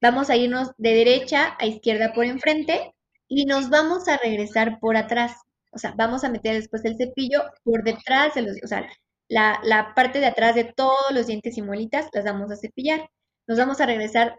Vamos 0.00 0.30
a 0.30 0.36
irnos 0.36 0.70
de 0.76 0.94
derecha 0.94 1.56
a 1.58 1.66
izquierda 1.66 2.12
por 2.12 2.26
enfrente 2.26 2.94
y 3.28 3.46
nos 3.46 3.70
vamos 3.70 4.06
a 4.08 4.18
regresar 4.18 4.78
por 4.80 4.96
atrás. 4.96 5.36
O 5.72 5.78
sea, 5.78 5.94
vamos 5.96 6.24
a 6.24 6.28
meter 6.28 6.54
después 6.54 6.84
el 6.84 6.96
cepillo 6.96 7.42
por 7.64 7.82
detrás 7.84 8.34
de 8.34 8.42
los, 8.42 8.56
o 8.62 8.66
sea, 8.66 8.86
la, 9.28 9.60
la 9.64 9.94
parte 9.94 10.20
de 10.20 10.26
atrás 10.26 10.54
de 10.54 10.64
todos 10.64 11.10
los 11.12 11.26
dientes 11.26 11.56
y 11.56 11.62
muelitas 11.62 12.08
las 12.12 12.24
vamos 12.24 12.50
a 12.50 12.56
cepillar. 12.56 13.08
Nos 13.46 13.58
vamos 13.58 13.80
a 13.80 13.86
regresar 13.86 14.38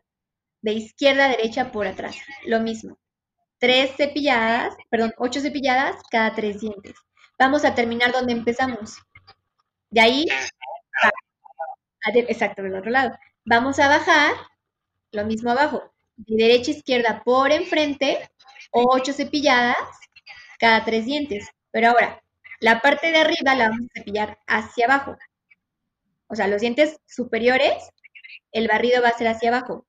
de 0.65 0.73
izquierda 0.73 1.25
a 1.25 1.29
derecha 1.29 1.71
por 1.71 1.85
atrás. 1.85 2.17
Lo 2.47 2.59
mismo. 2.59 2.97
Tres 3.59 3.91
cepilladas, 3.95 4.75
perdón, 4.89 5.13
ocho 5.19 5.39
cepilladas 5.39 5.95
cada 6.09 6.33
tres 6.33 6.59
dientes. 6.59 6.95
Vamos 7.37 7.63
a 7.63 7.75
terminar 7.75 8.11
donde 8.11 8.33
empezamos. 8.33 8.97
De 9.91 10.01
ahí, 10.01 10.25
exacto, 12.15 12.63
del 12.63 12.75
otro 12.75 12.89
lado. 12.89 13.15
Vamos 13.45 13.77
a 13.77 13.87
bajar, 13.87 14.33
lo 15.11 15.23
mismo 15.25 15.51
abajo, 15.51 15.93
de 16.17 16.35
derecha 16.35 16.71
a 16.71 16.75
izquierda 16.75 17.21
por 17.23 17.51
enfrente, 17.51 18.27
ocho 18.71 19.13
cepilladas 19.13 19.77
cada 20.57 20.83
tres 20.83 21.05
dientes. 21.05 21.47
Pero 21.69 21.89
ahora, 21.89 22.23
la 22.59 22.81
parte 22.81 23.11
de 23.11 23.19
arriba 23.19 23.53
la 23.53 23.69
vamos 23.69 23.87
a 23.91 23.99
cepillar 23.99 24.39
hacia 24.47 24.85
abajo. 24.85 25.15
O 26.25 26.35
sea, 26.35 26.47
los 26.47 26.61
dientes 26.61 26.97
superiores, 27.05 27.87
el 28.51 28.67
barrido 28.67 29.03
va 29.03 29.09
a 29.09 29.17
ser 29.17 29.27
hacia 29.27 29.49
abajo 29.49 29.85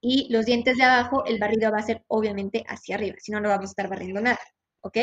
y 0.00 0.32
los 0.32 0.46
dientes 0.46 0.76
de 0.76 0.84
abajo, 0.84 1.24
el 1.26 1.38
barrido 1.38 1.70
va 1.72 1.78
a 1.78 1.82
ser 1.82 2.04
obviamente 2.08 2.64
hacia 2.68 2.96
arriba, 2.96 3.16
si 3.20 3.32
no, 3.32 3.40
no 3.40 3.48
vamos 3.50 3.66
a 3.70 3.72
estar 3.72 3.88
barriendo 3.88 4.20
nada, 4.20 4.38
¿ok? 4.82 4.98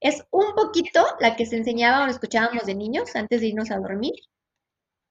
Es 0.00 0.24
un 0.30 0.54
poquito 0.54 1.04
la 1.20 1.36
que 1.36 1.46
se 1.46 1.56
enseñaba 1.56 2.04
o 2.06 2.08
escuchábamos 2.08 2.66
de 2.66 2.74
niños 2.74 3.14
antes 3.16 3.40
de 3.40 3.48
irnos 3.48 3.70
a 3.70 3.78
dormir, 3.78 4.14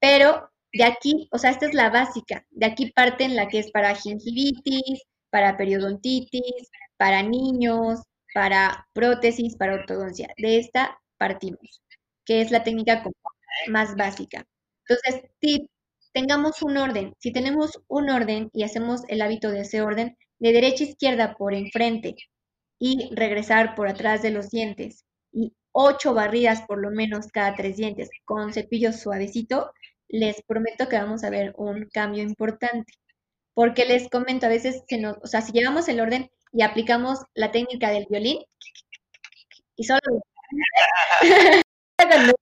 pero 0.00 0.50
de 0.72 0.84
aquí, 0.84 1.28
o 1.32 1.38
sea, 1.38 1.50
esta 1.50 1.66
es 1.66 1.74
la 1.74 1.90
básica, 1.90 2.44
de 2.50 2.66
aquí 2.66 2.92
parten 2.92 3.36
la 3.36 3.48
que 3.48 3.58
es 3.60 3.70
para 3.70 3.94
gingivitis, 3.94 5.02
para 5.30 5.56
periodontitis, 5.56 6.70
para 6.96 7.22
niños, 7.22 8.00
para 8.34 8.86
prótesis, 8.92 9.56
para 9.56 9.74
ortodoncia. 9.74 10.28
De 10.36 10.58
esta 10.58 10.98
partimos, 11.18 11.82
que 12.24 12.40
es 12.42 12.50
la 12.50 12.62
técnica 12.64 13.02
más 13.68 13.96
básica. 13.96 14.44
Entonces, 14.88 15.30
tip 15.40 15.68
tengamos 16.16 16.62
un 16.62 16.78
orden. 16.78 17.14
Si 17.18 17.30
tenemos 17.30 17.78
un 17.88 18.08
orden 18.08 18.48
y 18.54 18.62
hacemos 18.62 19.02
el 19.08 19.20
hábito 19.20 19.50
de 19.50 19.60
ese 19.60 19.82
orden, 19.82 20.16
de 20.38 20.52
derecha 20.52 20.82
a 20.82 20.86
izquierda 20.86 21.34
por 21.36 21.52
enfrente 21.52 22.16
y 22.78 23.14
regresar 23.14 23.74
por 23.74 23.86
atrás 23.86 24.22
de 24.22 24.30
los 24.30 24.48
dientes 24.48 25.04
y 25.30 25.52
ocho 25.72 26.14
barridas 26.14 26.62
por 26.62 26.80
lo 26.80 26.90
menos 26.90 27.26
cada 27.26 27.54
tres 27.54 27.76
dientes 27.76 28.08
con 28.24 28.54
cepillo 28.54 28.94
suavecito, 28.94 29.72
les 30.08 30.40
prometo 30.40 30.88
que 30.88 30.96
vamos 30.96 31.22
a 31.22 31.28
ver 31.28 31.52
un 31.58 31.86
cambio 31.92 32.22
importante. 32.22 32.94
Porque 33.52 33.84
les 33.84 34.08
comento, 34.08 34.46
a 34.46 34.48
veces 34.48 34.84
se 34.88 34.96
nos, 34.96 35.18
o 35.22 35.26
sea, 35.26 35.42
si 35.42 35.52
llevamos 35.52 35.86
el 35.88 36.00
orden 36.00 36.30
y 36.50 36.62
aplicamos 36.62 37.18
la 37.34 37.52
técnica 37.52 37.90
del 37.90 38.06
violín 38.08 38.38
y 39.76 39.84
solo 39.84 40.00
cuando 41.98 42.32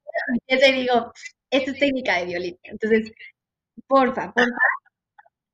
digo, 0.48 1.12
esta 1.50 1.70
es 1.72 1.78
técnica 1.80 2.18
de 2.18 2.26
violín. 2.26 2.58
Entonces, 2.62 3.10
Porfa, 3.88 4.32
porfa. 4.32 4.56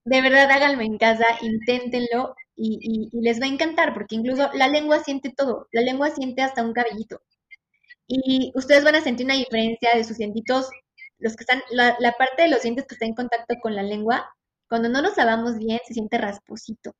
De 0.05 0.23
verdad, 0.23 0.51
háganlo 0.51 0.83
en 0.83 0.99
casa, 0.99 1.25
inténtenlo 1.43 2.35
y, 2.57 3.11
les 3.13 3.41
va 3.41 3.47
a 3.47 3.49
encantar, 3.49 3.95
porque 3.95 4.17
incluso 4.17 4.51
la 4.55 4.69
lengua 4.69 5.03
siente 5.05 5.33
todo, 5.37 5.69
la 5.73 5.83
lengua 5.83 6.11
siente 6.11 6.43
hasta 6.43 6.63
un 6.65 6.73
cabellito. 6.73 7.23
Y 8.07 8.53
ustedes 8.57 8.85
van 8.85 8.97
a 8.97 9.03
sentir 9.03 9.27
una 9.27 9.37
diferencia 9.37 9.91
de 9.95 10.05
sus 10.05 10.19
dientitos, 10.19 10.71
los 11.19 11.37
que 11.37 11.45
están, 11.45 11.63
la, 11.71 11.97
parte 12.19 12.43
de 12.43 12.49
los 12.51 12.63
dientes 12.63 12.87
que 12.87 12.95
está 12.95 13.07
en 13.07 13.15
contacto 13.15 13.55
con 13.63 13.77
la 13.77 13.83
lengua, 13.83 14.29
cuando 14.69 14.89
no 14.89 15.03
nos 15.03 15.17
lavamos 15.17 15.59
bien, 15.59 15.81
se 15.87 15.95
siente 15.95 16.19
rasposito, 16.19 16.93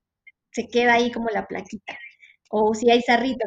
se 0.53 0.69
queda 0.69 0.95
ahí 0.95 1.13
como 1.13 1.29
la 1.31 1.47
plaquita. 1.47 1.99
O 2.51 2.75
si 2.75 2.91
hay 2.91 3.03
sarrito. 3.03 3.47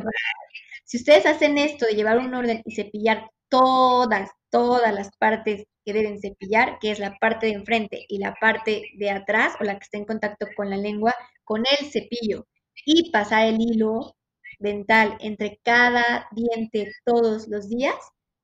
Si 0.85 0.97
ustedes 0.97 1.25
hacen 1.25 1.57
esto 1.57 1.85
de 1.85 1.95
llevar 1.95 2.19
un 2.19 2.33
orden 2.33 2.61
y 2.65 2.75
cepillar 2.75 3.29
todas, 3.53 4.31
todas 4.49 4.91
las 4.95 5.15
partes 5.17 5.65
que 5.85 5.93
deben 5.93 6.19
cepillar, 6.19 6.79
que 6.79 6.89
es 6.89 6.97
la 6.97 7.19
parte 7.19 7.45
de 7.45 7.53
enfrente 7.53 8.03
y 8.09 8.17
la 8.17 8.33
parte 8.33 8.89
de 8.97 9.11
atrás 9.11 9.53
o 9.59 9.63
la 9.63 9.77
que 9.77 9.83
está 9.83 9.99
en 9.99 10.05
contacto 10.05 10.47
con 10.57 10.71
la 10.71 10.77
lengua, 10.77 11.13
con 11.43 11.63
el 11.79 11.91
cepillo 11.91 12.47
y 12.83 13.11
pasar 13.11 13.45
el 13.45 13.61
hilo 13.61 14.15
dental 14.57 15.17
entre 15.19 15.59
cada 15.63 16.27
diente 16.31 16.91
todos 17.05 17.47
los 17.47 17.69
días, 17.69 17.93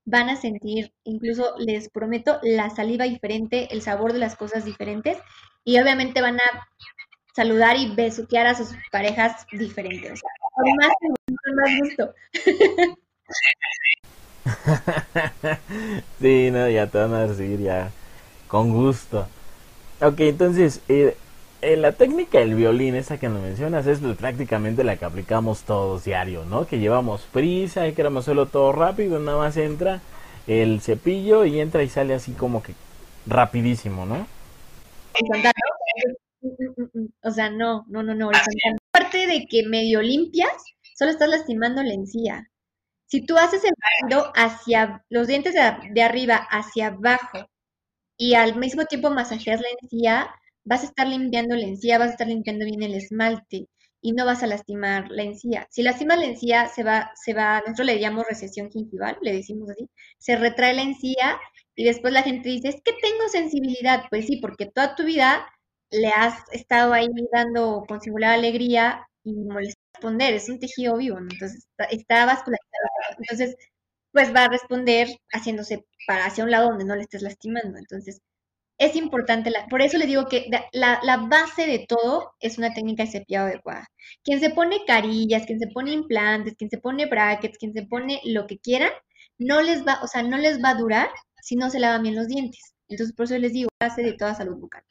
van 0.06 0.30
a 0.30 0.36
sentir, 0.36 0.94
incluso 1.06 1.56
les 1.58 1.90
prometo, 1.90 2.40
la 2.44 2.70
saliva 2.70 3.06
diferente, 3.06 3.68
el 3.72 3.82
sabor 3.82 4.14
de 4.14 4.20
las 4.20 4.36
cosas 4.36 4.64
diferentes 4.64 5.18
y 5.64 5.80
obviamente 5.80 6.22
van 6.22 6.40
a 6.40 6.68
saludar 7.36 7.78
y 7.78 7.96
besuquear 7.96 8.46
a 8.46 8.54
sus 8.54 8.76
parejas 8.92 9.48
diferentes. 9.52 10.22
con 10.54 10.76
más, 10.76 10.94
con 11.26 11.56
más 11.56 11.80
gusto. 11.80 12.14
sí, 16.20 16.50
no, 16.52 16.70
ya 16.70 16.88
te 16.88 16.98
van 16.98 17.14
a 17.14 17.28
recibir 17.28 17.60
ya 17.60 17.92
con 18.48 18.72
gusto. 18.74 19.28
Ok, 20.02 20.20
entonces, 20.22 20.82
eh, 20.88 21.16
la 21.62 21.92
técnica 21.92 22.40
del 22.40 22.56
violín, 22.56 22.96
esa 22.96 23.18
que 23.18 23.30
nos 23.30 23.42
mencionas, 23.42 23.86
es 23.86 24.00
prácticamente 24.18 24.84
la 24.84 24.96
que 24.96 25.06
aplicamos 25.06 25.64
todos 25.64 26.06
diario, 26.06 26.46
¿no? 26.46 26.66
Que 26.66 26.80
llevamos 26.80 27.22
prisa 27.34 27.88
y 27.88 27.94
queremos 27.94 28.26
hacerlo 28.26 28.46
todo 28.46 28.72
rápido, 28.72 29.20
nada 29.20 29.38
más 29.38 29.58
entra 29.58 30.02
el 30.48 30.82
cepillo 30.82 31.46
y 31.46 31.60
entra 31.60 31.84
y 31.84 31.90
sale 31.90 32.14
así 32.14 32.32
como 32.32 32.64
que 32.64 32.74
rapidísimo, 33.28 34.06
¿no? 34.06 34.26
O 37.24 37.32
sea, 37.32 37.50
no, 37.50 37.86
no, 37.90 38.04
no, 38.04 38.16
no. 38.16 38.32
Aparte 38.94 39.28
de 39.28 39.46
que 39.50 39.68
medio 39.68 40.02
limpias, 40.02 40.52
solo 40.98 41.12
estás 41.12 41.30
lastimando 41.30 41.84
la 41.84 41.94
encía. 41.94 42.50
Si 43.10 43.26
tú 43.26 43.38
haces 43.38 43.64
el 43.64 43.72
barrido 43.78 44.32
hacia 44.36 45.04
los 45.10 45.28
dientes 45.28 45.54
de, 45.54 46.02
arriba 46.04 46.36
hacia 46.52 46.88
abajo 46.88 47.50
y 48.18 48.36
al 48.36 48.56
mismo 48.58 48.86
tiempo 48.86 49.10
masajeas 49.12 49.62
la 49.62 49.68
encía, 49.82 50.30
vas 50.66 50.84
a 50.84 50.86
estar 50.88 51.08
limpiando 51.08 51.56
la 51.56 51.66
encía, 51.66 51.98
vas 51.98 52.10
a 52.10 52.12
estar 52.12 52.28
limpiando 52.28 52.66
bien 52.66 52.84
el 52.84 52.96
esmalte 52.96 53.68
y 54.02 54.14
no 54.14 54.26
vas 54.26 54.44
a 54.44 54.48
lastimar 54.48 55.10
la 55.10 55.24
encía. 55.24 55.68
Si 55.72 55.84
lastimas 55.84 56.20
la 56.20 56.26
encía, 56.26 56.68
se 56.68 56.84
va, 56.84 57.12
se 57.16 57.34
va, 57.34 57.62
nosotros 57.62 57.88
le 57.88 58.00
llamamos 58.00 58.28
recesión 58.30 58.70
gingival, 58.72 59.18
le 59.22 59.34
decimos 59.34 59.70
así, 59.72 59.90
se 60.20 60.36
retrae 60.38 60.74
la 60.76 60.84
encía 60.84 61.40
y 61.76 61.86
después 61.86 62.14
la 62.14 62.24
gente 62.24 62.50
dice, 62.50 62.70
es 62.70 62.82
que 62.84 62.94
tengo 63.02 63.28
sensibilidad. 63.30 64.04
Pues 64.10 64.28
sí, 64.28 64.38
porque 64.38 64.68
toda 64.68 64.96
tu 64.96 65.04
vida 65.06 65.48
le 65.92 66.10
has 66.10 66.36
estado 66.54 66.94
ahí 66.94 67.08
dando 67.34 67.84
con 67.88 68.02
singular 68.02 68.34
alegría 68.34 69.08
y 69.24 69.34
es 70.20 70.50
un 70.50 70.60
tejido 70.60 70.98
vivo, 70.98 71.18
entonces 71.18 71.68
está, 71.90 72.26
vascularizado. 72.26 72.88
Entonces, 73.18 73.56
pues 74.12 74.34
va 74.34 74.46
a 74.46 74.50
responder 74.50 75.08
haciéndose 75.32 75.86
para 76.08 76.26
hacia 76.26 76.44
un 76.44 76.52
lado 76.52 76.70
donde 76.70 76.86
no 76.86 76.96
le 76.96 77.04
estés 77.04 77.22
lastimando. 77.22 77.78
Entonces, 77.78 78.22
es 78.78 78.96
importante, 78.96 79.52
la, 79.52 79.68
por 79.68 79.82
eso 79.82 79.98
le 79.98 80.08
digo 80.08 80.28
que 80.28 80.50
la, 80.72 81.00
la, 81.04 81.18
base 81.18 81.68
de 81.68 81.86
todo 81.88 82.32
es 82.40 82.58
una 82.58 82.74
técnica 82.74 83.04
de 83.04 83.12
cepillado 83.12 83.48
adecuada. 83.48 83.88
Quien 84.24 84.40
se 84.40 84.52
pone 84.52 84.86
carillas, 84.88 85.46
quien 85.46 85.60
se 85.60 85.68
pone 85.68 85.92
implantes, 85.92 86.56
quien 86.56 86.70
se 86.70 86.78
pone 86.78 87.06
brackets, 87.06 87.58
quien 87.58 87.74
se 87.74 87.86
pone 87.86 88.22
lo 88.24 88.48
que 88.48 88.58
quieran, 88.60 88.92
no 89.38 89.62
les 89.62 89.86
va, 89.86 90.00
o 90.02 90.08
sea, 90.08 90.24
no 90.24 90.38
les 90.38 90.64
va 90.64 90.72
a 90.72 90.76
durar 90.76 91.10
si 91.42 91.56
no 91.56 91.70
se 91.70 91.80
lavan 91.80 92.04
bien 92.04 92.16
los 92.16 92.28
dientes. 92.28 92.74
Entonces, 92.88 93.16
por 93.16 93.26
eso 93.26 93.38
les 93.38 93.54
digo, 93.54 93.70
base 93.82 94.02
de 94.02 94.14
toda 94.14 94.34
salud 94.34 94.56
bucal. 94.58 94.84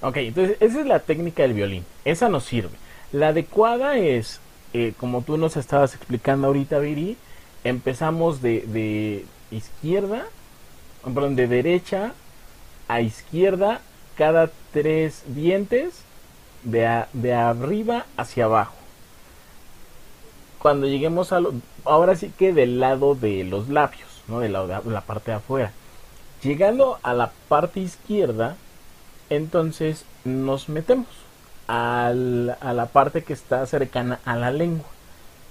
Ok, 0.00 0.16
entonces 0.18 0.56
esa 0.60 0.80
es 0.80 0.86
la 0.86 1.00
técnica 1.00 1.42
del 1.42 1.54
violín. 1.54 1.84
Esa 2.04 2.28
nos 2.28 2.44
sirve. 2.44 2.76
La 3.12 3.28
adecuada 3.28 3.96
es, 3.96 4.40
eh, 4.72 4.92
como 4.98 5.22
tú 5.22 5.38
nos 5.38 5.56
estabas 5.56 5.94
explicando 5.94 6.48
ahorita, 6.48 6.78
Viri, 6.78 7.16
empezamos 7.64 8.42
de, 8.42 8.62
de 8.62 9.24
izquierda 9.50 10.26
perdón, 11.14 11.36
de 11.36 11.46
derecha 11.46 12.12
a 12.88 13.00
izquierda 13.00 13.80
cada 14.16 14.50
tres 14.72 15.22
dientes 15.28 16.02
de, 16.64 17.04
de 17.12 17.34
arriba 17.34 18.06
hacia 18.16 18.46
abajo. 18.46 18.74
Cuando 20.58 20.86
lleguemos 20.86 21.32
a 21.32 21.40
lo, 21.40 21.54
ahora 21.84 22.16
sí 22.16 22.32
que 22.36 22.52
del 22.52 22.80
lado 22.80 23.14
de 23.14 23.44
los 23.44 23.68
labios, 23.68 24.08
¿no? 24.26 24.40
La, 24.40 24.66
de 24.66 24.90
la 24.90 25.00
parte 25.02 25.30
de 25.30 25.36
afuera. 25.36 25.72
Llegando 26.42 26.98
a 27.02 27.14
la 27.14 27.30
parte 27.48 27.80
izquierda, 27.80 28.56
entonces 29.30 30.04
nos 30.24 30.68
metemos 30.68 31.06
al, 31.68 32.56
a 32.60 32.72
la 32.72 32.86
parte 32.86 33.22
que 33.22 33.32
está 33.32 33.64
cercana 33.66 34.18
a 34.24 34.36
la 34.36 34.50
lengua. 34.50 34.88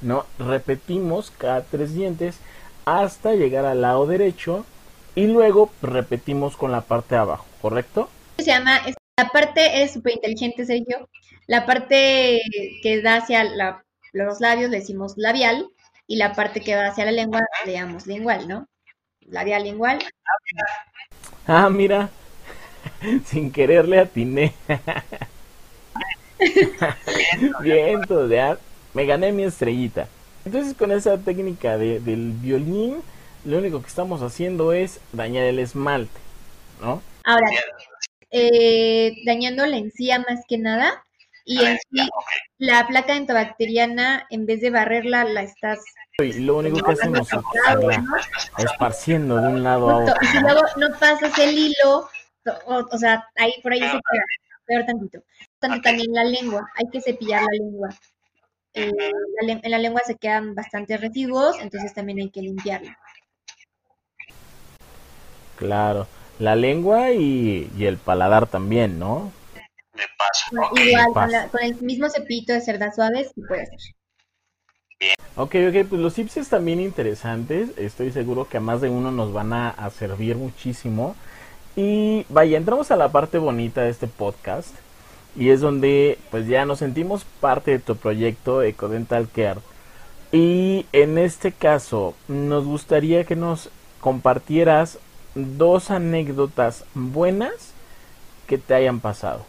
¿no? 0.01 0.26
Repetimos 0.38 1.32
cada 1.32 1.63
tres 1.63 1.93
dientes 1.93 2.39
hasta 2.86 3.34
llegar 3.34 3.65
al 3.65 3.82
lado 3.82 4.05
derecho 4.05 4.65
y 5.15 5.28
luego 5.28 5.72
repetimos 5.82 6.55
con 6.55 6.72
la 6.72 6.82
parte 6.82 7.15
de 7.15 7.22
abajo, 7.22 7.45
¿correcto? 7.61 8.09
Se 8.38 8.45
llama, 8.45 8.82
la 9.18 9.30
parte 9.30 9.82
es 9.82 9.93
súper 9.93 10.13
inteligente, 10.13 10.65
Sergio. 10.65 11.09
La 11.47 11.65
parte 11.65 12.39
que 12.84 13.01
da 13.01 13.18
hacia 13.18 13.45
los 14.13 14.41
labios 14.41 14.70
le 14.70 14.78
decimos 14.78 15.13
labial 15.18 15.68
y 16.05 16.18
la 16.18 16.34
parte 16.34 16.61
que 16.61 16.76
va 16.76 16.88
hacia 16.88 17.05
la 17.05 17.11
lengua 17.11 17.41
le 17.65 17.74
llamamos 17.74 18.05
lingual, 18.05 18.47
¿no? 18.47 18.68
Labial 19.22 19.63
lingual. 19.63 19.99
Ah, 21.47 21.70
mira, 21.70 22.09
sin 23.26 23.51
querer 23.51 23.88
le 23.88 23.99
atiné. 23.99 24.53
Viento, 27.62 28.28
ya 28.28 28.58
me 28.94 29.06
gané 29.06 29.32
mi 29.32 29.44
estrellita. 29.44 30.08
Entonces 30.46 30.76
con 30.76 30.92
esa 30.92 31.18
técnica 31.18 31.78
de, 31.78 32.00
del 32.00 32.32
violín 32.32 33.02
lo 33.46 33.60
único 33.60 33.82
que 33.82 33.88
estamos 33.88 34.22
haciendo 34.22 34.74
es 34.74 35.00
dañar 35.14 35.46
el 35.46 35.60
esmalte, 35.60 36.20
¿no? 36.82 37.02
Ahora, 37.24 37.48
eh, 38.30 39.14
dañando 39.26 39.66
la 39.66 39.78
encía 39.78 40.20
más 40.20 40.42
que 40.50 40.58
nada, 40.58 41.06
y 41.46 41.64
en 41.64 41.78
sí, 41.78 42.10
la 42.58 42.86
placa 42.88 43.16
antibacteriana, 43.16 44.28
en 44.30 44.46
vez 44.46 44.60
de 44.60 44.70
barrerla, 44.70 45.24
la 45.24 45.44
estás... 45.44 45.80
Y 46.20 46.34
lo 46.40 46.58
único 46.58 46.84
que 46.84 46.92
hacemos 46.92 47.30
es 47.32 48.66
esparciendo 48.66 49.38
de 49.38 49.48
un 49.48 49.64
lado 49.64 49.90
a 49.90 49.98
otro. 50.00 50.16
Y 50.22 50.26
si 50.26 50.40
luego 50.40 50.62
no 50.76 50.88
pasas 51.00 51.38
el 51.40 51.58
hilo, 51.58 52.10
o, 52.66 52.98
sea, 52.98 53.26
ahí 53.38 53.54
por 53.64 53.72
ahí 53.72 53.80
se 53.80 53.86
queda 53.86 54.02
peor 54.66 54.86
tantito. 54.86 55.20
También 55.82 56.13
la 56.13 56.24
lengua, 56.24 56.70
hay 56.76 56.86
que 56.91 57.01
cepillar 57.01 57.41
la 57.41 57.57
lengua. 57.57 57.89
Eh, 58.74 58.91
en 59.41 59.72
la 59.72 59.78
lengua 59.80 60.01
se 60.05 60.15
quedan 60.15 60.53
bastantes 60.53 61.01
residuos, 61.01 61.57
entonces 61.59 61.93
también 61.93 62.20
hay 62.20 62.30
que 62.30 62.41
limpiarla. 62.41 62.97
Claro, 65.55 66.07
la 66.38 66.55
lengua 66.55 67.11
y, 67.11 67.70
el 67.80 67.97
paladar 67.97 68.47
también, 68.47 68.99
¿no? 68.99 69.32
De 69.95 70.03
paso. 70.18 70.76
igual, 70.76 71.49
con, 71.49 71.63
el 71.63 71.82
mismo 71.82 72.07
cepito 72.09 72.53
de 72.53 72.61
cerdas 72.61 72.95
suaves, 72.95 73.32
sí 73.34 73.41
puede 73.47 73.65
ser. 73.65 73.80
Ok, 75.36 75.55
ok, 75.70 75.88
pues 75.89 76.01
los 76.01 76.13
tips 76.13 76.49
también 76.49 76.80
interesantes. 76.80 77.70
Estoy 77.78 78.11
seguro 78.11 78.47
que 78.47 78.57
a 78.57 78.61
más 78.61 78.82
de 78.82 78.89
uno 78.89 79.11
nos 79.11 79.34
van 79.34 79.53
a, 79.53 79.70
a, 79.70 79.89
servir 79.89 80.36
muchísimo. 80.36 81.15
Y 81.76 82.26
vaya, 82.30 82.57
entramos 82.57 82.91
a 82.91 82.95
la 82.95 83.11
parte 83.11 83.39
bonita 83.39 83.82
de 83.82 83.89
este 83.89 84.07
podcast. 84.07 84.76
Y 85.38 85.50
es 85.50 85.62
donde 85.62 86.18
pues 86.32 86.48
ya 86.48 86.66
nos 86.66 86.80
sentimos 86.80 87.26
parte 87.40 87.72
de 87.72 87.80
tu 87.80 87.96
proyecto 87.96 88.64
Ecodental 88.64 89.30
Care. 89.30 89.60
Y 90.32 90.86
en 90.92 91.18
este 91.18 91.52
caso, 91.52 92.16
nos 92.28 92.66
gustaría 92.66 93.24
que 93.24 93.36
nos 93.36 93.70
compartieras 94.02 95.00
dos 95.36 95.92
anécdotas 95.92 96.86
buenas 96.94 97.74
que 98.48 98.58
te 98.58 98.74
hayan 98.74 99.00
pasado. 99.00 99.46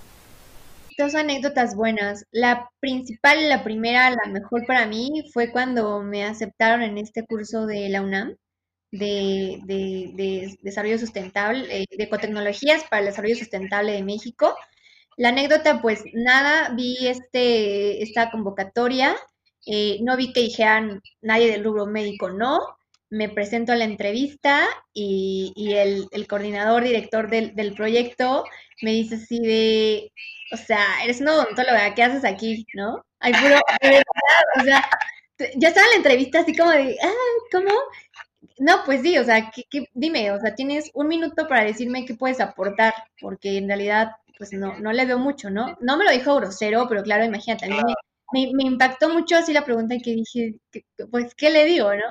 Dos 0.98 1.14
anécdotas 1.14 1.74
buenas. 1.74 2.24
La 2.32 2.68
principal, 2.80 3.48
la 3.48 3.64
primera, 3.64 4.10
la 4.10 4.30
mejor 4.30 4.66
para 4.66 4.86
mí 4.86 5.24
fue 5.32 5.50
cuando 5.50 6.02
me 6.02 6.24
aceptaron 6.24 6.82
en 6.82 6.98
este 6.98 7.24
curso 7.24 7.66
de 7.66 7.88
la 7.88 8.02
UNAM 8.02 8.34
de, 8.90 10.56
desarrollo 10.62 10.98
sustentable, 10.98 11.82
eh, 11.82 11.84
de 11.96 12.04
ecotecnologías 12.04 12.84
para 12.84 13.00
el 13.00 13.06
desarrollo 13.06 13.36
sustentable 13.36 13.92
de 13.92 14.02
México. 14.02 14.54
La 15.18 15.30
anécdota, 15.30 15.82
pues 15.82 16.04
nada, 16.12 16.70
vi 16.76 16.96
este, 17.08 18.04
esta 18.04 18.30
convocatoria, 18.30 19.16
eh, 19.66 19.98
no 20.02 20.16
vi 20.16 20.32
que 20.32 20.42
dijeran 20.42 21.02
nadie 21.20 21.50
del 21.50 21.64
rubro 21.64 21.86
médico 21.86 22.30
no, 22.30 22.60
me 23.10 23.28
presento 23.28 23.72
a 23.72 23.76
la 23.76 23.82
entrevista 23.82 24.64
y, 24.94 25.52
el, 25.74 26.28
coordinador, 26.28 26.84
director 26.84 27.28
del, 27.28 27.74
proyecto 27.74 28.44
me 28.80 28.92
dice 28.92 29.16
así 29.16 29.40
de, 29.40 30.12
o 30.52 30.56
sea, 30.56 31.02
eres 31.02 31.20
una 31.20 31.34
odontóloga, 31.34 31.94
¿qué 31.96 32.04
haces 32.04 32.24
aquí? 32.24 32.64
¿No? 32.74 33.04
Ay, 33.18 33.32
puro, 33.32 33.56
o 34.60 34.62
sea, 34.62 34.88
yo 35.56 35.66
estaba 35.66 35.86
en 35.86 35.90
la 35.90 35.96
entrevista 35.96 36.40
así 36.40 36.56
como 36.56 36.70
de, 36.70 36.96
ah, 37.02 37.12
¿cómo? 37.50 37.72
No, 38.58 38.82
pues 38.84 39.02
sí, 39.02 39.18
o 39.18 39.24
sea, 39.24 39.50
dime, 39.94 40.30
o 40.30 40.38
sea, 40.38 40.54
tienes 40.54 40.92
un 40.94 41.08
minuto 41.08 41.48
para 41.48 41.64
decirme 41.64 42.04
qué 42.04 42.14
puedes 42.14 42.40
aportar, 42.40 42.94
porque 43.20 43.56
en 43.58 43.66
realidad, 43.66 44.12
pues 44.38 44.52
no, 44.52 44.78
no 44.78 44.92
le 44.92 45.04
veo 45.04 45.18
mucho, 45.18 45.50
¿no? 45.50 45.76
No 45.80 45.96
me 45.96 46.04
lo 46.04 46.12
dijo 46.12 46.36
grosero, 46.36 46.86
pero 46.88 47.02
claro, 47.02 47.24
imagínate, 47.24 47.66
a 47.66 47.68
mí 47.68 47.76
me, 48.32 48.50
me, 48.54 48.64
impactó 48.64 49.08
mucho 49.08 49.36
así 49.36 49.52
la 49.52 49.64
pregunta 49.64 49.96
que 50.02 50.12
dije, 50.12 50.54
pues, 51.10 51.34
¿qué 51.34 51.50
le 51.50 51.64
digo, 51.64 51.94
no? 51.94 52.04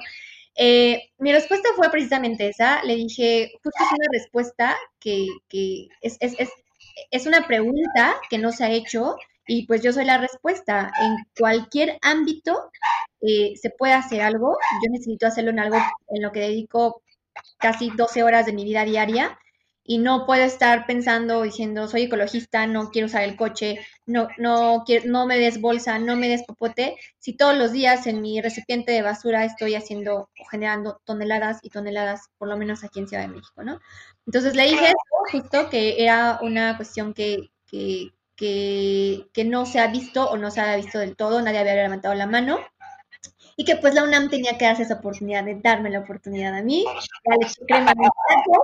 Eh, 0.59 1.11
mi 1.19 1.31
respuesta 1.31 1.69
fue 1.75 1.89
precisamente 1.91 2.49
esa. 2.49 2.83
Le 2.83 2.95
dije, 2.95 3.51
justo 3.63 3.83
es 3.83 3.91
una 3.91 4.07
respuesta 4.11 4.75
que, 4.99 5.27
es, 6.01 6.17
es, 6.19 7.27
una 7.27 7.47
pregunta 7.47 8.15
que 8.29 8.39
no 8.39 8.51
se 8.51 8.65
ha 8.65 8.71
hecho 8.71 9.15
y 9.47 9.67
pues 9.67 9.81
yo 9.83 9.93
soy 9.93 10.05
la 10.05 10.17
respuesta. 10.17 10.91
En 10.99 11.15
cualquier 11.37 11.99
ámbito 12.01 12.71
eh, 13.21 13.53
se 13.61 13.69
puede 13.69 13.93
hacer 13.93 14.21
algo. 14.21 14.57
Yo 14.83 14.91
necesito 14.91 15.27
hacerlo 15.27 15.51
en 15.51 15.59
algo 15.59 15.77
en 16.09 16.23
lo 16.23 16.31
que 16.31 16.39
dedico 16.41 17.03
casi 17.59 17.91
12 17.91 18.23
horas 18.23 18.45
de 18.47 18.53
mi 18.53 18.63
vida 18.65 18.83
diaria 18.83 19.37
y 19.87 19.99
no 19.99 20.25
puedo 20.25 20.43
estar 20.43 20.85
pensando 20.85 21.41
diciendo 21.41 21.87
soy 21.87 22.03
ecologista, 22.03 22.67
no 22.67 22.91
quiero 22.91 23.07
usar 23.07 23.23
el 23.23 23.37
coche, 23.37 23.79
no, 24.05 24.27
no, 24.37 24.83
quiero, 24.85 25.05
no 25.09 25.25
me 25.25 25.39
des 25.39 25.61
bolsa, 25.61 25.97
no 25.97 26.17
me 26.17 26.27
des 26.27 26.43
popote, 26.43 26.97
si 27.19 27.37
todos 27.37 27.57
los 27.57 27.71
días 27.71 28.05
en 28.05 28.21
mi 28.21 28.41
recipiente 28.41 28.91
de 28.91 29.01
basura 29.01 29.45
estoy 29.45 29.75
haciendo 29.75 30.29
o 30.39 30.45
generando 30.51 31.01
toneladas 31.05 31.59
y 31.63 31.69
toneladas, 31.69 32.29
por 32.37 32.49
lo 32.49 32.57
menos 32.57 32.83
aquí 32.83 32.99
en 32.99 33.07
Ciudad 33.07 33.23
de 33.23 33.29
México, 33.29 33.63
¿no? 33.63 33.79
Entonces 34.25 34.55
le 34.55 34.63
dije 34.63 34.87
eso, 34.87 35.31
justo 35.31 35.69
que 35.69 36.03
era 36.03 36.39
una 36.41 36.75
cuestión 36.75 37.13
que, 37.13 37.49
que, 37.65 38.11
que, 38.35 39.29
que 39.31 39.45
no 39.45 39.65
se 39.65 39.79
ha 39.79 39.87
visto 39.87 40.29
o 40.29 40.35
no 40.35 40.51
se 40.51 40.59
ha 40.59 40.75
visto 40.75 40.99
del 40.99 41.15
todo, 41.15 41.41
nadie 41.41 41.59
había 41.59 41.75
levantado 41.75 42.13
la 42.13 42.27
mano 42.27 42.59
y 43.57 43.65
que 43.65 43.75
pues 43.75 43.95
la 43.95 44.03
UNAM 44.03 44.29
tenía 44.29 44.57
que 44.57 44.65
darse 44.65 44.83
esa 44.83 44.93
oportunidad 44.93 45.43
de 45.43 45.55
darme 45.55 45.89
la 45.89 45.99
oportunidad 45.99 46.55
a 46.55 46.61
mí, 46.61 46.85
crema 47.67 47.91
a 47.91 47.95
mis 47.95 48.09
tacos, 48.29 48.63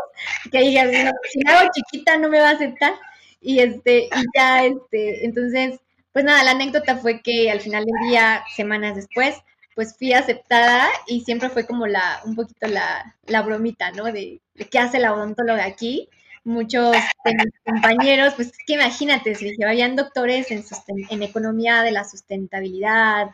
que 0.51 0.59
dije, 0.59 1.11
si 1.31 1.39
me 1.43 1.51
hago 1.51 1.69
chiquita 1.73 2.17
no 2.17 2.29
me 2.29 2.39
va 2.39 2.49
a 2.49 2.53
aceptar, 2.53 2.93
y 3.41 3.59
este, 3.59 4.03
y 4.03 4.23
ya, 4.35 4.63
este, 4.63 5.25
entonces, 5.25 5.79
pues 6.13 6.23
nada, 6.23 6.43
la 6.43 6.51
anécdota 6.51 6.95
fue 6.97 7.21
que 7.21 7.49
al 7.49 7.59
final 7.59 7.83
del 7.83 8.09
día, 8.09 8.43
semanas 8.55 8.95
después, 8.95 9.35
pues 9.75 9.97
fui 9.97 10.13
aceptada 10.13 10.87
y 11.07 11.21
siempre 11.21 11.49
fue 11.49 11.65
como 11.65 11.87
la, 11.87 12.21
un 12.25 12.35
poquito 12.35 12.67
la, 12.67 13.15
la 13.25 13.41
bromita, 13.41 13.91
¿no? 13.91 14.05
De, 14.05 14.39
de 14.53 14.65
qué 14.69 14.77
hace 14.77 14.99
la 14.99 15.13
odontóloga 15.13 15.65
aquí, 15.65 16.07
muchos 16.43 16.91
de 17.25 17.33
mis 17.33 17.53
compañeros, 17.65 18.35
pues 18.35 18.51
que 18.67 18.73
imagínate, 18.73 19.33
se 19.33 19.55
habían 19.65 19.95
doctores 19.95 20.51
en, 20.51 20.63
en 21.09 21.23
economía 21.23 21.81
de 21.81 21.91
la 21.91 22.03
sustentabilidad, 22.03 23.31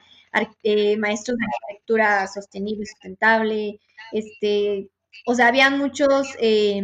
eh, 0.63 0.97
maestros 0.97 1.37
de 1.37 1.45
arquitectura 1.45 2.27
sostenible 2.27 2.85
sustentable, 2.85 3.79
este, 4.11 4.89
o 5.25 5.35
sea, 5.35 5.47
habían 5.47 5.77
muchos, 5.77 6.27
eh, 6.39 6.81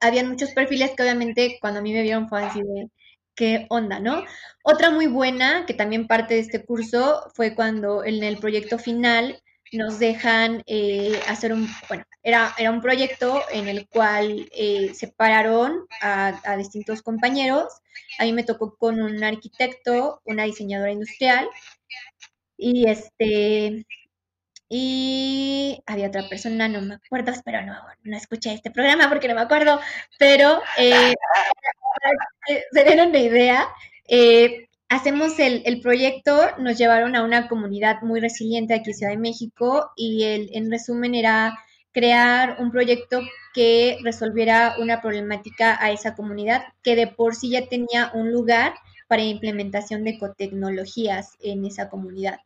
habían 0.00 0.28
muchos 0.28 0.50
perfiles 0.52 0.92
que 0.96 1.02
obviamente 1.02 1.58
cuando 1.60 1.80
a 1.80 1.82
mí 1.82 1.92
me 1.92 2.02
vieron 2.02 2.28
fue 2.28 2.44
así 2.44 2.60
de, 2.62 2.90
qué 3.36 3.66
onda, 3.70 4.00
¿no? 4.00 4.24
Otra 4.64 4.90
muy 4.90 5.06
buena, 5.06 5.66
que 5.66 5.74
también 5.74 6.06
parte 6.08 6.34
de 6.34 6.40
este 6.40 6.64
curso, 6.64 7.30
fue 7.34 7.54
cuando 7.54 8.04
en 8.04 8.24
el 8.24 8.38
proyecto 8.38 8.78
final 8.78 9.40
nos 9.72 9.98
dejan 9.98 10.62
eh, 10.66 11.20
hacer 11.28 11.52
un, 11.52 11.68
bueno, 11.88 12.04
era, 12.22 12.54
era 12.58 12.70
un 12.70 12.80
proyecto 12.80 13.42
en 13.52 13.68
el 13.68 13.88
cual 13.88 14.48
eh, 14.52 14.92
separaron 14.94 15.86
a, 16.00 16.40
a, 16.44 16.56
distintos 16.56 17.02
compañeros. 17.02 17.66
A 18.18 18.24
mí 18.24 18.32
me 18.32 18.44
tocó 18.44 18.76
con 18.76 19.00
un 19.00 19.22
arquitecto, 19.22 20.22
una 20.24 20.44
diseñadora 20.44 20.92
industrial 20.92 21.48
y 22.56 22.88
este, 22.88 23.86
y 24.68 25.82
había 25.86 26.08
otra 26.08 26.28
persona, 26.28 26.68
no 26.68 26.80
me 26.82 26.94
acuerdo, 26.94 27.32
pero 27.44 27.62
no, 27.62 27.74
no 28.02 28.16
escuché 28.16 28.52
este 28.52 28.70
programa 28.70 29.08
porque 29.08 29.28
no 29.28 29.34
me 29.34 29.42
acuerdo, 29.42 29.80
pero 30.18 30.60
eh, 30.78 31.14
se 32.72 32.84
dieron 32.84 33.10
una 33.10 33.18
idea. 33.18 33.68
Eh, 34.08 34.66
hacemos 34.88 35.38
el, 35.38 35.62
el, 35.66 35.80
proyecto, 35.80 36.50
nos 36.58 36.78
llevaron 36.78 37.14
a 37.16 37.24
una 37.24 37.48
comunidad 37.48 38.02
muy 38.02 38.20
resiliente 38.20 38.74
aquí 38.74 38.90
en 38.90 38.96
Ciudad 38.96 39.12
de 39.12 39.18
México 39.18 39.92
y 39.96 40.24
el, 40.24 40.50
en 40.52 40.70
resumen 40.70 41.14
era 41.14 41.58
crear 41.92 42.56
un 42.60 42.70
proyecto 42.70 43.20
que 43.54 43.98
resolviera 44.02 44.74
una 44.78 45.00
problemática 45.00 45.82
a 45.82 45.90
esa 45.92 46.14
comunidad 46.14 46.64
que 46.82 46.94
de 46.94 47.06
por 47.06 47.34
sí 47.34 47.50
ya 47.50 47.68
tenía 47.68 48.10
un 48.14 48.32
lugar 48.32 48.74
para 49.06 49.22
implementación 49.22 50.04
de 50.04 50.10
ecotecnologías 50.10 51.36
en 51.40 51.64
esa 51.64 51.88
comunidad. 51.88 52.40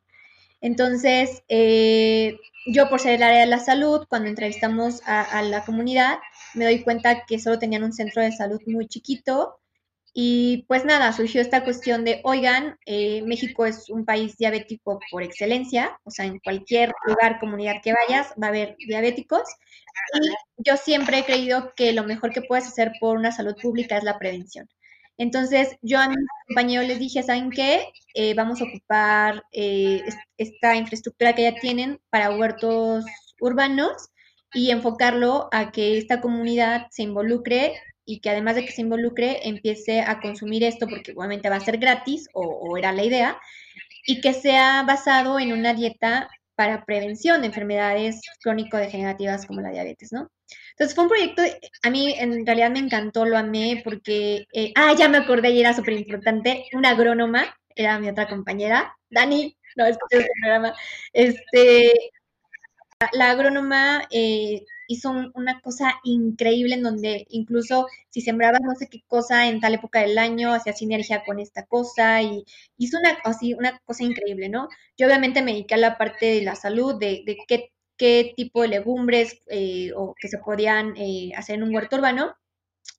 Entonces, 0.60 1.42
eh, 1.48 2.38
yo 2.66 2.88
por 2.88 3.00
ser 3.00 3.14
el 3.14 3.22
área 3.22 3.40
de 3.40 3.46
la 3.46 3.60
salud, 3.60 4.06
cuando 4.08 4.28
entrevistamos 4.28 5.02
a, 5.06 5.42
la 5.42 5.64
comunidad, 5.64 6.18
me 6.54 6.64
doy 6.66 6.82
cuenta 6.82 7.24
que 7.26 7.38
solo 7.38 7.58
tenían 7.58 7.84
un 7.84 7.92
centro 7.92 8.22
de 8.22 8.32
salud 8.32 8.60
muy 8.66 8.86
chiquito. 8.86 9.56
Y 10.12 10.64
pues 10.68 10.84
nada, 10.84 11.12
surgió 11.12 11.40
esta 11.40 11.64
cuestión 11.64 12.04
de, 12.04 12.20
oigan, 12.24 12.78
eh, 12.84 13.22
México 13.22 13.64
es 13.64 13.88
un 13.90 14.04
país 14.04 14.36
diabético 14.36 14.98
por 15.10 15.22
excelencia, 15.22 15.98
o 16.04 16.10
sea, 16.10 16.26
en 16.26 16.40
cualquier 16.40 16.92
lugar, 17.06 17.38
comunidad 17.38 17.76
que 17.82 17.92
vayas, 17.92 18.34
va 18.42 18.48
a 18.48 18.50
haber 18.50 18.76
diabéticos. 18.86 19.44
Y 20.20 20.30
yo 20.64 20.76
siempre 20.76 21.20
he 21.20 21.24
creído 21.24 21.72
que 21.76 21.92
lo 21.92 22.04
mejor 22.04 22.32
que 22.32 22.42
puedes 22.42 22.66
hacer 22.66 22.92
por 23.00 23.16
una 23.16 23.32
salud 23.32 23.54
pública 23.60 23.96
es 23.98 24.04
la 24.04 24.18
prevención. 24.18 24.68
Entonces, 25.20 25.76
yo 25.82 26.00
a 26.00 26.08
mis 26.08 26.16
compañeros 26.48 26.86
les 26.88 26.98
dije, 26.98 27.22
¿saben 27.22 27.50
qué? 27.50 27.92
Eh, 28.14 28.32
vamos 28.32 28.62
a 28.62 28.64
ocupar 28.64 29.44
eh, 29.52 30.02
esta 30.38 30.76
infraestructura 30.76 31.34
que 31.34 31.42
ya 31.42 31.54
tienen 31.56 32.00
para 32.08 32.30
huertos 32.30 33.04
urbanos 33.38 34.08
y 34.54 34.70
enfocarlo 34.70 35.50
a 35.52 35.72
que 35.72 35.98
esta 35.98 36.22
comunidad 36.22 36.86
se 36.90 37.02
involucre 37.02 37.74
y 38.06 38.20
que 38.20 38.30
además 38.30 38.54
de 38.54 38.64
que 38.64 38.72
se 38.72 38.80
involucre, 38.80 39.46
empiece 39.46 40.00
a 40.00 40.20
consumir 40.22 40.64
esto, 40.64 40.88
porque 40.88 41.10
igualmente 41.10 41.50
va 41.50 41.56
a 41.56 41.60
ser 41.60 41.76
gratis, 41.76 42.26
o, 42.32 42.40
o 42.42 42.78
era 42.78 42.92
la 42.92 43.04
idea, 43.04 43.38
y 44.06 44.22
que 44.22 44.32
sea 44.32 44.82
basado 44.84 45.38
en 45.38 45.52
una 45.52 45.74
dieta 45.74 46.30
para 46.54 46.86
prevención 46.86 47.42
de 47.42 47.48
enfermedades 47.48 48.22
crónico-degenerativas 48.42 49.44
como 49.46 49.60
la 49.60 49.70
diabetes, 49.70 50.12
¿no? 50.12 50.30
Entonces 50.80 50.94
fue 50.94 51.04
un 51.04 51.10
proyecto, 51.10 51.42
a 51.82 51.90
mí 51.90 52.14
en 52.18 52.46
realidad 52.46 52.70
me 52.70 52.78
encantó, 52.78 53.26
lo 53.26 53.36
amé 53.36 53.82
porque, 53.84 54.46
eh, 54.54 54.72
ah, 54.76 54.94
ya 54.96 55.10
me 55.10 55.18
acordé 55.18 55.50
y 55.50 55.60
era 55.60 55.74
súper 55.74 55.92
importante, 55.92 56.64
una 56.72 56.90
agrónoma, 56.92 57.54
era 57.76 57.98
mi 57.98 58.08
otra 58.08 58.26
compañera, 58.26 58.96
Dani, 59.10 59.54
no 59.76 59.84
escuché 59.84 60.20
ese 60.20 60.28
programa, 60.40 60.74
este, 61.12 61.92
la, 63.12 63.30
agrónoma 63.30 64.08
eh, 64.10 64.64
hizo 64.88 65.10
una 65.34 65.60
cosa 65.60 66.00
increíble 66.02 66.76
en 66.76 66.82
donde 66.82 67.26
incluso 67.28 67.86
si 68.08 68.22
sembrabas 68.22 68.62
no 68.62 68.74
sé 68.74 68.88
qué 68.88 69.02
cosa 69.06 69.48
en 69.48 69.60
tal 69.60 69.74
época 69.74 70.00
del 70.00 70.16
año, 70.16 70.54
hacía 70.54 70.72
sinergia 70.72 71.24
con 71.26 71.40
esta 71.40 71.66
cosa 71.66 72.22
y 72.22 72.42
hizo 72.78 72.98
una, 72.98 73.18
así, 73.24 73.52
una 73.52 73.78
cosa 73.84 74.04
increíble, 74.04 74.48
¿no? 74.48 74.68
Yo 74.96 75.06
obviamente 75.06 75.42
me 75.42 75.52
dediqué 75.52 75.74
a 75.74 75.78
la 75.78 75.98
parte 75.98 76.24
de 76.24 76.42
la 76.42 76.54
salud, 76.54 76.98
de, 76.98 77.22
de 77.26 77.36
qué 77.46 77.70
qué 78.00 78.32
tipo 78.34 78.62
de 78.62 78.68
legumbres 78.68 79.42
eh, 79.50 79.92
o 79.94 80.14
que 80.18 80.28
se 80.28 80.38
podían 80.38 80.94
eh, 80.96 81.32
hacer 81.36 81.56
en 81.56 81.64
un 81.64 81.74
huerto 81.74 81.96
urbano 81.96 82.34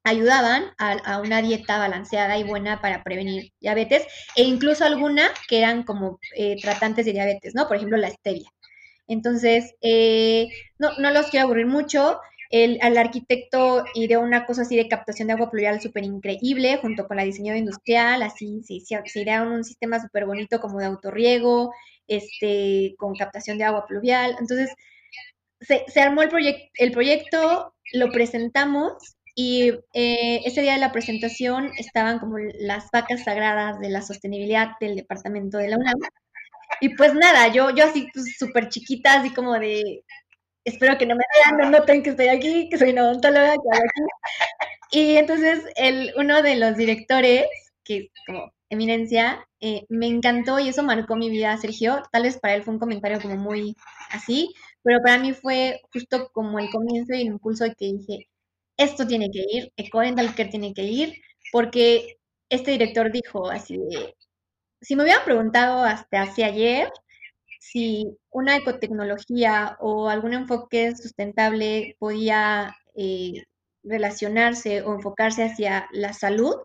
ayudaban 0.04 0.66
a, 0.78 1.20
una 1.20 1.42
dieta 1.42 1.80
balanceada 1.80 2.38
y 2.38 2.44
buena 2.44 2.82
para 2.82 3.04
prevenir 3.04 3.52
diabetes 3.60 4.06
e 4.36 4.44
incluso 4.44 4.86
alguna 4.86 5.24
que 5.48 5.58
eran 5.58 5.84
como 5.84 6.20
eh, 6.36 6.56
tratantes 6.62 7.06
de 7.06 7.14
diabetes, 7.14 7.54
¿no? 7.56 7.68
Por 7.68 7.78
ejemplo, 7.78 7.98
la 7.98 8.12
stevia. 8.12 8.50
Entonces, 9.08 9.74
no, 10.80 10.90
no 11.00 11.12
los 11.12 11.28
quiero 11.28 11.46
aburrir 11.46 11.66
mucho. 11.66 12.20
El, 12.50 12.80
al 12.82 12.98
arquitecto 12.98 13.84
ideó 13.96 14.22
una 14.22 14.46
cosa 14.46 14.64
así 14.64 14.76
de 14.76 14.88
captación 14.88 15.28
de 15.28 15.34
agua 15.34 15.50
pluvial 15.50 15.82
súper 15.82 16.04
increíble, 16.04 16.78
junto 16.78 17.08
con 17.08 17.18
la 17.18 17.24
diseño 17.24 17.56
industrial, 17.56 18.22
así 18.24 18.62
se, 18.64 18.80
se 18.80 19.22
idearon 19.22 19.52
un 19.52 19.64
sistema 19.64 20.00
súper 20.00 20.26
bonito 20.26 20.60
como 20.62 20.80
de 20.80 20.86
autorriego, 20.86 21.72
este, 22.08 22.96
con 22.98 23.16
captación 23.16 23.58
de 23.58 23.66
agua 23.66 23.86
pluvial. 23.88 24.36
Entonces, 24.40 24.72
se, 25.62 26.02
armó 26.02 26.24
el, 26.24 26.30
el 26.74 26.92
proyecto, 26.92 27.74
lo 27.94 28.12
presentamos 28.12 29.16
y 29.36 29.70
eh, 29.94 30.42
ese 30.46 30.62
día 30.62 30.74
de 30.74 30.80
la 30.80 30.92
presentación 30.92 31.72
estaban 31.78 32.20
como 32.20 32.38
las 32.38 32.90
vacas 32.92 33.24
sagradas 33.24 33.80
de 33.80 33.90
la 33.90 34.02
sostenibilidad 34.02 34.72
del 34.80 34.96
departamento 34.96 35.58
de 35.58 35.70
la 35.70 35.78
UNAM. 35.78 35.96
Y 36.82 36.96
pues 36.96 37.14
nada, 37.14 37.48
yo, 37.50 37.70
yo 37.72 37.86
así 37.86 38.08
pues, 38.14 38.38
súper 38.38 38.70
chiquita, 38.70 39.20
así 39.20 39.34
como 39.34 39.54
de, 39.54 40.04
espero 40.66 40.98
que 40.98 41.06
no 41.06 41.16
me 41.16 41.24
vean, 41.36 41.58
no 41.58 41.80
noten 41.80 42.04
que 42.04 42.12
estoy 42.12 42.30
aquí, 42.30 42.70
que 42.70 42.78
soy 42.78 42.92
una 42.92 43.04
odontóloga, 43.04 43.52
que 43.52 43.78
hago 43.78 43.84
aquí. 43.84 44.02
Y 44.92 45.18
entonces 45.18 45.64
el, 45.76 46.14
uno 46.18 46.42
de 46.42 46.56
los 46.58 46.76
directores, 46.76 47.48
que 47.84 48.10
como 48.28 48.52
eminencia, 48.70 49.48
eh, 49.60 49.86
me 49.90 50.08
encantó 50.08 50.60
y 50.60 50.70
eso 50.70 50.84
marcó 50.84 51.16
mi 51.16 51.30
vida, 51.30 51.56
Sergio. 51.58 52.04
Tal 52.12 52.24
vez 52.24 52.40
para 52.40 52.56
él 52.56 52.64
fue 52.64 52.74
un 52.74 52.80
comentario 52.80 53.22
como 53.22 53.38
muy 53.38 53.76
así, 54.10 54.54
pero 54.84 55.00
para 55.02 55.20
mí 55.20 55.34
fue 55.34 55.82
justo 55.94 56.30
como 56.34 56.60
el 56.60 56.70
comienzo 56.70 57.14
y 57.14 57.22
el 57.22 57.28
impulso 57.28 57.66
de 57.66 57.76
que 57.76 57.86
dije, 57.86 58.30
esto 58.78 59.08
tiene 59.08 59.30
que 59.32 59.44
ir, 59.52 59.72
Ecodental 59.78 60.34
Care 60.36 60.50
tiene 60.50 60.74
que 60.74 60.84
ir, 60.84 61.16
porque 61.52 62.18
este 62.50 62.72
director 62.72 63.12
dijo 63.12 63.50
así 63.50 63.78
de, 63.78 64.16
si 64.82 64.96
me 64.96 65.04
hubieran 65.04 65.26
preguntado 65.26 65.84
hasta 65.84 66.24
hace 66.24 66.44
ayer 66.44 66.92
si 67.62 68.18
una 68.32 68.58
ecotecnología 68.58 69.78
o 69.80 70.10
algún 70.10 70.34
enfoque 70.34 70.96
sustentable 70.96 71.96
podía 72.00 72.76
eh, 72.96 73.44
relacionarse 73.84 74.82
o 74.82 74.96
enfocarse 74.96 75.44
hacia 75.44 75.88
la 75.92 76.14
salud, 76.14 76.56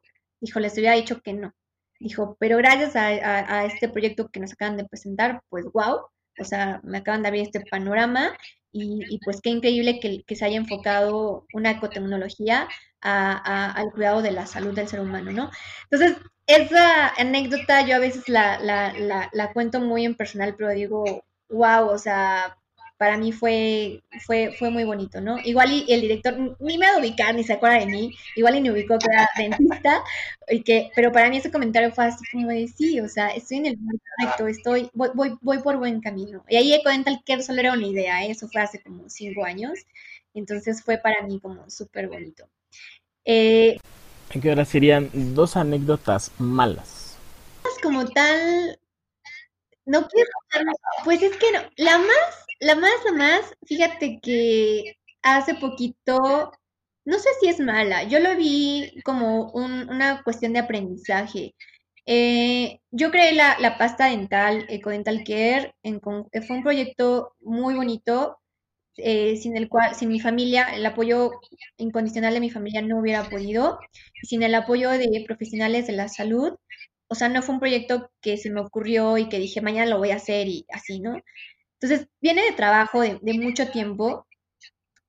dijo, 0.41 0.59
les 0.61 0.75
hubiera 0.75 0.95
dicho 0.95 1.21
que 1.23 1.35
no. 1.35 1.53
Dijo, 2.01 2.37
pero 2.41 2.59
gracias 2.59 2.97
a, 2.97 3.65
este 3.67 3.89
proyecto 3.89 4.29
que 4.29 4.41
nos 4.41 4.53
acaban 4.53 4.77
de 4.77 4.87
presentar, 4.87 5.43
pues 5.51 5.67
wow, 5.73 6.01
o 6.39 6.45
sea, 6.45 6.81
me 6.85 6.99
acaban 6.99 7.23
de 7.23 7.29
abrir 7.29 7.43
este 7.43 7.61
panorama 7.61 8.37
y, 8.73 9.19
pues 9.25 9.41
qué 9.41 9.51
increíble 9.51 10.01
que, 10.01 10.37
se 10.37 10.45
haya 10.45 10.59
enfocado 10.59 11.47
una 11.55 11.71
ecotecnología 11.71 12.69
al 13.01 13.91
cuidado 13.93 14.21
de 14.23 14.33
la 14.33 14.47
salud 14.47 14.75
del 14.75 14.89
ser 14.89 15.01
humano, 15.01 15.33
¿no? 15.33 15.51
Entonces, 15.91 16.19
esa 16.47 17.09
anécdota 17.17 17.87
yo 17.87 17.97
a 17.97 18.01
veces 18.01 18.29
la, 18.29 18.59
la, 18.61 19.31
la 19.33 19.53
cuento 19.53 19.81
muy 19.81 20.05
en 20.05 20.15
personal, 20.15 20.55
pero 20.57 20.71
digo, 20.71 21.25
wow, 21.49 21.89
o 21.89 21.99
sea, 21.99 22.57
para 22.99 23.19
mí 23.19 23.33
fue, 23.33 24.03
fue, 24.25 24.55
fue 24.59 24.71
muy 24.71 24.85
bonito, 24.85 25.21
¿no? 25.21 25.39
Igual 25.45 25.73
y 25.73 25.93
el 25.93 26.01
director 26.01 26.57
ni 26.61 26.79
me 26.79 26.87
va 26.87 26.95
a 26.95 26.99
ubicar, 26.99 27.35
ni 27.35 27.45
se 27.45 27.53
acuerda 27.53 27.79
de 27.79 27.87
mí, 27.87 28.15
igual 28.37 28.57
y 28.57 28.61
me 28.63 28.71
ubicó 28.71 28.99
que 28.99 29.07
era 29.13 29.29
dentista, 29.37 30.03
y 30.49 30.63
que, 30.63 30.91
pero 30.95 31.13
para 31.13 31.29
mí 31.29 31.37
ese 31.37 31.51
comentario 31.51 31.93
fue 31.93 32.07
así 32.07 32.25
como 32.33 32.49
de, 32.49 32.69
sí, 32.69 33.01
o 33.01 33.09
sea, 33.09 33.29
estoy 33.29 33.59
en 33.59 33.67
el 33.67 33.75
lugar 33.75 33.97
correcto, 34.19 34.47
estoy, 34.49 34.91
voy, 34.95 35.11
voy, 35.15 35.39
voy 35.43 35.59
por 35.59 35.77
buen 35.77 36.01
camino. 36.01 36.45
Y 36.49 36.57
ahí 36.57 36.73
el 36.73 36.83
que 37.25 37.43
solo 37.43 37.61
era 37.61 37.73
una 37.73 37.87
idea, 37.87 38.25
¿eh? 38.25 38.31
eso 38.31 38.49
fue 38.49 38.63
hace 38.63 38.83
como 38.83 39.09
cinco 39.09 39.45
años, 39.45 39.79
entonces 40.35 40.83
fue 40.83 40.99
para 40.99 41.23
mí 41.23 41.39
como 41.41 41.69
súper 41.69 42.09
bonito. 42.09 42.49
Eh, 43.25 43.79
que 44.41 44.49
ahora 44.49 44.65
serían 44.65 45.11
dos 45.35 45.57
anécdotas 45.57 46.31
malas. 46.39 47.17
Como 47.83 48.07
tal, 48.07 48.79
no 49.85 50.07
quiero 50.09 50.31
pues 51.05 51.23
es 51.23 51.37
que 51.37 51.53
no, 51.53 51.61
la 51.77 51.99
más 51.99 52.46
la 52.61 52.75
más, 52.75 52.93
la 53.05 53.13
más, 53.13 53.55
fíjate 53.67 54.21
que 54.23 54.97
hace 55.23 55.55
poquito, 55.55 56.53
no 57.05 57.19
sé 57.19 57.29
si 57.41 57.49
es 57.49 57.61
mala, 57.61 58.05
yo 58.05 58.21
lo 58.21 58.37
vi 58.37 59.01
como 59.05 59.51
una 59.53 60.23
cuestión 60.25 60.53
de 60.53 60.61
aprendizaje. 60.61 61.55
Eh, 62.07 62.81
yo 62.93 63.11
creé 63.11 63.35
la, 63.35 63.77
pasta 63.79 64.07
dental, 64.09 64.67
Ecodental 64.69 65.25
Care, 65.25 65.75
en, 65.83 66.01
fue 66.01 66.57
un 66.57 66.63
proyecto 66.63 67.35
muy 67.41 67.75
bonito, 67.75 68.39
eh, 68.97 69.37
sin 69.37 69.57
el 69.57 69.69
cual, 69.69 69.95
sin 69.95 70.09
mi 70.09 70.21
familia, 70.21 70.65
el 70.75 70.87
apoyo 70.87 71.33
incondicional 71.79 72.35
de 72.35 72.41
mi 72.41 72.51
familia 72.51 72.83
no 72.83 73.01
hubiera 73.01 73.25
podido, 73.29 73.79
sin 74.23 74.43
el 74.43 74.55
apoyo 74.55 74.91
de 74.91 75.25
profesionales 75.27 75.87
de 75.87 75.95
la 75.95 76.09
salud, 76.09 76.55
o 77.09 77.15
sea, 77.15 77.29
no 77.29 77.43
fue 77.43 77.55
un 77.55 77.61
proyecto 77.61 78.11
que 78.21 78.37
se 78.37 78.51
me 78.51 78.61
ocurrió 78.61 79.19
y 79.19 79.29
que 79.29 79.39
dije, 79.39 79.61
mañana 79.61 79.91
lo 79.91 79.99
voy 79.99 80.11
a 80.11 80.17
hacer 80.17 80.49
y 80.49 80.67
así, 80.73 81.01
¿no? 81.01 81.21
Entonces, 81.81 82.09
viene 82.21 82.43
de 82.43 82.53
trabajo 82.53 83.01
de, 83.01 83.19
mucho 83.23 83.71
tiempo 83.71 84.27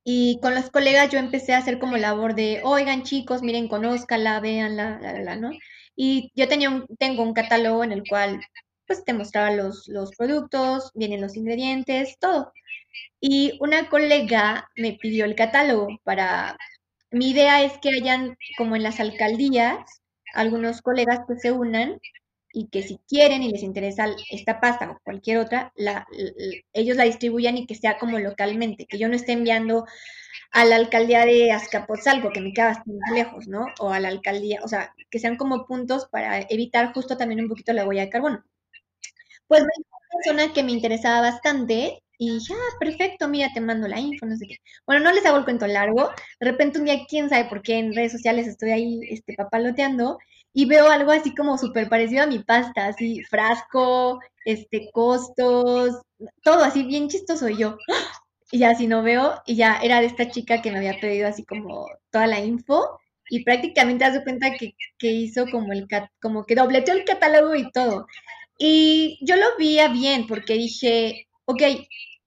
y 0.04 0.40
con 0.42 0.56
los 0.56 0.70
colegas 0.70 1.10
yo 1.12 1.20
empecé 1.20 1.54
a 1.54 1.60
hacer 1.60 1.80
como 1.80 1.98
labor 1.98 2.36
de, 2.36 2.62
oigan 2.64 3.04
chicos, 3.04 3.42
miren, 3.42 3.68
conózcala, 3.68 4.40
véanla, 4.40 5.00
la, 5.02 5.14
la, 5.14 5.20
la, 5.22 5.36
¿no? 5.36 5.52
Y 5.96 6.32
yo 6.36 6.48
tenía 6.48 6.70
un, 6.70 6.86
tengo 7.00 7.24
un 7.24 7.34
catálogo 7.34 7.84
en 7.84 7.92
el 7.92 8.04
cual 8.08 8.42
pues 8.88 9.04
te 9.04 9.14
mostraba 9.14 9.52
los, 9.52 9.88
los 9.88 10.12
productos, 10.16 10.92
vienen 10.96 11.22
los 11.22 11.36
ingredientes, 11.36 12.18
todo. 12.20 12.54
Y 13.20 13.58
una 13.62 13.90
colega 13.90 14.70
me 14.76 14.94
pidió 14.94 15.26
el 15.26 15.36
catálogo 15.36 15.90
para... 16.04 16.58
Mi 17.12 17.32
idea 17.32 17.64
es 17.64 17.78
que 17.80 17.90
hayan, 17.90 18.38
como 18.58 18.76
en 18.76 18.84
las 18.84 19.00
alcaldías, 19.00 19.78
algunos 20.34 20.82
colegas 20.82 21.22
que 21.28 21.38
se 21.38 21.52
unan 21.52 22.00
y 22.58 22.70
que 22.70 22.82
si 22.82 22.98
quieren 23.08 23.44
y 23.44 23.52
les 23.52 23.62
interesa 23.62 24.08
esta 24.32 24.60
pasta 24.60 24.90
o 24.90 25.00
cualquier 25.04 25.38
otra, 25.38 25.72
la, 25.76 26.08
ellos 26.74 26.98
la 26.98 27.04
distribuyan 27.04 27.56
y 27.56 27.68
que 27.68 27.76
sea 27.76 28.00
como 28.00 28.18
localmente, 28.18 28.88
que 28.88 28.98
yo 28.98 29.08
no 29.08 29.16
esté 29.16 29.34
enviando 29.34 29.86
a 30.52 30.66
la 30.66 30.78
alcaldía 30.78 31.24
de 31.26 31.52
Azcapotzalco, 31.52 32.32
que 32.32 32.42
me 32.42 32.54
queda 32.54 32.70
bastante 32.70 33.14
lejos, 33.14 33.48
¿no? 33.48 33.68
O 33.80 33.92
a 33.92 34.00
la 34.00 34.08
alcaldía, 34.08 34.62
o 34.64 34.68
sea, 34.68 34.96
que 35.12 35.20
sean 35.20 35.38
como 35.38 35.68
puntos 35.68 36.08
para 36.08 36.42
evitar 36.50 36.94
justo 36.94 37.16
también 37.16 37.42
un 37.42 37.50
poquito 37.50 37.74
la 37.74 37.86
huella 37.86 38.06
de 38.06 38.10
carbono. 38.10 38.44
Pues 39.48 39.62
me 39.62 39.68
una 39.78 40.08
persona 40.12 40.54
que 40.54 40.64
me 40.64 40.72
interesaba 40.72 41.22
bastante 41.22 42.02
y 42.18 42.40
dije, 42.40 42.54
ah, 42.56 42.78
perfecto, 42.80 43.28
mira, 43.28 43.50
te 43.54 43.62
mando 43.62 43.88
la 43.88 44.00
info, 44.00 44.26
no 44.26 44.36
sé 44.36 44.48
qué. 44.48 44.56
Bueno, 44.88 45.04
no 45.04 45.12
les 45.12 45.26
hago 45.28 45.38
el 45.38 45.46
cuento 45.46 45.68
largo. 45.68 46.10
De 46.40 46.50
repente 46.50 46.80
un 46.80 46.86
día, 46.86 47.06
quién 47.08 47.30
sabe 47.30 47.48
por 47.48 47.62
qué 47.62 47.78
en 47.78 47.94
redes 47.94 48.14
sociales 48.14 48.48
estoy 48.48 48.72
ahí 48.72 49.00
este, 49.10 49.36
papaloteando 49.36 50.18
y 50.58 50.66
veo 50.66 50.90
algo 50.90 51.12
así 51.12 51.36
como 51.36 51.56
súper 51.60 51.88
parecido 51.88 52.24
a 52.24 52.28
mi 52.28 52.40
pasta, 52.40 52.88
así 52.88 53.22
frasco, 53.26 54.20
este, 54.44 54.90
costos, 54.92 56.02
todo 56.44 56.64
así 56.64 56.82
bien 56.84 57.10
chistoso. 57.10 57.48
Y 57.50 57.58
yo, 57.58 57.78
y 58.52 58.58
ya 58.60 58.74
si 58.76 58.88
no 58.88 59.04
veo, 59.04 59.36
y 59.46 59.56
ya 59.56 59.78
era 59.84 60.00
de 60.02 60.08
esta 60.08 60.30
chica 60.32 60.62
que 60.64 60.72
me 60.72 60.80
había 60.80 61.00
pedido 61.00 61.28
así 61.28 61.46
como 61.46 61.86
toda 62.12 62.26
la 62.28 62.40
info 62.40 63.00
y 63.30 63.44
prácticamente 63.44 64.04
te 64.06 64.12
das 64.12 64.24
cuenta 64.24 64.52
que, 64.58 64.72
que 64.98 65.12
hizo 65.12 65.46
como 65.52 65.74
el 65.74 65.88
como 66.22 66.46
que 66.46 66.56
dobleteó 66.56 66.96
el 66.96 67.06
catálogo 67.06 67.54
y 67.56 67.70
todo. 67.72 68.08
Y 68.58 69.20
yo 69.26 69.36
lo 69.36 69.46
veía 69.60 69.90
bien 69.90 70.26
porque 70.28 70.56
dije, 70.56 71.28
ok, 71.46 71.62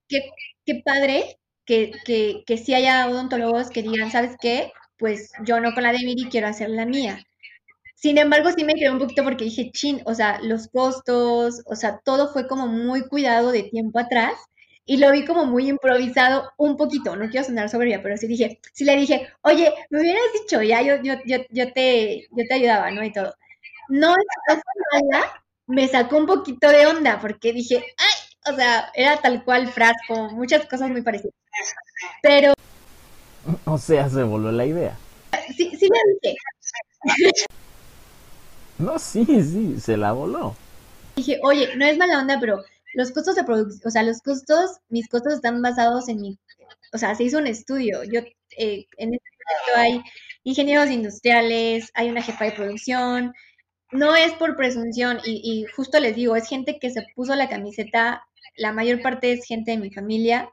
qué, 0.07 0.19
qué 0.65 0.81
padre 0.85 1.37
que, 1.65 1.91
que, 2.05 2.43
que 2.45 2.57
si 2.57 2.73
haya 2.73 3.07
odontólogos 3.09 3.69
que 3.71 3.83
digan, 3.83 4.11
¿sabes 4.11 4.35
qué? 4.41 4.71
Pues 4.97 5.31
yo 5.45 5.59
no 5.59 5.73
con 5.73 5.83
la 5.83 5.91
de 5.91 5.99
Miri 5.99 6.29
quiero 6.29 6.47
hacer 6.47 6.69
la 6.69 6.85
mía. 6.85 7.25
Sin 8.01 8.17
embargo, 8.17 8.49
sí 8.51 8.63
me 8.63 8.73
quedé 8.73 8.89
un 8.89 8.97
poquito 8.97 9.23
porque 9.23 9.43
dije, 9.43 9.69
chin, 9.71 10.01
o 10.05 10.15
sea, 10.15 10.39
los 10.41 10.67
costos, 10.69 11.61
o 11.67 11.75
sea, 11.75 11.99
todo 12.03 12.33
fue 12.33 12.47
como 12.47 12.65
muy 12.65 13.07
cuidado 13.07 13.51
de 13.51 13.61
tiempo 13.61 13.99
atrás 13.99 14.33
y 14.87 14.97
lo 14.97 15.11
vi 15.11 15.23
como 15.23 15.45
muy 15.45 15.69
improvisado 15.69 16.51
un 16.57 16.77
poquito, 16.77 17.15
no 17.15 17.29
quiero 17.29 17.45
sonar 17.45 17.69
soberbia, 17.69 18.01
pero 18.01 18.17
sí 18.17 18.25
dije, 18.25 18.59
sí 18.73 18.85
le 18.85 18.95
dije, 18.95 19.27
oye, 19.41 19.71
me 19.91 19.99
hubieras 19.99 20.23
dicho, 20.33 20.63
ya 20.63 20.81
yo, 20.81 20.95
yo, 21.03 21.13
yo, 21.27 21.37
yo, 21.51 21.71
te, 21.73 22.27
yo 22.31 22.43
te 22.47 22.53
ayudaba, 22.55 22.89
¿no? 22.89 23.03
Y 23.03 23.13
todo. 23.13 23.35
No 23.89 24.15
es 24.15 24.57
mala, 24.93 25.43
me 25.67 25.87
sacó 25.87 26.17
un 26.17 26.25
poquito 26.25 26.69
de 26.69 26.87
onda 26.87 27.19
porque 27.21 27.53
dije, 27.53 27.85
ay, 27.97 28.51
o 28.51 28.55
sea, 28.55 28.91
era 28.95 29.17
tal 29.17 29.43
cual 29.43 29.67
frasco, 29.67 30.31
muchas 30.31 30.65
cosas 30.65 30.89
muy 30.89 31.03
parecidas. 31.03 31.35
Pero... 32.23 32.53
O 33.65 33.77
sea, 33.77 34.09
se 34.09 34.23
voló 34.23 34.51
la 34.51 34.65
idea. 34.65 34.97
Sí, 35.55 35.71
sí 35.77 35.87
me 35.87 35.99
dije. 36.19 36.35
No, 38.81 38.97
sí, 38.99 39.25
sí, 39.25 39.79
se 39.79 39.95
la 39.95 40.11
voló. 40.11 40.55
Dije, 41.15 41.39
oye, 41.43 41.75
no 41.75 41.85
es 41.85 41.97
mala 41.97 42.19
onda, 42.19 42.39
pero 42.39 42.63
los 42.93 43.11
costos 43.11 43.35
de 43.35 43.43
producción, 43.43 43.87
o 43.87 43.91
sea, 43.91 44.03
los 44.03 44.21
costos, 44.21 44.79
mis 44.89 45.07
costos 45.07 45.33
están 45.33 45.61
basados 45.61 46.09
en 46.09 46.21
mi, 46.21 46.39
o 46.93 46.97
sea, 46.97 47.15
se 47.15 47.23
hizo 47.23 47.37
un 47.37 47.47
estudio. 47.47 48.03
Yo, 48.03 48.21
eh, 48.57 48.87
en 48.97 49.13
este 49.13 49.29
momento 49.29 49.77
hay 49.77 50.03
ingenieros 50.43 50.89
industriales, 50.89 51.91
hay 51.93 52.09
una 52.09 52.21
jefa 52.21 52.45
de 52.45 52.51
producción, 52.51 53.33
no 53.91 54.15
es 54.15 54.33
por 54.33 54.55
presunción 54.55 55.19
y, 55.25 55.65
justo 55.75 55.99
les 55.99 56.15
digo, 56.15 56.35
es 56.35 56.47
gente 56.47 56.79
que 56.79 56.89
se 56.89 57.05
puso 57.15 57.35
la 57.35 57.49
camiseta, 57.49 58.23
la 58.55 58.73
mayor 58.73 59.01
parte 59.01 59.33
es 59.33 59.45
gente 59.45 59.71
de 59.71 59.77
mi 59.77 59.91
familia 59.91 60.49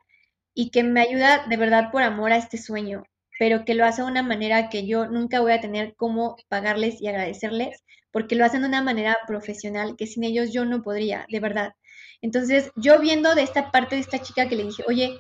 y 0.55 0.71
que 0.71 0.83
me 0.83 1.01
ayuda 1.01 1.47
de 1.49 1.57
verdad 1.57 1.91
por 1.93 2.03
amor 2.03 2.33
a 2.33 2.37
este 2.37 2.59
sueño, 2.59 3.05
pero 3.39 3.65
que 3.65 3.75
lo 3.75 3.85
hace 3.85 4.03
de 4.03 4.09
una 4.09 4.23
manera 4.23 4.69
que 4.69 4.87
yo 4.87 5.07
nunca 5.07 5.41
voy 5.41 5.53
a 5.53 5.61
tener 5.61 5.95
cómo 5.97 6.37
pagarles 6.49 7.01
y 7.01 7.09
agradecerles, 7.09 7.85
porque 8.11 8.35
lo 8.35 8.45
hacen 8.45 8.63
de 8.63 8.69
una 8.69 8.83
manera 8.83 9.17
profesional 9.27 9.97
que 9.97 10.07
sin 10.07 10.25
ellos 10.25 10.53
yo 10.53 10.65
no 10.65 10.83
podría, 10.83 11.27
de 11.31 11.41
verdad. 11.41 11.75
Entonces, 12.23 12.73
yo 12.77 12.99
viendo 12.99 13.35
de 13.35 13.43
esta 13.43 13.71
parte 13.71 13.95
de 13.95 14.01
esta 14.01 14.21
chica 14.21 14.49
que 14.49 14.57
le 14.57 14.65
dije, 14.65 14.83
oye, 14.89 15.19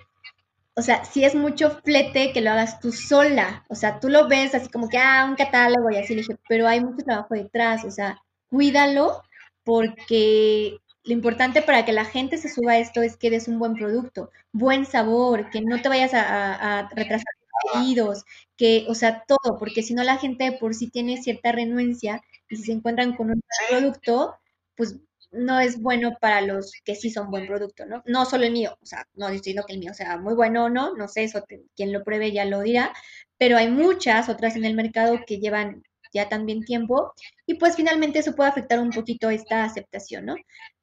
o 0.74 0.82
sea, 0.82 1.04
si 1.04 1.24
es 1.24 1.34
mucho 1.34 1.70
flete 1.84 2.32
que 2.32 2.40
lo 2.40 2.50
hagas 2.50 2.80
tú 2.80 2.92
sola, 2.92 3.64
o 3.68 3.74
sea, 3.74 4.00
tú 4.00 4.08
lo 4.08 4.28
ves 4.28 4.54
así 4.54 4.68
como 4.68 4.88
que, 4.88 4.98
ah, 4.98 5.26
un 5.28 5.36
catálogo 5.36 5.90
y 5.90 5.96
así, 5.96 6.14
le 6.14 6.22
dije, 6.22 6.36
pero 6.48 6.68
hay 6.68 6.80
mucho 6.80 7.04
trabajo 7.04 7.34
detrás, 7.34 7.84
o 7.84 7.90
sea, 7.90 8.20
cuídalo 8.48 9.22
porque 9.64 10.78
lo 11.04 11.12
importante 11.12 11.62
para 11.62 11.84
que 11.84 11.92
la 11.92 12.04
gente 12.04 12.36
se 12.38 12.48
suba 12.48 12.72
a 12.72 12.78
esto 12.78 13.02
es 13.02 13.16
que 13.16 13.30
des 13.30 13.48
un 13.48 13.58
buen 13.58 13.74
producto, 13.74 14.30
buen 14.52 14.86
sabor, 14.86 15.50
que 15.50 15.60
no 15.62 15.80
te 15.82 15.88
vayas 15.88 16.12
a, 16.14 16.88
retrasar 16.94 17.34
pedidos, 17.72 18.24
que, 18.56 18.86
o 18.88 18.94
sea, 18.94 19.24
todo, 19.26 19.58
porque 19.58 19.82
si 19.82 19.94
no 19.94 20.02
la 20.04 20.18
gente 20.18 20.52
por 20.52 20.74
sí 20.74 20.90
tiene 20.90 21.22
cierta 21.22 21.52
renuencia 21.52 22.22
y 22.48 22.56
si 22.56 22.64
se 22.64 22.72
encuentran 22.72 23.16
con 23.16 23.30
un 23.30 23.42
producto, 23.68 24.34
pues 24.76 24.96
no 25.30 25.60
es 25.60 25.80
bueno 25.80 26.16
para 26.20 26.40
los 26.40 26.72
que 26.84 26.94
sí 26.94 27.10
son 27.10 27.30
buen 27.30 27.46
producto, 27.46 27.84
¿no? 27.86 28.02
No 28.06 28.24
solo 28.24 28.44
el 28.44 28.52
mío, 28.52 28.76
o 28.80 28.86
sea, 28.86 29.06
no 29.14 29.26
estoy 29.26 29.38
diciendo 29.38 29.64
que 29.66 29.74
el 29.74 29.80
mío 29.80 29.94
sea 29.94 30.16
muy 30.18 30.34
bueno 30.34 30.64
o 30.64 30.68
no, 30.70 30.94
no 30.94 31.08
sé, 31.08 31.24
eso 31.24 31.44
quien 31.76 31.92
lo 31.92 32.02
pruebe 32.04 32.32
ya 32.32 32.44
lo 32.44 32.62
dirá, 32.62 32.94
pero 33.36 33.56
hay 33.56 33.68
muchas 33.68 34.28
otras 34.28 34.56
en 34.56 34.64
el 34.64 34.74
mercado 34.74 35.18
que 35.26 35.38
llevan 35.38 35.82
ya 36.12 36.28
también 36.28 36.64
tiempo 36.64 37.12
y 37.46 37.54
pues 37.54 37.76
finalmente 37.76 38.20
eso 38.20 38.34
puede 38.34 38.50
afectar 38.50 38.80
un 38.80 38.90
poquito 38.90 39.30
esta 39.30 39.64
aceptación, 39.64 40.26
¿no? 40.26 40.36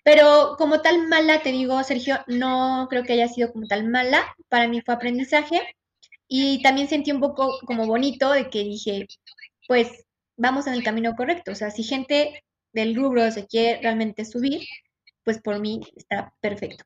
Pero 0.03 0.55
como 0.57 0.81
tal 0.81 1.07
mala, 1.07 1.41
te 1.41 1.51
digo, 1.51 1.83
Sergio, 1.83 2.17
no 2.27 2.87
creo 2.89 3.03
que 3.03 3.13
haya 3.13 3.27
sido 3.27 3.51
como 3.51 3.65
tal 3.67 3.89
mala, 3.89 4.23
para 4.49 4.67
mí 4.67 4.81
fue 4.81 4.93
aprendizaje 4.93 5.61
y 6.27 6.61
también 6.61 6.87
sentí 6.87 7.11
un 7.11 7.19
poco 7.19 7.59
como 7.65 7.85
bonito 7.85 8.31
de 8.31 8.49
que 8.49 8.63
dije, 8.63 9.07
pues 9.67 10.05
vamos 10.37 10.67
en 10.67 10.73
el 10.73 10.83
camino 10.83 11.15
correcto, 11.15 11.51
o 11.51 11.55
sea, 11.55 11.71
si 11.71 11.83
gente 11.83 12.43
del 12.73 12.95
rubro 12.95 13.31
se 13.31 13.47
quiere 13.47 13.81
realmente 13.81 14.25
subir, 14.25 14.61
pues 15.23 15.39
por 15.41 15.59
mí 15.59 15.81
está 15.95 16.33
perfecto. 16.41 16.83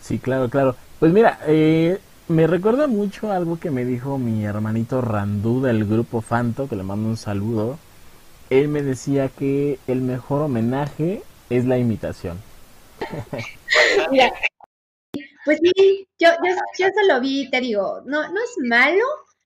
Sí, 0.00 0.18
claro, 0.18 0.48
claro. 0.48 0.76
Pues 1.00 1.12
mira, 1.12 1.38
eh, 1.46 1.98
me 2.28 2.46
recuerda 2.46 2.86
mucho 2.86 3.32
algo 3.32 3.58
que 3.58 3.70
me 3.70 3.84
dijo 3.84 4.18
mi 4.18 4.44
hermanito 4.44 5.00
Randú 5.00 5.62
del 5.62 5.84
grupo 5.84 6.20
Fanto, 6.20 6.68
que 6.68 6.76
le 6.76 6.82
mando 6.82 7.08
un 7.08 7.16
saludo. 7.16 7.78
Él 8.50 8.68
me 8.68 8.82
decía 8.82 9.28
que 9.28 9.78
el 9.86 10.00
mejor 10.00 10.42
homenaje 10.42 11.22
es 11.50 11.64
la 11.64 11.78
imitación. 11.78 12.38
pues 15.48 15.60
sí, 15.62 16.06
yo, 16.18 16.28
yo, 16.44 16.54
yo 16.78 16.86
eso 16.88 17.00
lo 17.08 17.22
vi, 17.22 17.48
te 17.48 17.62
digo, 17.62 18.02
no, 18.04 18.30
no 18.30 18.38
es 18.38 18.68
malo, 18.68 19.02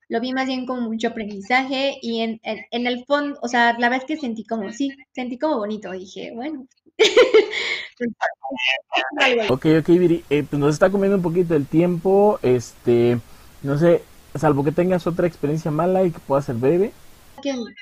lo 0.08 0.20
vi 0.20 0.32
más 0.32 0.46
bien 0.46 0.66
como 0.66 0.80
mucho 0.80 1.06
aprendizaje 1.06 1.96
y 2.02 2.22
en, 2.22 2.40
en, 2.42 2.86
el 2.88 3.04
fondo, 3.04 3.38
o 3.40 3.46
sea, 3.46 3.78
la 3.78 3.88
vez 3.88 4.04
que 4.04 4.16
sentí 4.16 4.44
como, 4.44 4.72
sí, 4.72 4.90
sentí 5.14 5.38
como 5.38 5.58
bonito, 5.58 5.92
dije, 5.92 6.32
bueno. 6.34 6.66
ok, 9.48 9.66
ok, 9.78 9.88
Viri, 9.90 10.24
eh, 10.28 10.42
pues 10.42 10.58
nos 10.58 10.74
está 10.74 10.90
comiendo 10.90 11.18
un 11.18 11.22
poquito 11.22 11.54
el 11.54 11.68
tiempo, 11.68 12.40
este, 12.42 13.20
no 13.62 13.78
sé, 13.78 14.02
salvo 14.34 14.64
que 14.64 14.72
tengas 14.72 15.06
otra 15.06 15.28
experiencia 15.28 15.70
mala 15.70 16.02
y 16.02 16.10
que 16.10 16.18
pueda 16.18 16.42
ser 16.42 16.56
breve. 16.56 16.90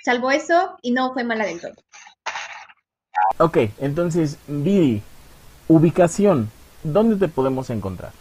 salvo 0.05 0.31
eso 0.31 0.77
y 0.83 0.91
no 0.91 1.15
fue 1.15 1.25
mala 1.25 1.47
del 1.47 1.59
todo. 1.59 1.73
Ok, 3.39 3.57
entonces, 3.79 4.37
Viri, 4.47 5.01
ubicación, 5.69 6.51
¿dónde 6.83 7.17
te 7.17 7.29
podemos 7.29 7.71
encontrar? 7.71 8.13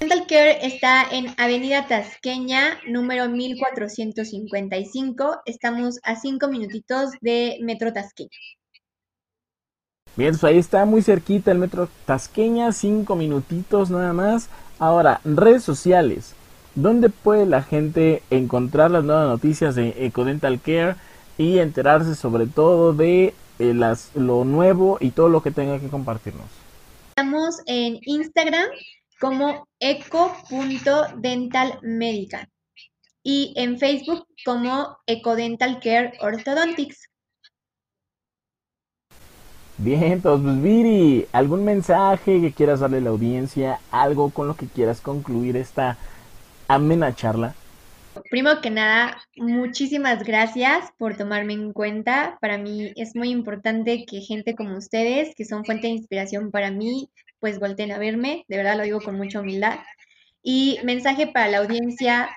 Dental 0.00 0.26
Care 0.28 0.66
está 0.66 1.04
en 1.10 1.34
Avenida 1.38 1.86
Tasqueña, 1.86 2.78
número 2.86 3.30
1455. 3.30 5.40
Estamos 5.46 5.98
a 6.02 6.16
cinco 6.16 6.48
minutitos 6.48 7.12
de 7.22 7.56
Metro 7.62 7.94
Tasqueña. 7.94 8.36
Bien, 10.16 10.32
pues 10.32 10.44
ahí 10.44 10.58
está 10.58 10.84
muy 10.84 11.02
cerquita 11.02 11.50
el 11.50 11.58
Metro 11.58 11.88
Tasqueña, 12.04 12.72
cinco 12.72 13.16
minutitos 13.16 13.90
nada 13.90 14.12
más. 14.12 14.50
Ahora, 14.78 15.20
redes 15.24 15.62
sociales. 15.62 16.34
¿Dónde 16.74 17.08
puede 17.08 17.46
la 17.46 17.62
gente 17.62 18.22
encontrar 18.28 18.90
las 18.90 19.02
nuevas 19.02 19.28
noticias 19.28 19.74
de 19.74 20.06
Ecodental 20.06 20.60
Care 20.60 20.96
y 21.38 21.58
enterarse 21.58 22.14
sobre 22.14 22.46
todo 22.46 22.92
de 22.92 23.32
eh, 23.58 23.72
las, 23.72 24.10
lo 24.14 24.44
nuevo 24.44 24.98
y 25.00 25.12
todo 25.12 25.30
lo 25.30 25.42
que 25.42 25.50
tenga 25.50 25.80
que 25.80 25.88
compartirnos? 25.88 26.65
Estamos 27.18 27.62
en 27.64 27.98
Instagram 28.02 28.68
como 29.18 29.66
eco.dentalmedical 29.80 32.46
y 33.22 33.54
en 33.56 33.78
Facebook 33.78 34.26
como 34.44 34.98
Ecodental 35.06 35.80
Care 35.80 36.12
Orthodontics. 36.20 37.08
Bien, 39.78 40.20
pues 40.20 40.62
Viri, 40.62 41.26
¿algún 41.32 41.64
mensaje 41.64 42.42
que 42.42 42.52
quieras 42.52 42.80
darle 42.80 42.98
a 42.98 43.00
la 43.00 43.08
audiencia? 43.08 43.80
¿Algo 43.90 44.28
con 44.28 44.48
lo 44.48 44.54
que 44.54 44.66
quieras 44.66 45.00
concluir 45.00 45.56
esta 45.56 45.96
amena 46.68 47.14
charla? 47.14 47.54
Primero 48.30 48.60
que 48.60 48.70
nada, 48.70 49.22
muchísimas 49.36 50.22
gracias 50.24 50.90
por 50.98 51.16
tomarme 51.16 51.52
en 51.52 51.72
cuenta. 51.72 52.38
Para 52.40 52.58
mí 52.58 52.92
es 52.96 53.14
muy 53.14 53.30
importante 53.30 54.04
que 54.06 54.20
gente 54.20 54.54
como 54.54 54.76
ustedes, 54.78 55.34
que 55.34 55.44
son 55.44 55.64
fuente 55.64 55.86
de 55.86 55.94
inspiración 55.94 56.50
para 56.50 56.70
mí, 56.70 57.10
pues 57.40 57.58
volteen 57.58 57.92
a 57.92 57.98
verme. 57.98 58.44
De 58.48 58.56
verdad 58.56 58.76
lo 58.76 58.84
digo 58.84 59.00
con 59.00 59.16
mucha 59.16 59.40
humildad. 59.40 59.78
Y 60.42 60.78
mensaje 60.84 61.26
para 61.26 61.48
la 61.48 61.58
audiencia. 61.58 62.28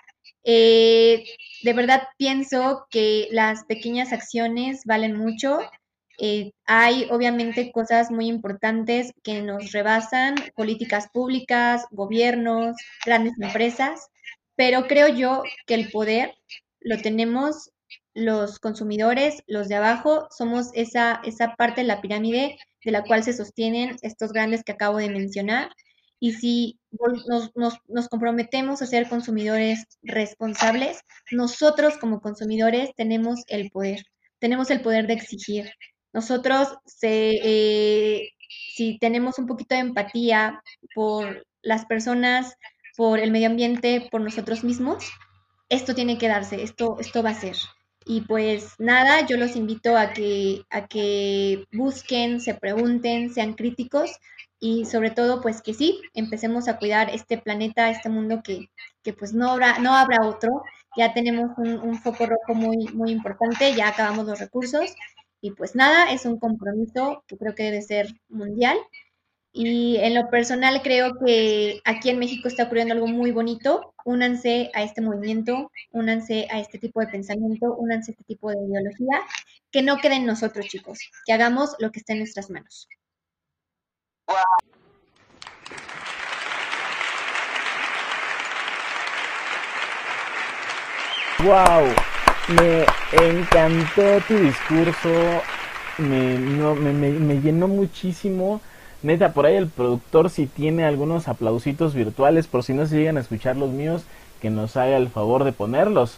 Eh, 0.44 1.24
de 1.64 1.74
verdad 1.74 2.04
pienso 2.18 2.86
que 2.90 3.28
las 3.32 3.66
pequeñas 3.66 4.12
acciones 4.14 4.84
valen 4.86 5.16
mucho. 5.16 5.60
Eh, 6.20 6.52
hay 6.66 7.08
obviamente 7.12 7.72
cosas 7.72 8.12
muy 8.12 8.28
importantes 8.28 9.14
que 9.24 9.42
nos 9.42 9.72
rebasan, 9.72 10.36
políticas 10.56 11.08
públicas, 11.14 11.86
gobiernos, 11.92 12.76
grandes 13.06 13.34
empresas, 13.40 14.10
pero 14.60 14.88
creo 14.88 15.08
yo 15.08 15.44
que 15.66 15.74
el 15.74 15.90
poder 15.90 16.36
lo 16.82 16.98
tenemos 16.98 17.72
los 18.14 18.60
consumidores, 18.60 19.42
los 19.48 19.70
de 19.70 19.76
abajo, 19.76 20.28
somos 20.38 20.72
esa, 20.74 21.22
esa 21.24 21.56
parte 21.56 21.80
de 21.80 21.88
la 21.88 22.02
pirámide 22.02 22.58
de 22.84 22.92
la 22.92 23.04
cual 23.04 23.24
se 23.24 23.32
sostienen 23.32 23.96
estos 24.02 24.34
grandes 24.34 24.66
que 24.66 24.74
acabo 24.74 24.98
de 24.98 25.10
mencionar. 25.10 25.72
Y 26.20 26.34
si 26.34 26.78
nos, 26.92 27.54
nos, 27.56 27.78
nos, 27.88 28.10
comprometemos 28.10 28.82
a 28.82 28.86
ser 28.86 29.08
consumidores 29.08 29.86
responsables, 30.04 31.00
nosotros 31.32 31.98
como 31.98 32.20
consumidores 32.20 32.90
tenemos 32.98 33.46
el 33.48 33.72
poder, 33.72 34.04
tenemos 34.40 34.72
el 34.72 34.82
poder 34.82 35.08
de 35.08 35.14
exigir. 35.14 35.72
Nosotros, 36.12 36.68
se, 36.84 37.40
eh, 37.42 38.32
si 38.76 39.00
tenemos 39.00 39.40
un 39.40 39.48
poquito 39.48 39.76
de 39.76 39.82
empatía 39.82 40.62
por 40.94 41.46
las 41.62 41.86
personas 41.86 42.58
por 43.00 43.18
el 43.20 43.32
medio 43.32 43.48
ambiente, 43.48 44.10
por 44.12 44.20
nosotros 44.20 44.66
mismos, 44.66 45.06
esto 45.70 45.96
tiene 45.96 46.18
que 46.18 46.28
darse, 46.28 46.64
esto, 46.64 46.98
esto 47.00 47.24
va 47.24 47.30
a 47.30 47.34
ser. 47.34 47.56
Y 48.06 48.22
pues 48.28 48.74
nada, 48.78 49.26
yo 49.26 49.38
los 49.38 49.56
invito 49.56 49.96
a 49.98 50.12
que, 50.12 50.64
a 50.70 50.86
que 50.88 51.64
busquen, 51.72 52.42
se 52.42 52.56
pregunten, 52.56 53.34
sean 53.34 53.54
críticos 53.54 54.12
y 54.60 54.84
sobre 54.84 55.12
todo 55.12 55.42
pues 55.42 55.62
que 55.62 55.74
sí, 55.74 56.02
empecemos 56.14 56.68
a 56.68 56.78
cuidar 56.78 57.10
este 57.10 57.38
planeta, 57.38 57.90
este 57.90 58.10
mundo 58.10 58.42
que, 58.44 58.70
que 59.02 59.14
pues 59.14 59.34
no 59.34 59.50
habrá, 59.52 59.80
no 59.80 59.96
habrá 59.96 60.28
otro. 60.28 60.64
Ya 60.98 61.14
tenemos 61.14 61.52
un, 61.58 61.80
un 61.80 62.02
foco 62.02 62.26
rojo 62.26 62.54
muy, 62.54 62.90
muy 62.94 63.12
importante, 63.12 63.74
ya 63.76 63.88
acabamos 63.88 64.26
los 64.28 64.40
recursos 64.40 64.94
y 65.40 65.52
pues 65.52 65.74
nada, 65.74 66.12
es 66.12 66.26
un 66.26 66.38
compromiso 66.38 67.24
que 67.28 67.38
creo 67.38 67.56
que 67.56 67.64
debe 67.64 67.82
ser 67.82 68.08
mundial 68.28 68.78
y 69.52 69.98
en 69.98 70.14
lo 70.14 70.30
personal 70.30 70.82
creo 70.84 71.18
que 71.18 71.82
aquí 71.84 72.10
en 72.10 72.20
México 72.20 72.48
está 72.48 72.64
ocurriendo 72.64 72.94
algo 72.94 73.08
muy 73.08 73.32
bonito. 73.32 73.94
Únanse 74.06 74.70
a 74.76 74.84
este 74.84 75.02
movimiento, 75.02 75.72
únanse 75.92 76.48
a 76.52 76.60
este 76.60 76.78
tipo 76.78 77.00
de 77.00 77.08
pensamiento, 77.08 77.76
únanse 77.76 78.12
a 78.12 78.14
este 78.14 78.24
tipo 78.26 78.52
de 78.52 78.58
ideología. 78.58 79.22
Que 79.72 79.82
no 79.82 79.98
queden 79.98 80.26
nosotros, 80.26 80.68
chicos, 80.68 81.00
que 81.26 81.34
hagamos 81.34 81.76
lo 81.80 81.92
que 81.92 82.00
esté 82.00 82.14
en 82.14 82.20
nuestras 82.20 82.50
manos. 82.50 82.88
Wow, 91.40 91.88
me 92.50 92.86
encantó 93.40 94.20
tu 94.28 94.38
discurso, 94.38 95.42
me, 95.98 96.38
me, 96.38 97.12
me 97.12 97.42
llenó 97.42 97.68
muchísimo 97.68 98.62
Neta, 99.02 99.32
por 99.34 99.46
ahí 99.46 99.56
el 99.56 99.68
productor 99.68 100.30
si 100.30 100.46
tiene 100.46 100.84
algunos 100.84 101.28
aplausitos 101.28 101.94
virtuales, 101.94 102.48
por 102.48 102.64
si 102.64 102.74
no 102.74 102.86
se 102.86 102.98
llegan 102.98 103.18
a 103.18 103.22
escuchar 103.22 103.56
los 103.56 103.70
míos, 103.70 104.04
que 104.42 104.50
nos 104.50 104.76
haga 104.76 104.98
el 104.98 105.10
favor 105.10 105.46
de 105.46 105.54
ponerlos. 105.54 106.18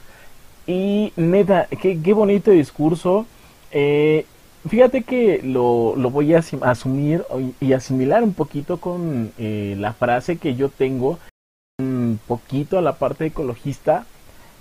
Y 0.65 1.13
neta, 1.15 1.67
qué, 1.81 2.13
bonito 2.13 2.51
discurso. 2.51 3.25
Eh, 3.71 4.25
fíjate 4.67 5.03
que 5.03 5.41
lo, 5.43 5.95
lo, 5.95 6.09
voy 6.09 6.33
a 6.33 6.41
asumir 6.61 7.23
y 7.59 7.73
asimilar 7.73 8.23
un 8.23 8.33
poquito 8.33 8.77
con 8.77 9.31
eh, 9.37 9.75
la 9.77 9.93
frase 9.93 10.37
que 10.37 10.55
yo 10.55 10.69
tengo, 10.69 11.19
un 11.79 12.19
poquito 12.27 12.79
a 12.79 12.81
la 12.81 12.93
parte 12.93 13.27
ecologista, 13.27 14.05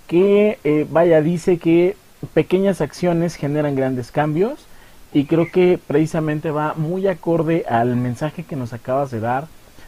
que 0.07 0.59
eh, 0.63 0.85
vaya, 0.89 1.21
dice 1.21 1.57
que 1.57 1.95
pequeñas 2.35 2.81
acciones 2.81 3.35
generan 3.35 3.75
grandes 3.75 4.11
cambios 4.11 4.67
y 5.13 5.25
creo 5.25 5.51
que 5.51 5.79
precisamente 5.85 6.51
va 6.51 6.73
muy 6.75 7.07
acorde 7.07 7.65
al 7.67 7.95
mensaje 7.95 8.43
que 8.43 8.55
nos 8.55 8.73
acabas 8.73 9.11
de 9.11 9.19
dar. 9.19 9.47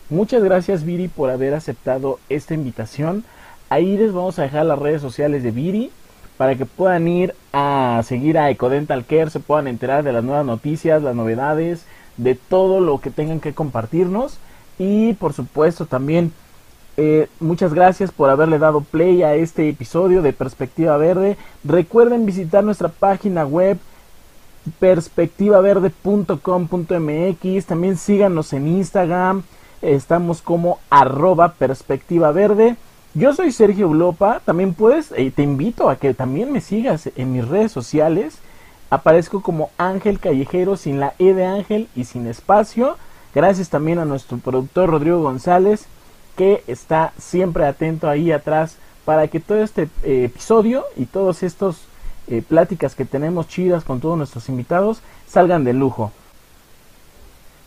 Muchas 0.09 0.43
gracias 0.43 0.83
Viri 0.83 1.07
por 1.07 1.29
haber 1.29 1.53
aceptado 1.53 2.19
esta 2.29 2.53
invitación. 2.53 3.23
Ahí 3.69 3.97
les 3.97 4.13
vamos 4.13 4.37
a 4.37 4.43
dejar 4.43 4.65
las 4.65 4.79
redes 4.79 5.01
sociales 5.01 5.43
de 5.43 5.51
Viri 5.51 5.91
para 6.37 6.55
que 6.55 6.65
puedan 6.65 7.07
ir 7.07 7.35
a 7.53 8.01
seguir 8.05 8.37
a 8.37 8.49
Ecodental 8.49 9.05
Care, 9.05 9.29
se 9.29 9.39
puedan 9.39 9.67
enterar 9.67 10.03
de 10.03 10.11
las 10.11 10.23
nuevas 10.23 10.45
noticias, 10.45 11.01
las 11.01 11.15
novedades, 11.15 11.85
de 12.17 12.35
todo 12.35 12.81
lo 12.81 12.99
que 12.99 13.11
tengan 13.11 13.39
que 13.39 13.53
compartirnos. 13.53 14.37
Y 14.77 15.13
por 15.13 15.33
supuesto 15.33 15.85
también 15.85 16.33
eh, 16.97 17.27
muchas 17.39 17.73
gracias 17.73 18.11
por 18.11 18.29
haberle 18.29 18.59
dado 18.59 18.81
play 18.81 19.23
a 19.23 19.35
este 19.35 19.69
episodio 19.69 20.21
de 20.21 20.33
Perspectiva 20.33 20.97
Verde. 20.97 21.37
Recuerden 21.63 22.25
visitar 22.25 22.63
nuestra 22.63 22.89
página 22.89 23.45
web 23.45 23.77
perspectivaverde.com.mx. 24.79 27.65
También 27.65 27.97
síganos 27.97 28.53
en 28.53 28.67
Instagram. 28.67 29.43
Estamos 29.81 30.41
como 30.41 30.79
arroba 30.89 31.53
perspectiva 31.53 32.31
verde. 32.31 32.75
Yo 33.13 33.33
soy 33.33 33.51
Sergio 33.51 33.89
Glopa. 33.89 34.41
También 34.45 34.73
puedes, 34.73 35.11
eh, 35.11 35.31
te 35.35 35.43
invito 35.43 35.89
a 35.89 35.97
que 35.97 36.13
también 36.13 36.51
me 36.51 36.61
sigas 36.61 37.09
en 37.15 37.33
mis 37.33 37.47
redes 37.47 37.71
sociales. 37.71 38.39
Aparezco 38.89 39.41
como 39.41 39.71
Ángel 39.77 40.19
Callejero 40.19 40.77
sin 40.77 40.99
la 40.99 41.13
E 41.19 41.33
de 41.33 41.45
Ángel 41.45 41.87
y 41.95 42.05
sin 42.05 42.27
espacio. 42.27 42.97
Gracias 43.33 43.69
también 43.69 43.99
a 43.99 44.05
nuestro 44.05 44.37
productor 44.37 44.89
Rodrigo 44.89 45.21
González 45.21 45.87
que 46.35 46.63
está 46.67 47.13
siempre 47.17 47.65
atento 47.65 48.09
ahí 48.09 48.31
atrás 48.31 48.77
para 49.05 49.27
que 49.27 49.39
todo 49.39 49.59
este 49.59 49.83
eh, 50.03 50.25
episodio 50.25 50.85
y 50.95 51.05
todos 51.05 51.43
estos 51.43 51.81
eh, 52.27 52.41
pláticas 52.47 52.95
que 52.95 53.05
tenemos 53.05 53.47
chidas 53.47 53.83
con 53.83 53.99
todos 53.99 54.17
nuestros 54.17 54.49
invitados 54.49 55.01
salgan 55.27 55.63
de 55.63 55.73
lujo. 55.73 56.11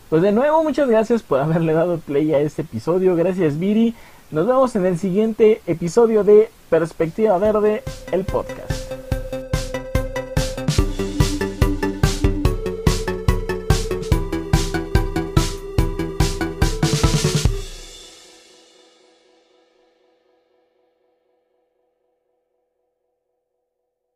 Pues 0.08 0.22
de 0.22 0.32
nuevo, 0.32 0.62
muchas 0.62 0.88
gracias 0.88 1.22
por 1.22 1.40
haberle 1.40 1.72
dado 1.72 1.98
play 1.98 2.32
a 2.32 2.38
este 2.38 2.62
episodio. 2.62 3.16
Gracias, 3.16 3.58
Viri. 3.58 3.94
Nos 4.30 4.46
vemos 4.46 4.74
en 4.76 4.86
el 4.86 4.98
siguiente 4.98 5.60
episodio 5.66 6.24
de 6.24 6.50
Perspectiva 6.70 7.38
Verde, 7.38 7.82
el 8.12 8.24
podcast. 8.24 9.05